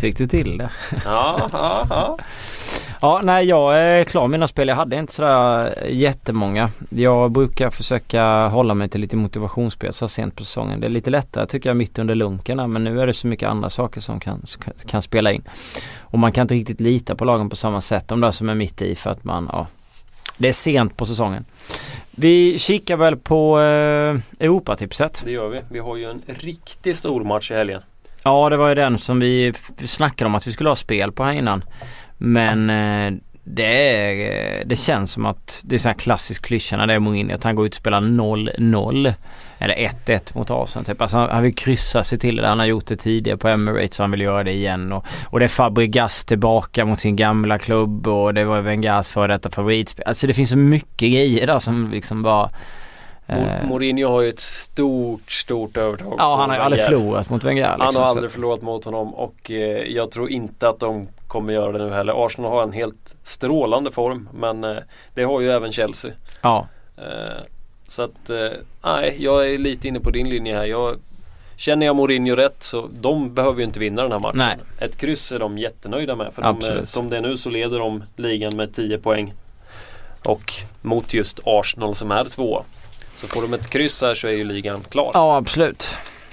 Fick 0.00 0.18
du 0.18 0.26
till 0.26 0.58
det? 0.58 0.70
Ja, 1.04 1.48
ja, 1.52 1.86
ja. 1.90 2.18
Ja, 3.00 3.20
nej 3.22 3.46
jag 3.46 3.80
är 3.80 4.04
klar 4.04 4.22
med 4.22 4.30
mina 4.30 4.48
spel. 4.48 4.68
Jag 4.68 4.76
hade 4.76 4.96
inte 4.96 5.12
sådär 5.12 5.74
jättemånga. 5.88 6.70
Jag 6.88 7.30
brukar 7.30 7.70
försöka 7.70 8.48
hålla 8.48 8.74
mig 8.74 8.88
till 8.88 9.00
lite 9.00 9.16
motivationsspel 9.16 9.92
så 9.92 10.08
sent 10.08 10.36
på 10.36 10.44
säsongen. 10.44 10.80
Det 10.80 10.86
är 10.86 10.90
lite 10.90 11.10
lättare 11.10 11.46
tycker 11.46 11.70
jag 11.70 11.76
mitt 11.76 11.98
under 11.98 12.14
lunken 12.14 12.72
men 12.72 12.84
nu 12.84 13.00
är 13.00 13.06
det 13.06 13.14
så 13.14 13.26
mycket 13.26 13.48
andra 13.48 13.70
saker 13.70 14.00
som 14.00 14.20
kan, 14.20 14.42
kan 14.86 15.02
spela 15.02 15.32
in. 15.32 15.42
Och 16.00 16.18
man 16.18 16.32
kan 16.32 16.42
inte 16.42 16.54
riktigt 16.54 16.80
lita 16.80 17.14
på 17.14 17.24
lagen 17.24 17.50
på 17.50 17.56
samma 17.56 17.80
sätt. 17.80 18.08
De 18.08 18.20
där 18.20 18.30
som 18.30 18.48
är 18.48 18.54
mitt 18.54 18.82
i 18.82 18.96
för 18.96 19.10
att 19.10 19.24
man, 19.24 19.48
ja. 19.52 19.66
Det 20.36 20.48
är 20.48 20.52
sent 20.52 20.96
på 20.96 21.04
säsongen. 21.04 21.44
Vi 22.10 22.58
kikar 22.58 22.96
väl 22.96 23.16
på 23.16 23.60
eh, 23.60 24.44
Europatipset. 24.44 25.22
Det 25.24 25.32
gör 25.32 25.48
vi. 25.48 25.60
Vi 25.68 25.78
har 25.78 25.96
ju 25.96 26.10
en 26.10 26.22
riktigt 26.26 26.96
stor 26.96 27.24
match 27.24 27.50
i 27.50 27.54
helgen. 27.54 27.82
Ja 28.24 28.48
det 28.50 28.56
var 28.56 28.68
ju 28.68 28.74
den 28.74 28.98
som 28.98 29.20
vi 29.20 29.52
snackade 29.84 30.26
om 30.26 30.34
att 30.34 30.46
vi 30.46 30.52
skulle 30.52 30.68
ha 30.68 30.76
spel 30.76 31.12
på 31.12 31.24
här 31.24 31.32
innan. 31.32 31.64
Men 32.18 32.70
eh, 32.70 33.20
det, 33.44 33.90
är, 33.90 34.58
eh, 34.60 34.66
det 34.66 34.76
känns 34.76 35.12
som 35.12 35.26
att 35.26 35.60
det 35.64 35.74
är 35.74 35.78
så 35.78 35.88
här 35.88 35.96
klassisk 35.96 36.44
klyscha 36.44 36.76
när 36.76 36.86
det 36.86 36.94
är 36.94 36.98
Mourinho 36.98 37.34
att 37.34 37.44
han 37.44 37.54
går 37.54 37.66
ut 37.66 37.72
och 37.72 37.76
spelar 37.76 38.00
0-0. 38.00 39.12
Eller 39.58 39.74
1-1 39.74 40.38
mot 40.38 40.50
Arsenal 40.50 40.84
typ. 40.84 41.02
Alltså 41.02 41.18
han, 41.18 41.42
vill 41.42 41.54
kryssa 41.54 42.04
sig 42.04 42.18
till 42.18 42.36
det. 42.36 42.48
Han 42.48 42.58
har 42.58 42.66
gjort 42.66 42.86
det 42.86 42.96
tidigare 42.96 43.38
på 43.38 43.48
Emirates 43.48 43.96
så 43.96 44.02
han 44.02 44.10
vill 44.10 44.20
göra 44.20 44.44
det 44.44 44.52
igen. 44.52 44.92
Och, 44.92 45.06
och 45.26 45.38
det 45.38 45.44
är 45.44 45.48
Fabregas 45.48 46.24
tillbaka 46.24 46.84
mot 46.84 47.00
sin 47.00 47.16
gamla 47.16 47.58
klubb 47.58 48.06
och 48.06 48.34
det 48.34 48.44
var 48.44 48.60
Wengas 48.60 49.10
före 49.10 49.32
detta 49.32 49.50
favoritspel. 49.50 50.04
Alltså 50.06 50.26
det 50.26 50.34
finns 50.34 50.50
så 50.50 50.56
mycket 50.56 51.10
grejer 51.10 51.46
där 51.46 51.58
som 51.58 51.90
liksom 51.90 52.22
bara... 52.22 52.50
Eh, 53.26 53.68
Mourinho 53.68 54.08
har 54.08 54.20
ju 54.22 54.28
ett 54.28 54.40
stort, 54.40 55.30
stort 55.30 55.76
övertag. 55.76 56.14
ja 56.18 56.36
han 56.36 56.50
har 56.50 56.56
ju 56.56 56.62
aldrig 56.62 56.84
förlorat 56.84 57.30
mot 57.30 57.44
Wenger 57.44 57.62
liksom. 57.62 57.80
Han 57.80 57.94
har 57.96 58.02
så- 58.06 58.10
aldrig 58.10 58.30
förlorat 58.32 58.62
mot 58.62 58.84
honom 58.84 59.14
och 59.14 59.50
eh, 59.50 59.56
jag 59.92 60.10
tror 60.10 60.30
inte 60.30 60.68
att 60.68 60.80
de 60.80 61.08
kommer 61.26 61.52
göra 61.52 61.72
det 61.72 61.84
nu 61.84 61.90
heller. 61.90 62.26
Arsenal 62.26 62.50
har 62.50 62.62
en 62.62 62.72
helt 62.72 63.14
strålande 63.24 63.90
form 63.92 64.28
men 64.34 64.64
eh, 64.64 64.76
det 65.14 65.24
har 65.24 65.40
ju 65.40 65.50
även 65.50 65.72
Chelsea. 65.72 66.10
Ja. 66.40 66.66
Eh, 66.96 67.42
så 67.86 68.02
att 68.02 68.30
eh, 68.30 68.48
nej, 68.84 69.16
jag 69.18 69.50
är 69.54 69.58
lite 69.58 69.88
inne 69.88 70.00
på 70.00 70.10
din 70.10 70.28
linje 70.28 70.56
här. 70.56 70.64
Jag, 70.64 70.96
känner 71.56 71.86
jag 71.86 71.96
Mourinho 71.96 72.34
rätt 72.36 72.62
så 72.62 72.88
de 72.92 73.34
behöver 73.34 73.58
ju 73.58 73.64
inte 73.64 73.78
vinna 73.80 74.02
den 74.02 74.12
här 74.12 74.18
matchen. 74.18 74.38
Nej. 74.38 74.56
Ett 74.78 74.96
kryss 74.96 75.32
är 75.32 75.38
de 75.38 75.58
jättenöjda 75.58 76.16
med. 76.16 76.32
För 76.34 76.42
de, 76.42 76.60
eh, 76.64 76.84
som 76.84 77.10
det 77.10 77.16
är 77.16 77.20
nu 77.20 77.36
så 77.36 77.50
leder 77.50 77.78
de 77.78 78.04
ligan 78.16 78.56
med 78.56 78.74
10 78.74 78.98
poäng. 78.98 79.32
Och 80.24 80.52
mot 80.82 81.14
just 81.14 81.40
Arsenal 81.44 81.94
som 81.94 82.10
är 82.10 82.24
två. 82.24 82.62
Så 83.16 83.26
får 83.26 83.42
de 83.42 83.54
ett 83.54 83.70
kryss 83.70 84.02
här 84.02 84.14
så 84.14 84.26
är 84.26 84.32
ju 84.32 84.44
ligan 84.44 84.84
klar. 84.90 85.10
Ja 85.14 85.36
absolut. 85.36 85.88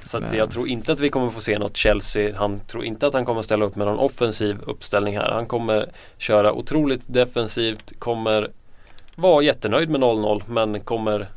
Så 0.05 0.17
Ja. 0.31 0.37
jag 0.37 0.51
tror 0.51 0.67
inte 0.67 0.91
att 0.91 0.99
vi 0.99 1.09
kommer 1.09 1.29
få 1.29 1.39
se 1.41 1.59
något 1.59 1.77
Chelsea. 1.77 2.37
Han 2.37 2.59
tror 2.59 2.85
inte 2.85 3.07
att 3.07 3.13
han 3.13 3.25
kommer 3.25 3.41
ställa 3.41 3.65
upp 3.65 3.75
med 3.75 3.87
någon 3.87 3.99
offensiv 3.99 4.57
uppställning 4.65 5.17
här. 5.17 5.31
Han 5.31 5.45
kommer 5.45 5.89
köra 6.17 6.53
otroligt 6.53 7.01
defensivt. 7.07 7.93
Kommer 7.99 8.49
vara 9.15 9.43
jättenöjd 9.43 9.89
med 9.89 10.01
0-0 10.01 10.43
men 10.47 10.79
kommer 10.79 11.27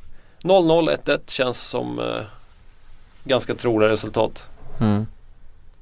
0-0, 0.42 0.96
1-1 1.04 1.20
känns 1.30 1.60
som 1.68 1.98
eh, 1.98 2.22
ganska 3.24 3.54
troliga 3.54 3.88
resultat. 3.90 4.48
Mm. 4.80 5.06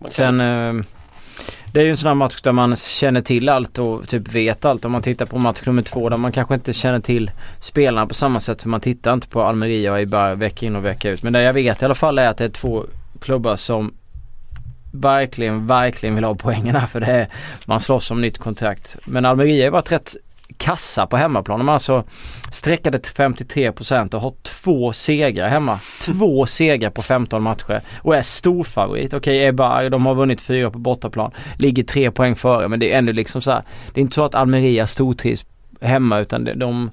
Kan, 0.00 0.10
Sen 0.10 0.40
eh, 0.40 0.84
det 1.72 1.80
är 1.80 1.84
ju 1.84 1.90
en 1.90 1.96
sån 1.96 2.08
här 2.08 2.14
match 2.14 2.40
där 2.42 2.52
man 2.52 2.76
känner 2.76 3.20
till 3.20 3.48
allt 3.48 3.78
och 3.78 4.08
typ 4.08 4.28
vet 4.28 4.64
allt. 4.64 4.84
Om 4.84 4.92
man 4.92 5.02
tittar 5.02 5.26
på 5.26 5.38
match 5.38 5.62
nummer 5.66 5.82
två 5.82 6.08
där 6.08 6.16
man 6.16 6.32
kanske 6.32 6.54
inte 6.54 6.72
känner 6.72 7.00
till 7.00 7.30
spelarna 7.60 8.06
på 8.06 8.14
samma 8.14 8.40
sätt. 8.40 8.62
För 8.62 8.68
man 8.68 8.80
tittar 8.80 9.12
inte 9.12 9.28
på 9.28 9.42
Almeria 9.42 10.00
i 10.00 10.06
bara 10.06 10.34
vecka 10.34 10.66
in 10.66 10.76
och 10.76 10.84
vecka 10.84 11.10
ut. 11.10 11.22
Men 11.22 11.32
det 11.32 11.42
jag 11.42 11.52
vet 11.52 11.82
i 11.82 11.84
alla 11.84 11.94
fall 11.94 12.18
är 12.18 12.28
att 12.28 12.36
det 12.36 12.44
är 12.44 12.48
två 12.48 12.84
klubbar 13.20 13.56
som 13.56 13.94
verkligen, 14.92 15.66
verkligen 15.66 16.14
vill 16.14 16.24
ha 16.24 16.34
poängen 16.34 16.76
här. 16.76 16.86
För 16.86 17.00
det 17.00 17.06
är, 17.06 17.28
man 17.64 17.80
slåss 17.80 18.10
om 18.10 18.20
nytt 18.20 18.38
kontrakt. 18.38 18.96
Men 19.04 19.24
Almeria 19.24 19.62
har 19.62 19.64
ju 19.64 19.70
varit 19.70 19.92
rätt 19.92 20.16
kassa 20.56 21.06
på 21.06 21.16
hemmaplan. 21.16 21.58
De 21.58 21.68
har 21.68 21.74
alltså 21.74 22.04
sträckade 22.50 22.98
till 22.98 23.14
53% 23.14 24.14
och 24.14 24.20
har 24.20 24.34
två 24.42 24.92
segrar 24.92 25.48
hemma. 25.48 25.78
Två 26.00 26.46
segrar 26.46 26.90
på 26.90 27.02
15 27.02 27.42
matcher 27.42 27.80
och 28.02 28.16
är 28.16 28.22
storfavorit. 28.22 29.14
Okej, 29.14 29.44
Eibar, 29.44 29.90
de 29.90 30.06
har 30.06 30.14
vunnit 30.14 30.40
fyra 30.40 30.70
på 30.70 30.78
bortaplan. 30.78 31.30
Ligger 31.58 31.82
tre 31.82 32.10
poäng 32.10 32.36
före 32.36 32.68
men 32.68 32.80
det 32.80 32.92
är 32.92 32.98
ändå 32.98 33.12
liksom 33.12 33.42
så 33.42 33.50
här. 33.50 33.62
Det 33.94 34.00
är 34.00 34.02
inte 34.02 34.14
så 34.14 34.24
att 34.24 34.34
Almeria 34.34 34.86
stortrivs 34.86 35.46
hemma 35.80 36.18
utan 36.18 36.44
de, 36.44 36.54
de 36.54 36.90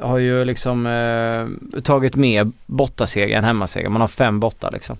har 0.00 0.18
ju 0.18 0.44
liksom 0.44 0.86
eh, 0.86 1.80
tagit 1.82 2.16
mer 2.16 2.50
bortasegrar 2.66 3.38
än 3.38 3.44
hemmasegrar. 3.44 3.90
Man 3.90 4.00
har 4.00 4.08
fem 4.08 4.40
borta 4.40 4.70
liksom. 4.70 4.96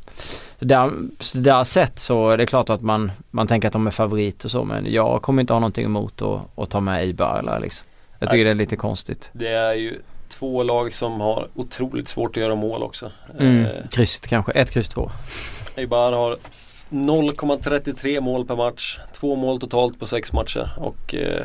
Så 0.59 0.64
där, 0.64 0.92
så 1.20 1.38
där 1.38 1.64
sett 1.64 1.98
så 1.98 2.30
är 2.30 2.37
det 2.37 2.46
klart 2.46 2.70
att 2.70 2.83
man, 2.83 3.12
man 3.30 3.46
tänker 3.46 3.68
att 3.68 3.72
de 3.72 3.87
är 3.87 3.90
favorit 3.90 4.44
och 4.44 4.50
så 4.50 4.64
men 4.64 4.92
jag 4.92 5.22
kommer 5.22 5.40
inte 5.40 5.52
ha 5.52 5.61
någonting 5.61 5.85
emot 5.85 6.22
att, 6.22 6.40
att 6.54 6.70
ta 6.70 6.80
med 6.80 7.00
Eibar 7.00 7.38
eller 7.38 7.61
liksom. 7.61 7.87
Jag 8.18 8.30
tycker 8.30 8.44
Nej. 8.44 8.44
det 8.44 8.50
är 8.50 8.64
lite 8.64 8.76
konstigt. 8.76 9.30
det 9.33 9.48
är 9.48 9.74
ju 9.74 10.00
två 10.28 10.62
lag 10.62 10.92
som 10.94 11.20
har 11.20 11.48
otroligt 11.54 12.09
svårt 12.09 12.30
att 12.30 12.42
göra 12.42 12.54
mål 12.54 12.83
också. 12.83 13.11
Mm. 13.38 13.64
Eh, 13.64 13.70
Krysset 13.90 14.26
kanske, 14.26 14.52
ett 14.52 14.70
kryss 14.70 14.88
två. 14.88 15.11
Eibar 15.76 16.12
har 16.12 16.37
0,33 16.90 18.20
mål 18.20 18.44
per 18.44 18.57
match. 18.57 18.98
Två 19.12 19.37
mål 19.37 19.61
totalt 19.61 20.00
på 20.00 20.07
sex 20.07 20.33
matcher. 20.33 20.70
Och 20.76 21.14
eh, 21.14 21.44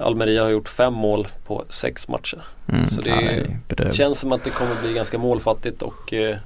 Almeria 0.00 0.42
har 0.42 0.50
gjort 0.50 0.68
fem 0.68 0.94
mål 0.94 1.28
på 1.46 1.64
sex 1.68 2.08
matcher. 2.08 2.42
Mm. 2.68 2.86
Så 2.86 3.00
det 3.00 3.10
är 3.10 3.56
bedrövligt. 3.68 3.96
Känns 3.96 4.18
som 4.18 4.32
att 4.32 4.44
det 4.44 4.50
kommer 4.50 4.82
bli 4.82 4.92
ganska 4.92 5.18
målfattigt 5.18 5.82
och 5.82 6.12
eh, 6.12 6.36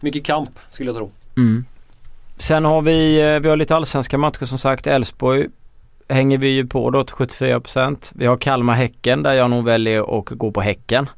mycket 0.00 0.24
kamp 0.24 0.50
skulle 0.70 0.88
jag 0.88 0.96
tro. 0.96 1.10
Mm. 1.36 1.64
Sen 2.38 2.64
har 2.64 2.82
vi, 2.82 3.20
eh, 3.20 3.40
vi 3.40 3.48
har 3.48 3.56
lite 3.56 3.76
allsvenska 3.76 4.18
matcher 4.18 4.44
som 4.44 4.58
sagt. 4.58 4.86
Elfsborg 4.86 5.46
hänger 6.08 6.38
vi 6.38 6.48
ju 6.48 6.66
på 6.66 6.90
då 6.90 7.04
till 7.04 7.16
74%. 7.16 8.12
Vi 8.14 8.26
har 8.26 8.36
Kalmar-Häcken 8.36 9.22
där 9.22 9.32
jag 9.32 9.50
nog 9.50 9.64
väljer 9.64 10.18
att 10.18 10.28
gå 10.28 10.50
på 10.50 10.60
Häcken. 10.60 11.08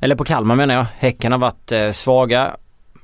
Eller 0.00 0.16
på 0.16 0.24
Kalmar 0.24 0.54
menar 0.54 0.74
jag. 0.74 0.86
Häcken 0.98 1.32
har 1.32 1.38
varit 1.38 1.72
eh, 1.72 1.90
svaga. 1.90 2.56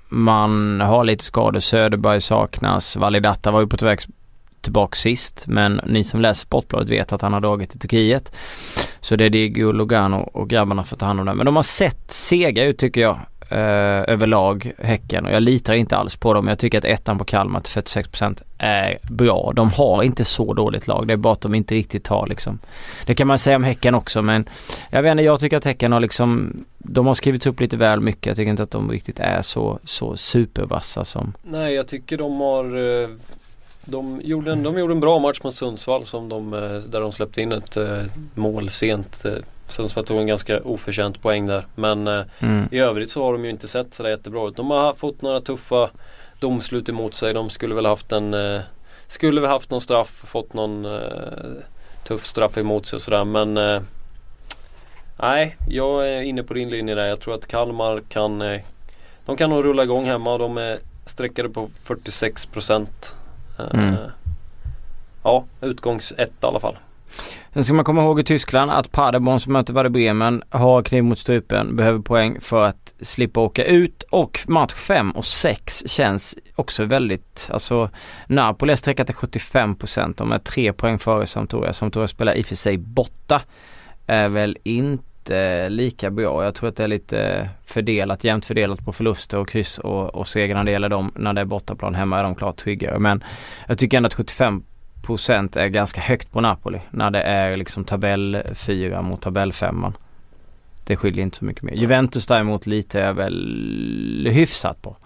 Man 0.08 0.80
har 0.80 1.04
lite 1.04 1.24
skador. 1.24 1.60
Söderberg 1.60 2.20
saknas. 2.20 2.96
Validata 2.96 3.50
var 3.50 3.60
ju 3.60 3.66
på 3.66 3.84
väg 3.84 4.00
tillbaka 4.62 4.96
sist. 4.96 5.44
Men 5.46 5.80
ni 5.86 6.04
som 6.04 6.20
läser 6.20 6.40
Sportbladet 6.40 6.88
vet 6.88 7.12
att 7.12 7.22
han 7.22 7.32
har 7.32 7.40
dragit 7.40 7.70
till 7.70 7.80
Turkiet. 7.80 8.32
Så 9.00 9.16
det 9.16 9.24
är 9.24 9.30
Diego 9.30 9.72
Lugano 9.72 10.16
och 10.16 10.50
grabbarna 10.50 10.82
får 10.82 10.96
ta 10.96 11.06
hand 11.06 11.20
om 11.20 11.26
det. 11.26 11.34
Men 11.34 11.46
de 11.46 11.56
har 11.56 11.62
sett 11.62 12.10
sega 12.10 12.64
ut 12.64 12.78
tycker 12.78 13.00
jag. 13.00 13.18
Eh, 13.52 14.04
överlag 14.12 14.72
Häcken 14.78 15.26
och 15.26 15.32
jag 15.32 15.42
litar 15.42 15.74
inte 15.74 15.96
alls 15.96 16.16
på 16.16 16.34
dem. 16.34 16.48
Jag 16.48 16.58
tycker 16.58 16.78
att 16.78 16.84
ettan 16.84 17.18
på 17.18 17.24
Kalmar 17.24 17.60
till 17.60 17.82
46% 17.82 18.42
är 18.58 18.98
bra. 19.10 19.52
De 19.56 19.70
har 19.70 20.02
inte 20.02 20.24
så 20.24 20.54
dåligt 20.54 20.86
lag. 20.86 21.06
Det 21.06 21.12
är 21.12 21.16
bara 21.16 21.32
att 21.32 21.40
de 21.40 21.54
inte 21.54 21.74
riktigt 21.74 22.08
har 22.08 22.26
liksom. 22.26 22.58
Det 23.06 23.14
kan 23.14 23.26
man 23.26 23.38
säga 23.38 23.56
om 23.56 23.64
Häcken 23.64 23.94
också 23.94 24.22
men 24.22 24.48
jag 24.90 25.02
vet 25.02 25.10
inte, 25.10 25.22
jag 25.22 25.40
tycker 25.40 25.56
att 25.56 25.64
Häcken 25.64 25.92
har 25.92 26.00
liksom 26.00 26.52
de 26.78 27.06
har 27.06 27.14
skrivits 27.14 27.46
upp 27.46 27.60
lite 27.60 27.76
väl 27.76 28.00
mycket. 28.00 28.26
Jag 28.26 28.36
tycker 28.36 28.50
inte 28.50 28.62
att 28.62 28.70
de 28.70 28.90
riktigt 28.90 29.20
är 29.20 29.42
så, 29.42 29.78
så 29.84 30.16
supervassa 30.16 31.04
som 31.04 31.32
Nej, 31.42 31.74
jag 31.74 31.88
tycker 31.88 32.18
de 32.18 32.40
har 32.40 32.64
eh, 33.02 33.08
de 33.84 34.20
gjorde, 34.24 34.52
en, 34.52 34.62
de 34.62 34.78
gjorde 34.78 34.92
en 34.92 35.00
bra 35.00 35.18
match 35.18 35.40
mot 35.42 35.54
Sundsvall 35.54 36.06
som 36.06 36.28
de, 36.28 36.54
eh, 36.54 36.76
där 36.76 37.00
de 37.00 37.12
släppte 37.12 37.42
in 37.42 37.52
ett 37.52 37.76
eh, 37.76 38.02
mål 38.34 38.70
sent. 38.70 39.24
Eh, 39.24 39.32
Sundsvall 39.68 40.06
tog 40.06 40.18
en 40.18 40.26
ganska 40.26 40.60
oförtjänt 40.60 41.22
poäng 41.22 41.46
där. 41.46 41.66
Men 41.74 42.06
mm. 42.38 42.68
i 42.70 42.78
övrigt 42.78 43.10
så 43.10 43.24
har 43.24 43.32
de 43.32 43.44
ju 43.44 43.50
inte 43.50 43.68
sett 43.68 43.94
sådär 43.94 44.10
jättebra 44.10 44.48
ut. 44.48 44.56
De 44.56 44.70
har 44.70 44.94
fått 44.94 45.22
några 45.22 45.40
tuffa 45.40 45.90
domslut 46.38 46.88
emot 46.88 47.14
sig. 47.14 47.34
De 47.34 47.50
skulle 47.50 47.74
väl 47.74 47.86
haft 47.86 48.12
en 48.12 48.36
Skulle 49.06 49.40
väl 49.40 49.50
haft 49.50 49.70
någon 49.70 49.80
straff, 49.80 50.24
fått 50.26 50.54
någon 50.54 51.00
tuff 52.06 52.26
straff 52.26 52.58
emot 52.58 52.86
sig 52.86 52.96
och 52.96 53.02
sådär 53.02 53.24
men 53.24 53.82
Nej, 55.18 55.56
jag 55.68 56.08
är 56.08 56.20
inne 56.22 56.42
på 56.42 56.54
din 56.54 56.68
linje 56.68 56.94
där. 56.94 57.06
Jag 57.06 57.20
tror 57.20 57.34
att 57.34 57.46
Kalmar 57.46 58.02
kan 58.08 58.38
De 59.24 59.36
kan 59.36 59.50
nog 59.50 59.64
rulla 59.64 59.82
igång 59.82 60.06
hemma. 60.06 60.38
De 60.38 60.58
är 60.58 60.78
sträckade 61.06 61.48
på 61.48 61.68
46 61.84 62.46
procent. 62.46 63.14
Eh, 63.74 63.80
Mm. 63.80 63.96
Ja, 65.22 65.44
utgångs 65.60 66.12
ett 66.18 66.32
i 66.42 66.46
alla 66.46 66.60
fall. 66.60 66.76
Sen 67.52 67.64
ska 67.64 67.74
man 67.74 67.84
komma 67.84 68.02
ihåg 68.02 68.20
i 68.20 68.24
Tyskland 68.24 68.70
att 68.70 68.92
Paderborn 68.92 69.40
som 69.40 69.52
möter 69.52 69.72
Werder 69.72 69.90
Bremen 69.90 70.42
har 70.50 70.82
kniv 70.82 71.04
mot 71.04 71.18
strupen, 71.18 71.76
behöver 71.76 71.98
poäng 71.98 72.40
för 72.40 72.64
att 72.64 72.94
slippa 73.00 73.40
åka 73.40 73.64
ut 73.64 74.02
och 74.10 74.40
match 74.48 74.74
5 74.74 75.10
och 75.10 75.24
6 75.24 75.88
känns 75.88 76.36
också 76.56 76.84
väldigt, 76.84 77.48
alltså 77.52 77.90
Napoli 78.26 78.72
är 78.72 78.76
sträckat 78.76 79.06
till 79.06 79.16
75% 79.16 80.14
de 80.16 80.32
är 80.32 80.38
tre 80.38 80.72
poäng 80.72 80.98
före 80.98 81.26
Sampdoria. 81.26 81.72
Sampdoria 81.72 82.08
spelar 82.08 82.34
i 82.34 82.42
och 82.42 82.46
för 82.46 82.56
sig 82.56 82.78
borta. 82.78 83.42
Är 84.06 84.28
väl 84.28 84.58
inte 84.62 85.04
lika 85.68 86.10
bra. 86.10 86.44
Jag 86.44 86.54
tror 86.54 86.68
att 86.68 86.76
det 86.76 86.84
är 86.84 86.88
lite 86.88 87.48
fördelat, 87.64 88.24
jämnt 88.24 88.46
fördelat 88.46 88.84
på 88.84 88.92
förluster 88.92 89.38
och 89.38 89.48
kryss 89.48 89.78
och, 89.78 90.14
och 90.14 90.28
seger 90.28 90.54
när 90.54 90.64
det 90.64 90.70
gäller 90.70 90.88
dem. 90.88 91.12
När 91.16 91.32
det 91.32 91.40
är 91.40 91.44
bortaplan 91.44 91.94
hemma 91.94 92.18
är 92.18 92.22
de 92.22 92.34
klart 92.34 92.56
tryggare. 92.56 92.98
Men 92.98 93.24
jag 93.68 93.78
tycker 93.78 93.96
ändå 93.96 94.06
att 94.06 94.14
75 94.14 94.62
procent 95.02 95.56
är 95.56 95.68
ganska 95.68 96.00
högt 96.00 96.32
på 96.32 96.40
Napoli 96.40 96.80
när 96.90 97.10
det 97.10 97.22
är 97.22 97.56
liksom 97.56 97.84
tabell 97.84 98.42
4 98.54 99.02
mot 99.02 99.22
tabell 99.22 99.52
5 99.52 99.86
Det 100.86 100.96
skiljer 100.96 101.22
inte 101.22 101.36
så 101.36 101.44
mycket 101.44 101.62
mer. 101.62 101.74
Juventus 101.74 102.26
däremot 102.26 102.66
lite 102.66 103.02
är 103.02 103.12
väl 103.12 104.28
hyfsat 104.32 104.82
på 104.82 104.96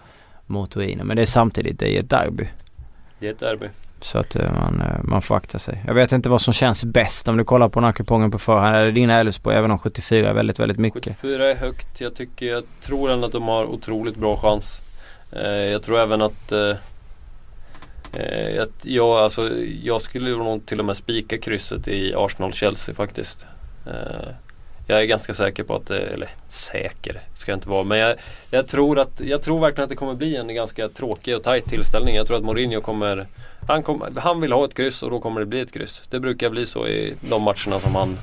mot 0.45 0.71
Torino 0.71 1.03
men 1.03 1.15
det 1.15 1.21
är 1.21 1.25
samtidigt 1.25 1.79
det 1.79 1.97
är 1.97 1.99
ett 1.99 2.09
derby. 2.09 2.47
Det 3.19 3.27
är 3.27 3.31
ett 3.31 3.39
derby. 3.39 3.67
Så 3.99 4.19
att 4.19 4.35
eh, 4.35 4.51
man, 4.51 4.81
eh, 4.81 5.03
man 5.03 5.21
får 5.21 5.35
akta 5.35 5.59
sig. 5.59 5.83
Jag 5.87 5.93
vet 5.93 6.11
inte 6.11 6.29
vad 6.29 6.41
som 6.41 6.53
känns 6.53 6.85
bäst 6.85 7.27
om 7.27 7.37
du 7.37 7.43
kollar 7.43 7.69
på 7.69 7.79
den 7.79 7.85
här 7.85 7.93
kupongen 7.93 8.31
på 8.31 8.39
förhand. 8.39 8.75
Är 8.75 8.85
det 8.85 8.91
dina 8.91 9.19
Elfsborg 9.19 9.55
även 9.55 9.71
om 9.71 9.79
74 9.79 10.29
är 10.29 10.33
väldigt 10.33 10.59
väldigt 10.59 10.77
mycket? 10.77 11.03
74 11.03 11.51
är 11.51 11.55
högt. 11.55 12.01
Jag 12.01 12.15
tycker, 12.15 12.45
jag 12.45 12.63
tror 12.81 13.11
ändå 13.11 13.25
att 13.27 13.31
de 13.31 13.43
har 13.43 13.65
otroligt 13.65 14.15
bra 14.15 14.37
chans. 14.37 14.81
Eh, 15.31 15.49
jag 15.49 15.83
tror 15.83 15.99
även 15.99 16.21
att 16.21 16.53
att 18.61 18.85
jag, 18.85 19.09
alltså, 19.09 19.49
jag 19.83 20.01
skulle 20.01 20.29
nog 20.29 20.65
till 20.65 20.79
och 20.79 20.85
med 20.85 20.97
spika 20.97 21.37
krysset 21.37 21.87
i 21.87 22.13
Arsenal-Chelsea 22.15 22.95
faktiskt. 22.95 23.45
Eh, 24.87 24.95
Jag 24.95 25.01
är 25.01 25.05
ganska 25.05 25.33
säker 25.33 25.63
på 25.63 25.75
att, 25.75 25.89
eller 25.89 26.29
säker 26.47 27.21
ska 27.33 27.51
jag 27.51 27.57
inte 27.57 27.69
vara, 27.69 27.83
men 27.83 27.97
jag, 27.97 28.15
jag, 28.51 28.67
tror 28.67 28.99
att, 28.99 29.21
jag 29.21 29.41
tror 29.41 29.59
verkligen 29.59 29.83
att 29.83 29.89
det 29.89 29.95
kommer 29.95 30.13
bli 30.13 30.35
en 30.35 30.55
ganska 30.55 30.89
tråkig 30.89 31.35
och 31.35 31.43
tajt 31.43 31.65
tillställning. 31.65 32.15
Jag 32.15 32.27
tror 32.27 32.37
att 32.37 32.43
Mourinho 32.43 32.81
kommer 32.81 33.27
han, 33.67 33.83
kom, 33.83 34.03
han 34.15 34.41
vill 34.41 34.51
ha 34.51 34.65
ett 34.65 34.73
kryss 34.73 35.03
och 35.03 35.09
då 35.09 35.19
kommer 35.19 35.39
det 35.39 35.45
bli 35.45 35.61
ett 35.61 35.71
kryss. 35.71 36.03
Det 36.09 36.19
brukar 36.19 36.49
bli 36.49 36.65
så 36.65 36.87
i 36.87 37.13
de 37.29 37.43
matcherna 37.43 37.79
som 37.79 37.95
han 37.95 38.17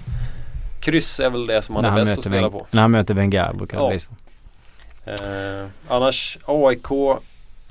Kryss 0.83 1.21
är 1.21 1.31
väl 1.31 1.47
det 1.47 1.63
som 1.63 1.75
han 1.75 1.85
när 1.85 1.91
är 1.91 2.05
bäst 2.05 2.19
att 2.19 2.25
spela 2.25 2.51
på. 2.51 2.67
När 2.71 2.83
han 2.83 2.91
möter 2.91 3.15
Wenger 3.15 3.53
brukar 3.53 3.77
det 3.79 3.85
ja. 3.85 3.91
bli 3.91 4.01
så. 4.01 4.11
Eh, 5.05 5.67
annars 5.89 6.39
AIK, 6.45 6.91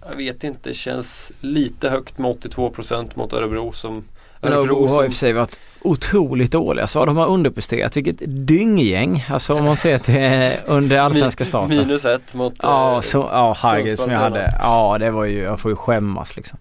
jag 0.09 0.15
vet 0.17 0.43
inte, 0.43 0.73
känns 0.73 1.31
lite 1.41 1.89
högt 1.89 2.17
med 2.17 2.31
82% 2.31 3.09
mot 3.13 3.33
Örebro 3.33 3.73
som 3.73 4.03
men 4.41 4.53
Örebro 4.53 4.87
har 4.87 5.03
i 5.03 5.07
och 5.07 5.11
för 5.11 5.17
sig 5.17 5.33
varit 5.33 5.59
otroligt 5.81 6.51
dåliga. 6.51 6.87
Så 6.87 7.05
de 7.05 7.17
har 7.17 7.27
underpresterat. 7.27 7.97
Vilket 7.97 8.47
dynggäng. 8.47 9.25
Alltså 9.29 9.53
om 9.53 9.65
man 9.65 9.77
ser 9.77 9.97
till 9.97 10.51
under 10.65 10.97
allsvenska 10.97 11.45
starten. 11.45 11.77
Minus 11.77 12.05
ett 12.05 12.33
mot 12.33 12.53
Ja, 12.61 12.95
eh, 12.95 13.01
så, 13.01 13.17
ja 13.31 13.55
herregud 13.57 13.99
som 13.99 14.11
jag 14.11 14.19
hade. 14.19 14.57
Ja 14.61 14.97
det 14.99 15.11
var 15.11 15.25
ju, 15.25 15.39
jag 15.39 15.59
får 15.59 15.71
ju 15.71 15.75
skämmas 15.75 16.35
liksom. 16.35 16.59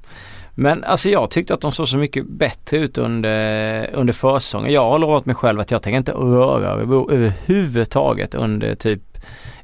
Men 0.55 0.85
alltså 0.85 1.09
jag 1.09 1.31
tyckte 1.31 1.55
att 1.55 1.61
de 1.61 1.73
såg 1.73 1.89
så 1.89 1.97
mycket 1.97 2.27
bättre 2.27 2.77
ut 2.77 2.99
under, 2.99 3.91
under 3.95 4.13
försäsongen. 4.13 4.73
Jag 4.73 4.89
har 4.89 4.99
lovat 4.99 5.27
mig 5.27 5.35
själv 5.35 5.61
att 5.61 5.71
jag 5.71 5.83
tänker 5.83 5.99
inte 5.99 6.13
röra 6.13 6.71
överhuvudtaget 6.71 8.35
under 8.35 8.75
typ 8.75 9.03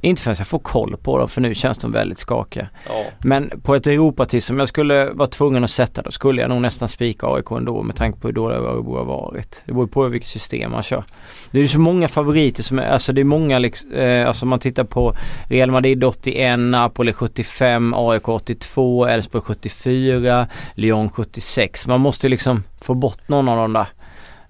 inte 0.01 0.21
förrän 0.21 0.35
jag 0.37 0.47
får 0.47 0.59
koll 0.59 0.97
på 0.97 1.17
dem 1.17 1.27
för 1.27 1.41
nu 1.41 1.55
känns 1.55 1.77
de 1.77 1.91
väldigt 1.91 2.19
skakiga. 2.19 2.67
Ja. 2.87 3.05
Men 3.19 3.51
på 3.63 3.75
ett 3.75 3.87
Europatis 3.87 4.45
som 4.45 4.59
jag 4.59 4.67
skulle 4.67 5.09
vara 5.09 5.27
tvungen 5.27 5.63
att 5.63 5.71
sätta 5.71 6.01
då 6.01 6.11
skulle 6.11 6.41
jag 6.41 6.49
nog 6.49 6.61
nästan 6.61 6.87
spika 6.87 7.27
AIK 7.27 7.51
ändå 7.51 7.83
med 7.83 7.95
tanke 7.95 8.19
på 8.19 8.27
hur 8.27 8.35
dåliga 8.35 8.59
Örebro 8.59 8.97
har 8.97 9.05
varit. 9.05 9.63
Det 9.65 9.73
beror 9.73 9.87
på 9.87 10.07
vilket 10.07 10.29
system 10.29 10.71
man 10.71 10.83
kör. 10.83 11.03
Det 11.51 11.57
är 11.57 11.61
ju 11.61 11.67
så 11.67 11.79
många 11.79 12.07
favoriter 12.07 12.63
som 12.63 12.79
är, 12.79 12.89
alltså 12.89 13.13
det 13.13 13.21
är 13.21 13.25
många 13.25 13.59
liksom, 13.59 13.93
eh, 13.93 14.27
alltså 14.27 14.45
man 14.45 14.59
tittar 14.59 14.83
på 14.83 15.15
Real 15.49 15.71
Madrid 15.71 16.03
81, 16.03 16.59
Napoli 16.59 17.13
75, 17.13 17.93
AIK 17.97 18.29
82, 18.29 19.05
Elfsborg 19.05 19.43
74, 19.43 20.47
Lyon 20.75 21.09
76. 21.09 21.87
Man 21.87 22.01
måste 22.01 22.29
liksom 22.29 22.63
få 22.81 22.93
bort 22.93 23.27
någon 23.27 23.49
av 23.49 23.57
dem 23.57 23.73
där. 23.73 23.87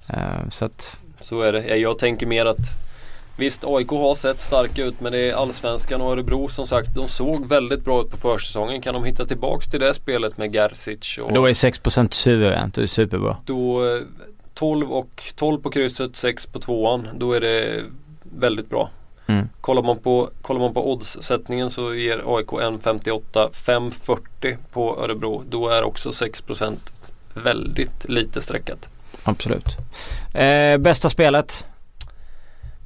Eh, 0.10 0.50
så 0.50 0.66
att 0.66 0.98
så 1.20 1.42
är 1.42 1.54
det. 1.54 1.78
Jag 1.78 2.00
tänker 2.00 2.28
mer 2.28 2.46
att 2.46 2.87
Visst, 3.40 3.64
AIK 3.64 3.90
har 3.90 4.16
sett 4.16 4.40
starka 4.40 4.84
ut 4.84 5.02
men 5.02 5.12
det 5.12 5.30
är 5.30 5.34
Allsvenskan 5.34 6.02
och 6.02 6.12
Örebro 6.12 6.50
som 6.50 6.68
sagt. 6.68 6.96
De 6.96 7.08
såg 7.08 7.48
väldigt 7.48 7.86
bra 7.86 8.02
ut 8.02 8.12
på 8.12 8.18
försäsongen. 8.18 8.82
Kan 8.82 8.94
de 8.94 9.04
hitta 9.04 9.26
tillbaks 9.26 9.70
till 9.70 9.80
det 9.80 9.94
spelet 9.94 10.38
med 10.38 10.54
Gerzic? 10.54 11.20
Och 11.24 11.34
då 11.34 11.46
är 11.46 11.54
6% 11.54 12.12
suveränt. 12.12 12.76
Det 12.76 12.82
är 12.82 12.86
superbra. 12.86 13.38
Då 13.46 13.82
12 14.54 14.86
eh, 14.86 14.92
och 14.92 15.34
12 15.36 15.62
på 15.62 15.70
krysset, 15.70 16.16
6 16.16 16.46
på 16.46 16.60
tvåan. 16.60 17.08
Då 17.16 17.34
är 17.34 17.42
det 17.42 17.84
väldigt 18.24 18.70
bra. 18.70 18.90
Mm. 19.28 19.50
Kollar, 19.62 19.82
man 19.82 19.98
på, 19.98 20.30
kollar 20.42 20.60
man 20.60 20.74
på 20.74 20.92
oddssättningen 20.92 21.70
så 21.70 21.94
ger 21.94 22.22
AIK 22.26 22.48
1,58 22.48 23.50
5,40 23.52 24.58
på 24.72 25.00
Örebro. 25.00 25.44
Då 25.50 25.70
är 25.70 25.84
också 25.84 26.10
6% 26.10 26.76
väldigt 27.34 28.10
lite 28.10 28.42
streckat. 28.42 28.90
Absolut. 29.24 29.78
Eh, 30.34 30.78
bästa 30.78 31.10
spelet? 31.10 31.66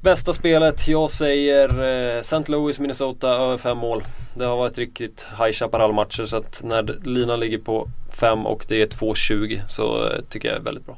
Bästa 0.02 0.32
spelet, 0.32 0.88
jag 0.88 1.10
säger 1.10 1.68
eh, 2.14 2.20
St. 2.20 2.42
Louis, 2.46 2.78
Minnesota 2.78 3.28
över 3.28 3.56
fem 3.56 3.78
mål. 3.78 4.02
Det 4.34 4.44
har 4.44 4.56
varit 4.56 4.78
riktigt 4.78 5.26
High 5.38 5.52
Chaparral-matcher 5.52 6.24
så 6.24 6.36
att 6.36 6.60
när 6.62 6.98
linan 7.04 7.40
ligger 7.40 7.58
på 7.58 7.88
5 8.12 8.46
och 8.46 8.64
det 8.68 8.82
är 8.82 8.86
2,20 8.86 9.60
så 9.68 10.08
eh, 10.08 10.20
tycker 10.28 10.48
jag 10.48 10.56
är 10.56 10.62
väldigt 10.62 10.86
bra. 10.86 10.96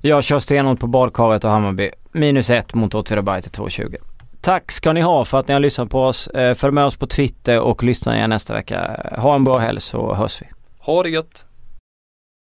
Jag 0.00 0.24
kör 0.24 0.38
stenhårt 0.38 0.80
på 0.80 0.86
badkaret 0.86 1.44
och 1.44 1.50
Hammarby. 1.50 1.90
Minus 2.12 2.50
1 2.50 2.74
mot 2.74 2.94
Åtvidaberg 2.94 3.42
till 3.42 3.50
2,20. 3.50 3.96
Tack 4.40 4.72
ska 4.72 4.92
ni 4.92 5.00
ha 5.00 5.24
för 5.24 5.38
att 5.38 5.48
ni 5.48 5.54
har 5.54 5.60
lyssnat 5.60 5.90
på 5.90 6.04
oss. 6.04 6.28
Eh, 6.28 6.54
följ 6.54 6.72
med 6.72 6.84
oss 6.84 6.96
på 6.96 7.06
Twitter 7.06 7.60
och 7.60 7.84
lyssna 7.84 8.16
igen 8.16 8.30
nästa 8.30 8.54
vecka. 8.54 9.06
Ha 9.18 9.34
en 9.34 9.44
bra 9.44 9.58
helg 9.58 9.80
så 9.80 10.14
hörs 10.14 10.42
vi. 10.42 10.46
Ha 10.78 11.02
det 11.02 11.08
gött! 11.08 11.47